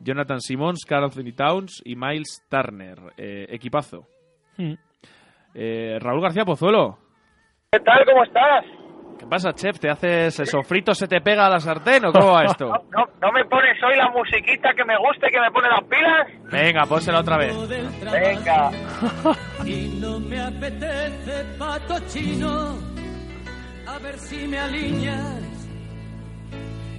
Jonathan 0.00 0.40
Simmons, 0.40 0.84
Carl 0.86 1.04
Anthony 1.04 1.32
Towns 1.34 1.82
y 1.84 1.94
Miles 1.96 2.44
Turner. 2.48 2.98
Eh, 3.16 3.46
equipazo. 3.50 4.06
Mm. 4.56 4.74
Eh, 5.54 5.98
Raúl 6.00 6.22
García 6.22 6.44
Pozuelo. 6.44 6.98
¿Qué 7.72 7.80
tal? 7.80 8.04
¿Cómo 8.04 8.24
estás? 8.24 8.64
¿Qué 9.20 9.26
pasa, 9.26 9.52
chef? 9.52 9.78
¿Te 9.78 9.90
haces 9.90 10.40
el 10.40 10.46
sofrito, 10.46 10.94
se 10.94 11.06
te 11.06 11.20
pega 11.20 11.44
a 11.46 11.50
la 11.50 11.60
sartén 11.60 12.06
o 12.06 12.10
cómo 12.12 12.32
va 12.32 12.44
esto? 12.44 12.68
¿No, 12.68 13.04
¿No 13.20 13.32
me 13.32 13.44
pones 13.44 13.76
hoy 13.84 13.94
la 13.94 14.08
musiquita 14.08 14.72
que 14.74 14.82
me 14.82 14.96
guste, 14.96 15.30
que 15.30 15.38
me 15.38 15.50
pone 15.50 15.68
las 15.68 15.84
pilas? 15.84 16.50
Venga, 16.50 16.86
pónsela 16.86 17.20
otra 17.20 17.36
vez. 17.36 17.54
Venga. 18.10 18.70
Y 19.66 19.98
no 20.00 20.18
me 20.20 20.40
apetece 20.40 21.44
pato 21.58 21.94
chino, 22.08 22.78
ver 24.02 24.18
si 24.18 24.46
me 24.48 24.58
alineas 24.58 25.68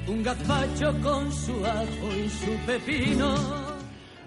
un 0.07 0.23
gazpacho 0.23 0.91
con 1.01 1.31
su 1.31 1.65
ajo 1.65 2.15
y 2.17 2.27
su 2.29 2.57
pepino. 2.65 3.35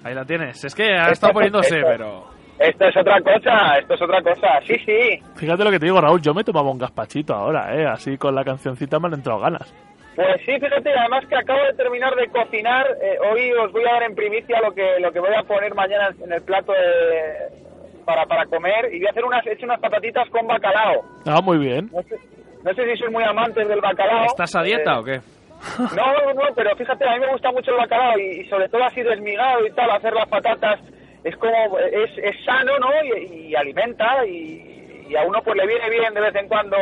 Ahí 0.03 0.15
la 0.15 0.25
tienes. 0.25 0.63
Es 0.65 0.75
que 0.75 0.85
ha 0.95 1.11
estado 1.11 1.33
poniéndose, 1.33 1.77
Esto- 1.79 1.89
pero... 1.89 2.35
Esto 2.57 2.85
es 2.85 2.97
otra 2.97 3.21
cosa, 3.21 3.79
esto 3.81 3.95
es 3.95 4.03
otra 4.03 4.23
cosa. 4.23 4.47
Sí, 4.65 4.77
sí. 4.87 5.21
Fíjate 5.35 5.65
lo 5.65 5.71
que 5.73 5.81
te 5.81 5.87
digo, 5.87 6.01
Raúl, 6.01 6.23
yo 6.23 6.33
me 6.33 6.45
tomaba 6.45 6.71
un 6.71 6.79
gazpachito 6.79 7.35
ahora, 7.35 7.75
¿eh? 7.77 7.85
Así 7.85 8.17
con 8.17 8.33
la 8.33 8.45
cancioncita 8.45 9.01
me 9.01 9.09
han 9.09 9.15
entrado 9.15 9.41
ganas. 9.41 9.75
Pues 10.15 10.37
sí, 10.47 10.53
fíjate, 10.61 10.93
además 10.97 11.25
que 11.27 11.35
acabo 11.35 11.59
de 11.65 11.75
terminar 11.75 12.15
de 12.15 12.29
cocinar. 12.29 12.87
eh, 13.03 13.19
hoy 13.29 13.51
os 13.55 13.73
voy 13.73 13.83
a 13.83 13.95
dar 13.95 14.05
en 14.05 14.15
primicia 14.15 14.61
lo 14.61 14.73
que 14.73 15.01
lo 15.01 15.11
que 15.11 15.19
voy 15.19 15.35
a 15.37 15.43
poner 15.43 15.75
mañana 15.75 16.11
en 16.25 16.33
el 16.33 16.43
plato 16.43 16.71
de- 16.71 18.05
para, 18.05 18.25
para 18.25 18.47
comer. 18.47 18.95
Y 18.95 18.99
voy 18.99 19.09
a 19.09 19.11
hacer 19.11 19.25
unas, 19.25 19.45
he 19.49 19.53
hecho 19.55 19.67
unas 19.67 19.81
patatitas 19.81 20.29
con 20.31 20.47
bacalao. 20.47 21.03
Ah, 21.27 21.41
muy 21.43 21.59
bien. 21.59 21.91
No 21.93 22.03
sé, 22.03 22.17
no 22.65 22.75
sé 22.75 22.91
si 22.91 22.97
sois 22.99 23.13
muy 23.13 23.23
amantes 23.25 23.69
del 23.69 23.81
bacalao. 23.81 24.25
¿Estás 24.27 24.55
a 24.57 24.63
dieta 24.63 24.95
Eh, 24.95 24.99
o 24.99 25.05
qué? 25.05 25.21
No, 25.79 26.13
no, 26.13 26.35
no, 26.35 26.55
pero 26.55 26.75
fíjate, 26.77 27.09
a 27.09 27.15
mí 27.15 27.21
me 27.21 27.33
gusta 27.33 27.51
mucho 27.53 27.71
el 27.71 27.77
bacalao 27.79 28.19
y, 28.19 28.41
y 28.41 28.49
sobre 28.49 28.69
todo 28.69 28.85
así 28.85 29.03
desmigado 29.03 29.67
y 29.67 29.71
tal, 29.73 29.91
hacer 29.91 30.13
las 30.13 30.29
patatas 30.29 30.81
es 31.23 31.37
como, 31.37 31.79
es, 31.79 32.11
es 32.19 32.45
sano, 32.45 32.79
¿no? 32.79 32.89
Y, 33.17 33.49
y 33.49 33.55
alimenta 33.55 34.27
y, 34.27 35.07
y 35.09 35.17
a 35.17 35.23
uno 35.23 35.41
pues 35.43 35.57
le 35.57 35.67
viene 35.67 35.89
bien 35.91 36.13
de 36.13 36.21
vez 36.21 36.35
en 36.35 36.49
cuando 36.49 36.77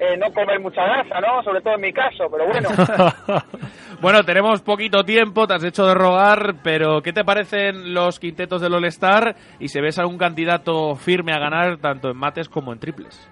eh, 0.00 0.16
no 0.16 0.32
comer 0.32 0.58
mucha 0.60 0.82
grasa, 0.84 1.20
¿no? 1.20 1.42
Sobre 1.42 1.60
todo 1.60 1.74
en 1.74 1.80
mi 1.80 1.92
caso, 1.92 2.24
pero 2.30 2.46
bueno. 2.46 2.68
Bueno, 4.00 4.22
tenemos 4.22 4.62
poquito 4.62 5.02
tiempo, 5.02 5.48
te 5.48 5.54
has 5.54 5.64
hecho 5.64 5.84
de 5.84 5.92
rogar, 5.92 6.54
pero 6.62 7.02
¿qué 7.02 7.12
te 7.12 7.24
parecen 7.24 7.94
los 7.94 8.20
quintetos 8.20 8.62
del 8.62 8.74
All-Star 8.74 9.34
y 9.58 9.66
si 9.66 9.80
ves 9.80 9.98
algún 9.98 10.18
candidato 10.18 10.94
firme 10.94 11.32
a 11.32 11.40
ganar 11.40 11.78
tanto 11.78 12.08
en 12.08 12.16
mates 12.16 12.48
como 12.48 12.72
en 12.72 12.78
triples? 12.78 13.28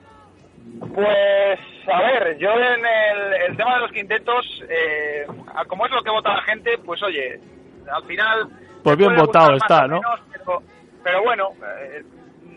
Pues, 0.95 1.59
a 1.93 2.01
ver, 2.03 2.39
yo 2.39 2.51
en 2.53 2.85
el, 2.85 3.33
el 3.49 3.57
tema 3.57 3.75
de 3.75 3.81
los 3.81 3.93
quintetos, 3.93 4.65
eh, 4.69 5.27
como 5.69 5.87
es 5.87 5.93
lo 5.93 6.03
que 6.03 6.11
vota 6.11 6.35
la 6.35 6.43
gente, 6.43 6.79
pues 6.79 7.03
oye, 7.03 7.41
al 7.91 8.05
final... 8.05 8.49
Pues 8.83 8.97
bien 8.97 9.15
votado 9.17 9.55
está, 9.55 9.87
¿no? 9.87 10.01
menos, 10.01 10.21
pero, 10.33 10.63
pero 11.03 11.23
bueno, 11.23 11.51
eh, 11.81 12.03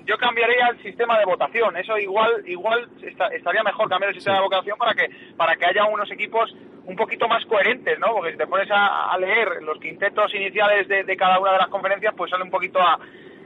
yo 0.06 0.18
cambiaría 0.18 0.68
el 0.68 0.82
sistema 0.84 1.18
de 1.18 1.26
votación. 1.26 1.76
Eso 1.78 1.98
igual 1.98 2.44
igual 2.46 2.88
esta- 3.02 3.28
estaría 3.28 3.64
mejor 3.64 3.90
cambiar 3.90 4.10
el 4.10 4.16
sistema 4.16 4.38
de 4.38 4.44
votación 4.44 4.78
para 4.78 4.94
que 4.94 5.10
para 5.38 5.56
que 5.56 5.66
haya 5.66 5.86
unos 5.86 6.10
equipos 6.12 6.56
un 6.86 6.96
poquito 6.96 7.28
más 7.28 7.44
coherentes, 7.46 7.98
¿no? 8.00 8.14
Porque 8.14 8.32
si 8.34 8.38
te 8.38 8.48
pones 8.48 8.70
a, 8.72 9.12
a 9.12 9.18
leer 9.18 9.62
los 9.64 9.80
quintetos 9.80 10.34
iniciales 10.34 10.88
de, 10.88 11.04
de 11.04 11.18
cada 11.18 11.40
una 11.40 11.52
de 11.54 11.58
las 11.60 11.68
conferencias, 11.68 12.14
pues 12.16 12.30
sale 12.32 12.44
un 12.44 12.50
poquito 12.52 12.80
a, 12.80 13.00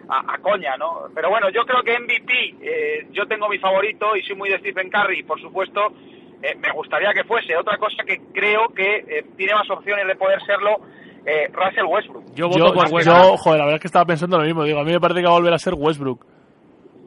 a, 0.09 0.33
a 0.33 0.37
coña, 0.39 0.75
¿no? 0.77 1.03
Pero 1.13 1.29
bueno, 1.29 1.49
yo 1.49 1.65
creo 1.65 1.83
que 1.83 1.99
MVP, 1.99 2.55
eh, 2.61 3.07
yo 3.11 3.25
tengo 3.27 3.47
mi 3.49 3.57
favorito 3.59 4.15
y 4.15 4.21
soy 4.23 4.35
muy 4.35 4.49
de 4.49 4.59
Stephen 4.59 4.89
Curry, 4.89 5.23
por 5.23 5.39
supuesto. 5.41 5.93
eh, 6.41 6.55
me 6.55 6.71
gustaría 6.73 7.13
que 7.13 7.23
fuese. 7.23 7.55
Otra 7.55 7.77
cosa 7.77 8.03
que 8.05 8.19
creo 8.33 8.67
que 8.75 8.95
eh, 9.07 9.25
tiene 9.37 9.53
más 9.55 9.69
opciones 9.69 10.05
de 10.07 10.15
poder 10.15 10.41
serlo 10.45 10.77
eh, 11.25 11.47
Russell 11.53 11.85
Westbrook. 11.85 12.25
Yo 12.35 12.49
Yo, 12.49 12.73
yo, 13.01 13.37
joder, 13.37 13.59
la 13.59 13.65
verdad 13.65 13.75
es 13.75 13.81
que 13.81 13.87
estaba 13.87 14.05
pensando 14.05 14.37
lo 14.37 14.43
mismo. 14.43 14.63
Digo, 14.65 14.79
a 14.79 14.83
mí 14.83 14.91
me 14.91 14.99
parece 14.99 15.21
que 15.21 15.25
va 15.27 15.31
a 15.33 15.39
volver 15.39 15.53
a 15.53 15.57
ser 15.57 15.73
Westbrook. 15.77 16.25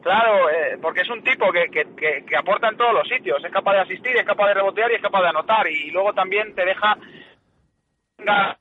Claro, 0.02 0.48
eh, 0.48 0.78
porque 0.80 1.00
es 1.02 1.10
un 1.10 1.22
tipo 1.22 1.50
que, 1.52 1.66
que, 1.68 1.84
que, 1.96 2.24
que 2.24 2.36
aporta 2.36 2.68
en 2.68 2.76
todos 2.76 2.94
los 2.94 3.06
sitios. 3.08 3.44
Es 3.44 3.50
capaz 3.52 3.72
de 3.74 3.80
asistir, 3.80 4.16
es 4.16 4.24
capaz 4.24 4.46
de 4.48 4.54
rebotear 4.54 4.90
y 4.92 4.94
es 4.94 5.02
capaz 5.02 5.20
de 5.20 5.28
anotar. 5.28 5.66
Y 5.68 5.90
luego 5.90 6.14
también 6.14 6.54
te 6.54 6.64
deja 6.64 6.96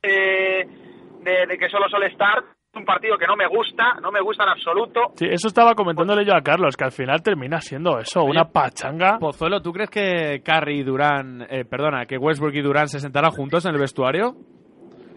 eh, 0.02 0.66
de, 1.22 1.46
de 1.46 1.58
que 1.58 1.68
solo 1.70 1.88
suele 1.88 2.06
estar. 2.08 2.42
Es 2.76 2.80
un 2.80 2.84
partido 2.84 3.16
que 3.16 3.26
no 3.26 3.36
me 3.36 3.46
gusta, 3.46 3.94
no 4.02 4.12
me 4.12 4.20
gusta 4.20 4.44
en 4.44 4.50
absoluto. 4.50 5.00
Sí, 5.14 5.24
eso 5.30 5.48
estaba 5.48 5.74
comentándole 5.74 6.26
yo 6.26 6.34
a 6.36 6.42
Carlos, 6.42 6.76
que 6.76 6.84
al 6.84 6.92
final 6.92 7.22
termina 7.22 7.58
siendo 7.58 7.98
eso, 7.98 8.22
una 8.22 8.44
pachanga. 8.44 9.16
Pozuelo, 9.18 9.62
¿tú 9.62 9.72
crees 9.72 9.88
que 9.88 10.42
Curry 10.44 10.80
y 10.80 10.82
Durán, 10.82 11.46
eh, 11.48 11.64
perdona, 11.64 12.04
que 12.04 12.18
Westbrook 12.18 12.52
y 12.52 12.60
Durán 12.60 12.88
se 12.88 13.00
sentarán 13.00 13.30
juntos 13.30 13.64
en 13.64 13.72
el 13.72 13.80
vestuario? 13.80 14.34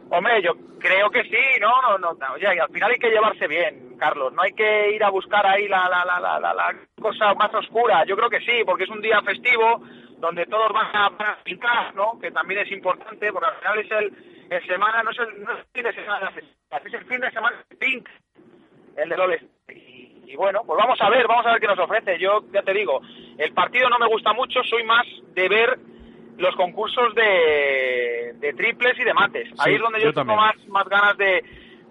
Hombre, 0.10 0.41
yo 0.41 0.53
creo 0.80 1.10
que 1.10 1.24
sí, 1.24 1.60
no, 1.60 1.70
no, 1.82 1.97
no. 1.97 2.14
no, 2.14 2.34
Oye, 2.36 2.47
y 2.55 2.60
al 2.60 2.70
final 2.70 2.91
hay 2.91 2.97
que 2.97 3.10
llevarse 3.10 3.45
bien, 3.49 3.97
Carlos. 3.97 4.32
No 4.32 4.41
hay 4.41 4.53
que 4.53 4.95
ir 4.95 5.03
a 5.03 5.10
buscar 5.10 5.45
ahí 5.45 5.68
la, 5.68 5.89
la, 5.89 6.05
la, 6.05 6.18
la, 6.22 6.39
la, 6.39 6.53
la 6.53 6.76
cosa 7.01 7.34
más 7.34 7.53
oscura. 7.55 8.05
Yo 8.07 8.16
creo 8.16 8.30
que 8.30 8.39
sí, 8.39 8.64
porque 8.66 8.86
es 8.86 8.89
un 8.89 9.01
día 9.01 9.22
festivo 9.22 9.84
donde 10.20 10.46
todos 10.46 10.72
van 10.74 10.96
a, 10.96 11.10
van 11.10 11.28
a 11.30 11.44
pintar, 11.44 11.96
¿no? 11.96 12.20
Que 12.20 12.32
también 12.32 12.62
es 12.62 12.72
importante, 12.72 13.32
porque 13.32 13.48
al 13.48 13.56
final 13.56 13.80
es 13.80 13.92
el, 13.92 14.48
el 14.50 14.68
semana, 14.68 15.04
no 15.04 15.12
es 15.12 15.20
el, 15.20 15.44
no 15.44 15.52
es 15.54 15.60
el 15.60 15.66
fin 15.74 15.84
de 15.84 15.94
semana, 15.94 16.32
es 16.36 16.94
el 16.94 17.06
fin 17.06 17.22
de 17.22 17.32
semana 17.32 17.66
Pink, 17.80 18.10
el 18.98 19.10
de 19.10 19.18
Loles. 19.18 19.44
Y, 19.70 20.24
y 20.28 20.36
bueno, 20.36 20.62
pues 20.66 20.78
vamos 20.78 21.00
a 21.02 21.10
ver, 21.10 21.28
vamos 21.28 21.46
a 21.46 21.54
ver 21.54 21.62
qué 21.62 21.68
nos 21.68 21.80
ofrece. 21.80 22.20
Yo 22.20 22.44
ya 22.52 22.62
te 22.62 22.74
digo, 22.74 23.02
el 23.38 23.54
partido 23.54 23.90
no 23.90 23.98
me 23.98 24.08
gusta 24.08 24.34
mucho, 24.34 24.62
soy 24.64 24.84
más 24.84 25.06
de 25.34 25.50
ver 25.50 25.80
los 26.38 26.56
concursos 26.56 27.14
de, 27.16 28.34
de 28.36 28.54
triples 28.54 28.98
y 29.00 29.04
de 29.04 29.14
mates. 29.14 29.50
Ahí 29.58 29.76
es 29.76 29.82
donde 29.82 30.00
yo, 30.00 30.08
yo 30.08 30.14
tengo 30.14 30.36
más, 30.36 30.56
más 30.68 30.88
ganas 30.88 31.18
de, 31.18 31.44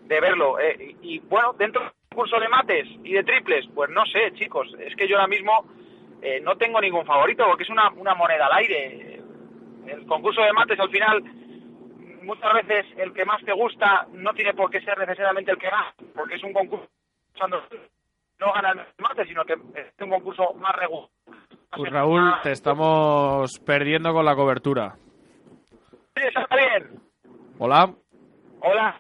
de 0.05 0.21
verlo. 0.21 0.59
Eh, 0.59 0.97
y, 1.03 1.15
y, 1.15 1.19
bueno, 1.21 1.55
dentro 1.55 1.83
del 1.83 1.93
concurso 2.11 2.41
de 2.41 2.49
mates 2.49 2.87
y 3.05 3.13
de 3.13 3.25
triples, 3.25 3.67
pues 3.75 3.91
no 3.91 4.05
sé, 4.07 4.33
chicos, 4.35 4.75
es 4.79 4.95
que 4.97 5.07
yo 5.07 5.17
ahora 5.17 5.29
mismo 5.29 5.67
eh, 6.23 6.41
no 6.41 6.57
tengo 6.57 6.81
ningún 6.81 7.07
favorito 7.07 7.45
porque 7.47 7.65
es 7.65 7.71
una, 7.71 7.91
una 7.91 8.15
moneda 8.15 8.47
al 8.47 8.59
aire. 8.59 9.21
El 9.87 10.07
concurso 10.07 10.43
de 10.43 10.53
mates 10.53 10.79
al 10.79 10.91
final 10.91 11.23
muchas 12.23 12.53
veces 12.53 12.87
el 12.99 13.13
que 13.13 13.25
más 13.25 13.43
te 13.43 13.53
gusta 13.53 14.07
no 14.13 14.35
tiene 14.35 14.53
por 14.53 14.71
qué 14.71 14.81
ser 14.83 14.99
necesariamente 14.99 15.51
el 15.51 15.59
que 15.59 15.71
gana, 15.71 15.95
porque 16.15 16.35
es 16.35 16.45
un 16.45 16.53
concurso 16.53 16.89
no 18.41 18.53
gana 18.53 18.71
el 18.73 18.79
mate, 18.99 19.27
sino 19.27 19.45
que 19.45 19.55
es 19.55 19.93
un 20.01 20.11
concurso 20.11 20.55
más 20.55 20.75
regular. 20.77 21.09
Pues 21.77 21.93
Raúl, 21.93 22.35
te 22.43 22.53
estamos 22.53 23.59
perdiendo 23.61 24.13
con 24.13 24.25
la 24.25 24.35
cobertura. 24.35 24.97
Sí, 26.17 26.23
está 26.25 26.57
bien. 26.57 27.01
Hola. 27.59 27.95
Hola. 28.61 28.99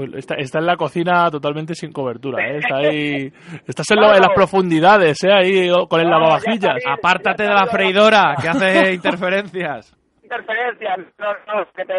Uy, 0.00 0.12
Está, 0.18 0.34
está 0.36 0.58
en 0.58 0.66
la 0.66 0.76
cocina 0.76 1.30
totalmente 1.30 1.74
sin 1.74 1.92
cobertura, 1.92 2.44
¿eh? 2.46 2.58
Está 2.58 2.76
ahí... 2.76 3.32
Estás 3.66 3.90
en, 3.90 3.96
Claro. 3.96 4.08
lo- 4.10 4.14
en 4.16 4.20
las 4.22 4.34
profundidades, 4.34 5.22
¿eh? 5.24 5.32
Ahí 5.32 5.68
con 5.88 6.00
el 6.00 6.06
No, 6.08 6.18
lavavajillas. 6.18 6.76
está. 6.76 6.92
Apártate 6.94 7.42
de 7.44 7.48
la 7.54 7.66
freidora, 7.66 8.34
que 8.40 8.48
hace 8.48 8.92
interferencias. 8.94 9.96
Interferencia, 10.22 10.96
no, 11.18 11.32
no, 11.32 11.64
que 11.74 11.84
te... 11.84 11.94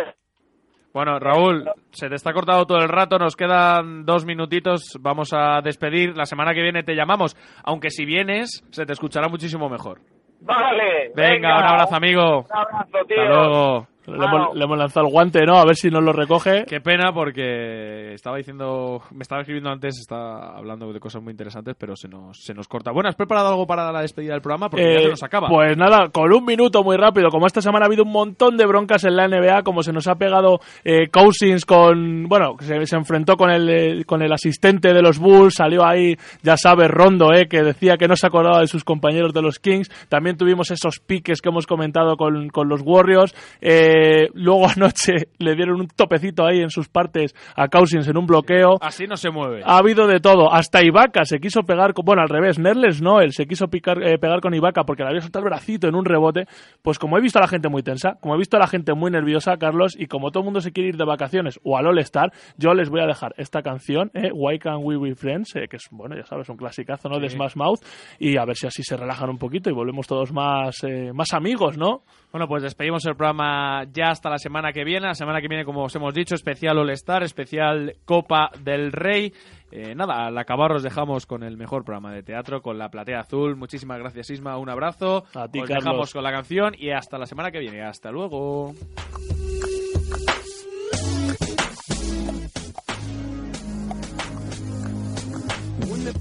Bueno, 0.94 1.20
Raúl, 1.20 1.70
se 1.92 2.10
te 2.10 2.16
está 2.16 2.34
cortado 2.34 2.66
todo 2.66 2.80
el 2.80 2.90
rato, 2.90 3.18
nos 3.18 3.38
quedan 3.38 4.06
dos 4.06 4.26
minutitos, 4.26 4.98
vamos 5.00 5.30
a 5.34 5.62
despedir. 5.62 6.18
La 6.18 6.26
semana 6.26 6.54
que 6.54 6.62
viene 6.62 6.84
te 6.84 6.96
llamamos, 6.96 7.38
aunque 7.64 7.90
si 7.90 8.04
vienes, 8.06 8.62
se 8.72 8.86
te 8.86 8.92
escuchará 8.92 9.30
muchísimo 9.30 9.70
mejor. 9.70 10.02
Vale. 10.42 11.12
Venga, 11.16 11.56
un 11.60 11.64
abrazo, 11.64 11.96
amigo. 11.96 12.40
Un 12.40 12.46
abrazo, 12.52 13.06
tío. 13.08 13.22
Hasta 13.22 13.34
luego. 13.34 13.88
Le 14.08 14.16
hemos, 14.26 14.56
le 14.56 14.64
hemos 14.64 14.78
lanzado 14.78 15.06
el 15.06 15.12
guante, 15.12 15.46
¿no? 15.46 15.58
A 15.58 15.66
ver 15.66 15.76
si 15.76 15.90
nos 15.90 16.04
lo 16.04 16.12
recoge. 16.12 16.66
Qué 16.66 16.82
pena 16.82 17.14
porque 17.14 18.14
estaba 18.14 18.38
diciendo, 18.38 19.02
me 19.12 19.22
estaba 19.22 19.42
escribiendo 19.42 19.70
antes, 19.70 20.00
está 20.00 20.56
hablando 20.58 20.92
de 20.92 21.00
cosas 21.00 21.22
muy 21.22 21.32
interesantes, 21.32 21.76
pero 21.78 21.96
se 21.96 22.08
nos, 22.08 22.38
se 22.44 22.54
nos 22.54 22.68
corta. 22.68 22.92
Bueno, 22.92 23.10
¿has 23.10 23.16
preparado 23.16 23.50
algo 23.50 23.68
para 23.68 23.92
la 23.92 24.02
despedida 24.02 24.34
del 24.34 24.42
programa? 24.42 24.70
Porque 24.70 24.84
ya 24.86 25.00
Eh, 25.00 25.04
se 25.04 25.10
nos 25.10 25.24
acaba. 25.24 25.48
Pues 25.48 25.78
nada, 25.78 26.10
con 26.10 26.34
un 26.34 26.44
minuto 26.46 26.84
muy 26.84 26.98
rápido. 26.98 27.30
Como 27.30 27.46
esta 27.48 27.62
semana 27.62 27.86
ha 27.86 27.88
habido 27.88 28.04
un 28.04 28.12
montón 28.12 28.58
de 28.58 28.66
broncas 28.66 29.04
en 29.04 29.16
la 29.16 29.28
NBA, 29.28 29.62
como 29.64 29.84
se 29.84 29.94
nos 29.94 30.08
ha 30.08 30.16
pegado 30.16 30.60
eh, 30.84 31.08
Cousins 31.10 31.66
con. 31.66 32.24
Bueno, 32.28 32.56
se, 32.60 32.86
se 32.86 32.96
enfrentó 32.96 33.36
con 33.38 33.52
el, 33.52 33.70
eh, 33.70 34.06
con 34.06 34.22
el 34.24 34.32
asistente 34.34 34.94
de 34.94 35.02
los 35.02 35.20
Bulls, 35.20 35.54
salió 35.56 35.86
ahí, 35.86 36.16
ya 36.42 36.58
sabes, 36.58 36.90
Rondo, 36.90 37.34
eh, 37.34 37.48
que 37.48 37.62
decía 37.62 37.98
que 37.98 38.08
no 38.08 38.16
se 38.16 38.28
acordaba 38.28 38.62
de 38.62 38.68
sus 38.68 38.84
compañeros 38.84 39.34
de 39.34 39.42
los 39.42 39.60
Kings. 39.60 39.90
También 40.10 40.38
tuvimos 40.38 40.72
esos 40.72 41.00
piques 41.00 41.42
que 41.42 41.50
hemos 41.50 41.68
comentado 41.68 42.18
con, 42.18 42.50
con 42.50 42.68
los 42.68 42.82
Warriors. 42.84 43.34
Eh, 43.62 43.91
Eh, 43.92 44.30
luego 44.34 44.68
anoche 44.68 45.14
le 45.40 45.56
dieron 45.56 45.82
un 45.82 45.88
topecito 45.88 46.46
ahí 46.46 46.60
en 46.60 46.70
sus 46.70 46.88
partes 46.88 47.36
a 47.56 47.68
Cousins 47.68 48.08
en 48.08 48.18
un 48.18 48.26
bloqueo. 48.26 48.78
Así 48.80 49.06
no 49.06 49.18
se 49.18 49.30
mueve. 49.30 49.62
Ha 49.66 49.78
habido 49.78 50.08
de 50.08 50.20
todo. 50.20 50.52
Hasta 50.52 50.84
Ibaka 50.84 51.26
se 51.26 51.40
quiso 51.40 51.64
pegar, 51.64 51.94
con, 51.94 52.06
bueno, 52.06 52.22
al 52.22 52.30
revés, 52.30 52.60
Nerles 52.60 53.02
no, 53.02 53.20
él 53.20 53.34
se 53.34 53.46
quiso 53.46 53.68
picar, 53.68 54.02
eh, 54.02 54.18
pegar 54.18 54.40
con 54.40 54.54
Ibaka 54.54 54.84
porque 54.84 55.04
le 55.04 55.10
había 55.10 55.22
soltado 55.22 55.46
el 55.46 55.50
bracito 55.50 55.88
en 55.88 55.96
un 55.96 56.06
rebote. 56.06 56.46
Pues 56.82 57.00
como 57.00 57.18
he 57.18 57.22
visto 57.22 57.40
a 57.40 57.42
la 57.42 57.48
gente 57.48 57.70
muy 57.70 57.84
tensa, 57.84 58.18
como 58.22 58.36
he 58.36 58.38
visto 58.38 58.58
a 58.58 58.60
la 58.60 58.68
gente 58.68 58.94
muy 58.94 59.12
nerviosa, 59.12 59.58
Carlos, 59.58 59.96
y 59.98 60.06
como 60.06 60.32
todo 60.32 60.42
el 60.42 60.46
mundo 60.46 60.62
se 60.62 60.72
quiere 60.72 60.90
ir 60.90 60.98
de 60.98 61.06
vacaciones 61.06 61.60
o 61.64 61.78
al 61.78 61.88
All-Star, 61.88 62.32
yo 62.58 62.74
les 62.74 62.90
voy 62.90 63.02
a 63.02 63.08
dejar 63.08 63.34
esta 63.38 63.62
canción, 63.62 64.12
eh, 64.14 64.30
Why 64.34 64.60
Can't 64.60 64.82
We 64.84 64.98
Be 64.98 65.16
Friends, 65.16 65.56
eh, 65.56 65.68
que 65.70 65.78
es, 65.78 65.88
bueno, 65.92 66.16
ya 66.16 66.26
sabes, 66.26 66.48
un 66.50 66.58
clasicazo, 66.58 67.10
¿no? 67.10 67.20
De. 67.20 67.32
Smash 67.32 67.56
Mouth, 67.56 67.80
y 68.20 68.38
a 68.38 68.46
ver 68.46 68.56
si 68.56 68.68
así 68.68 68.84
se 68.84 68.98
relajan 68.98 69.30
un 69.30 69.38
poquito 69.38 69.70
y 69.70 69.74
volvemos 69.74 70.06
todos 70.06 70.32
más, 70.32 70.84
eh, 70.84 71.12
más 71.14 71.34
amigos, 71.34 71.78
¿no? 71.78 72.04
Bueno, 72.32 72.48
pues 72.48 72.64
despedimos 72.64 73.06
el 73.06 73.16
programa 73.16 73.84
ya 73.92 74.10
hasta 74.12 74.30
la 74.30 74.38
semana 74.38 74.72
que 74.72 74.86
viene. 74.86 75.08
La 75.08 75.14
semana 75.16 75.42
que 75.42 75.50
viene, 75.50 75.66
como 75.66 75.84
os 75.84 75.96
hemos 75.96 76.14
dicho, 76.14 76.34
especial 76.36 76.78
All-Star, 76.78 77.24
especial 77.24 77.96
Copa 78.06 78.50
del 78.64 78.92
Rey. 78.94 79.34
Eh, 79.72 79.96
nada, 79.96 80.28
al 80.28 80.38
acabar 80.38 80.72
os 80.72 80.84
dejamos 80.84 81.26
con 81.26 81.44
el 81.44 81.58
mejor 81.58 81.84
programa 81.84 82.14
de 82.14 82.24
teatro, 82.24 82.62
con 82.62 82.78
la 82.78 82.90
platea 82.90 83.20
azul. 83.20 83.56
Muchísimas 83.58 84.00
gracias, 84.00 84.30
Isma. 84.30 84.58
Un 84.58 84.70
abrazo. 84.70 85.24
A 85.36 85.48
ti, 85.50 85.60
os 85.60 85.68
Carlos. 85.68 85.84
dejamos 85.84 86.14
con 86.14 86.24
la 86.24 86.32
canción 86.32 86.74
y 86.78 86.92
hasta 86.92 87.18
la 87.18 87.26
semana 87.26 87.52
que 87.52 87.60
viene. 87.60 87.82
Hasta 87.82 88.12
luego. 88.12 88.74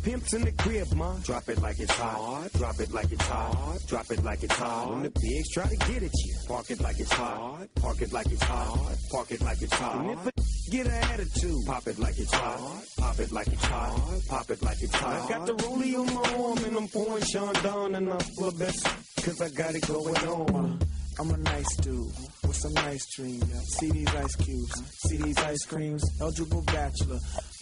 Pimp's 0.03 0.35
in 0.35 0.43
the 0.43 0.53
crib, 0.53 0.93
ma, 0.95 1.15
drop 1.25 1.49
it 1.49 1.61
like 1.61 1.79
it's 1.79 1.93
hot. 1.93 2.53
Drop 2.53 2.81
it 2.81 2.93
like 2.93 3.13
it's 3.13 3.27
hot. 3.27 3.79
Drop 3.87 4.11
it 4.11 4.25
like 4.25 4.43
it's 4.43 4.57
hot. 4.57 4.91
When 4.91 5.03
the 5.03 5.11
pigs 5.11 5.51
try 5.53 5.67
to 5.67 5.77
get 5.77 6.03
at 6.03 6.13
you, 6.13 6.37
park 6.49 6.71
it 6.71 6.81
like 6.81 7.01
it's 7.01 7.13
hot. 7.13 7.67
Park 7.77 8.03
it 8.03 8.13
like 8.13 8.27
it's 8.27 8.43
hot. 8.43 8.97
Park 9.11 9.31
it 9.31 9.41
like 9.43 9.63
it's 9.63 9.75
hot. 9.75 10.01
And 10.01 10.11
if 10.11 10.27
a 10.27 10.31
get 10.71 10.87
an 10.87 10.93
attitude, 10.93 11.67
pop 11.67 11.87
it 11.87 11.99
like 11.99 12.19
it's 12.19 12.33
hot. 12.33 12.85
Pop 12.99 13.19
it 13.19 13.33
like 13.33 13.49
it's 13.49 13.65
hot. 13.65 14.21
Pop 14.29 14.51
it 14.51 14.63
like 14.63 14.83
it's 14.83 14.95
hot. 14.95 15.25
I 15.25 15.29
got 15.29 15.47
the 15.47 15.55
rollie 15.55 15.99
on 15.99 16.07
my 16.15 16.45
arm 16.45 16.65
and 16.65 16.77
I'm 16.77 16.89
pouring 16.89 17.25
Sean 17.25 17.55
down 17.55 17.95
and 17.97 18.11
I'm 18.11 18.21
full 18.21 18.53
best 18.53 18.85
cause 19.25 19.41
I 19.41 19.49
got 19.51 19.75
it 19.75 19.87
going 19.87 20.17
on. 20.17 20.79
I'm 21.19 21.31
a 21.31 21.37
nice 21.37 21.77
dude 21.77 22.13
with 22.51 22.57
some 22.57 22.75
nice 22.75 23.07
dreams. 23.15 23.45
See 23.79 23.93
these 23.93 24.09
ice 24.09 24.35
cubes, 24.35 24.83
see 25.07 25.19
these 25.19 25.39
ice 25.39 25.65
creams. 25.67 26.03
Eligible 26.21 26.63
bachelor, 26.63 27.19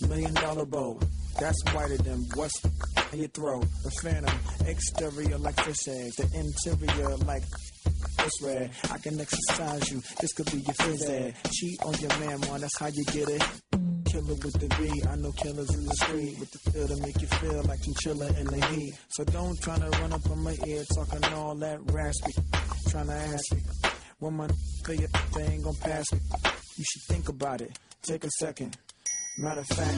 million 0.09 0.33
dollar 0.33 0.65
bow. 0.65 0.99
That's 1.39 1.63
whiter 1.75 1.99
than 1.99 2.25
what's 2.35 2.59
in 3.13 3.19
your 3.19 3.29
throat. 3.29 3.67
The 3.85 3.91
phantom, 4.03 4.35
exterior 4.67 5.37
like 5.37 5.61
fish 5.61 5.89
eggs, 5.89 6.17
the 6.17 6.25
interior 6.33 7.17
like 7.19 7.43
it's 8.21 8.43
red. 8.43 8.71
I 8.91 8.97
can 8.97 9.21
exercise 9.21 9.91
you. 9.91 10.01
This 10.21 10.33
could 10.33 10.51
be 10.53 10.59
your 10.59 10.75
phys 10.75 11.11
ed. 11.11 11.35
Cheat 11.53 11.79
on 11.85 11.95
your 12.01 12.19
man, 12.21 12.41
man. 12.41 12.61
That's 12.63 12.79
how 12.79 12.87
you 12.87 13.05
get 13.13 13.29
it. 13.29 13.45
Killer 14.07 14.41
with 14.41 14.57
the 14.59 14.75
B. 14.81 15.03
I 15.07 15.17
know 15.17 15.33
killers 15.33 15.69
in 15.77 15.85
the 15.85 15.95
street 15.97 16.41
with 16.41 16.51
the 16.51 16.71
feel 16.71 16.89
to 16.89 16.97
make 17.03 17.21
you 17.21 17.29
feel 17.29 17.63
like 17.65 17.87
you 17.87 17.93
chillin' 18.03 18.39
in 18.39 18.47
the 18.47 18.67
heat. 18.69 18.95
So 19.11 19.25
don't 19.25 19.61
try 19.61 19.79
to 19.79 19.91
run 20.01 20.15
up 20.15 20.31
on 20.31 20.43
my 20.43 20.57
ear 20.67 20.83
talking 20.95 21.25
all 21.35 21.55
that 21.57 21.79
raspy. 21.93 22.33
Trying 22.89 23.09
to 23.09 23.13
ask 23.13 23.53
me 23.53 23.61
when 24.19 24.35
my 24.35 24.49
clear 24.83 25.07
they 25.35 25.43
ain't 25.43 25.65
gonna 25.65 25.77
pass 25.79 26.13
me. 26.13 26.21
You 26.77 26.85
should 26.85 27.03
think 27.03 27.29
about 27.29 27.61
it. 27.61 27.79
Take 28.03 28.25
a 28.25 28.31
second. 28.39 28.77
Matter 29.39 29.61
of 29.61 29.67
fact, 29.69 29.97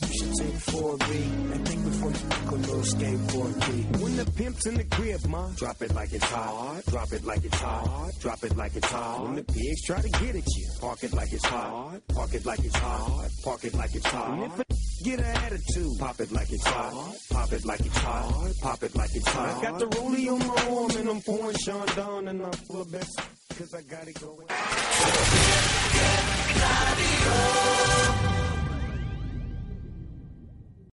you 0.00 0.14
should 0.16 0.32
take 0.38 0.54
4B 0.72 1.52
and 1.52 1.68
think 1.68 1.84
before 1.84 2.10
you 2.10 2.18
pick 2.30 2.50
a 2.50 2.54
little 2.54 2.76
skateboard 2.80 3.62
key. 3.66 4.02
When 4.02 4.16
the 4.16 4.24
pimp's 4.32 4.66
in 4.66 4.74
the 4.76 4.84
crib, 4.84 5.26
ma, 5.26 5.50
drop 5.56 5.82
it 5.82 5.94
like 5.94 6.12
it's 6.12 6.24
hot. 6.24 6.82
Drop 6.86 7.12
it 7.12 7.24
like 7.24 7.44
it's 7.44 7.60
hot. 7.60 8.10
Drop 8.20 8.44
it 8.44 8.56
like 8.56 8.74
it's 8.74 8.90
hot. 8.90 9.22
When 9.24 9.36
the 9.36 9.44
pigs 9.44 9.82
try 9.84 10.00
to 10.00 10.08
get 10.08 10.36
at 10.36 10.46
you, 10.56 10.68
park 10.80 11.04
it 11.04 11.12
like 11.12 11.32
it's 11.32 11.44
hot. 11.44 12.00
Park 12.14 12.34
it 12.34 12.46
like 12.46 12.60
it's 12.60 12.76
hot. 12.76 13.28
Park 13.44 13.64
it 13.64 13.74
like 13.74 13.94
it's 13.94 14.06
hot. 14.06 14.30
And 14.30 14.44
if 14.44 14.60
a 14.60 14.64
get 15.04 15.18
an 15.18 15.24
attitude, 15.24 15.98
pop 15.98 16.20
it 16.20 16.32
like 16.32 16.50
it's 16.50 16.66
hot. 16.66 17.14
Pop 17.30 17.52
it 17.52 17.64
like 17.66 17.80
it's 17.80 17.98
hot. 17.98 18.52
Pop 18.62 18.82
it 18.82 18.96
like 18.96 19.14
it's 19.14 19.28
hot. 19.28 19.58
I 19.58 19.62
got 19.62 19.78
the 19.78 19.86
rollie 19.86 20.32
on 20.32 20.38
my 20.38 20.76
arm 20.76 20.90
and 20.96 21.08
I'm 21.10 21.20
pouring 21.20 21.56
Sean 21.58 21.86
down 21.88 22.28
and 22.28 22.42
I'm 22.42 22.52
full 22.52 22.80
of 22.80 22.92
best 22.92 23.20
Cause 23.58 23.74
I 23.74 23.82
got 23.82 24.08
it 24.08 24.18
going. 24.18 24.48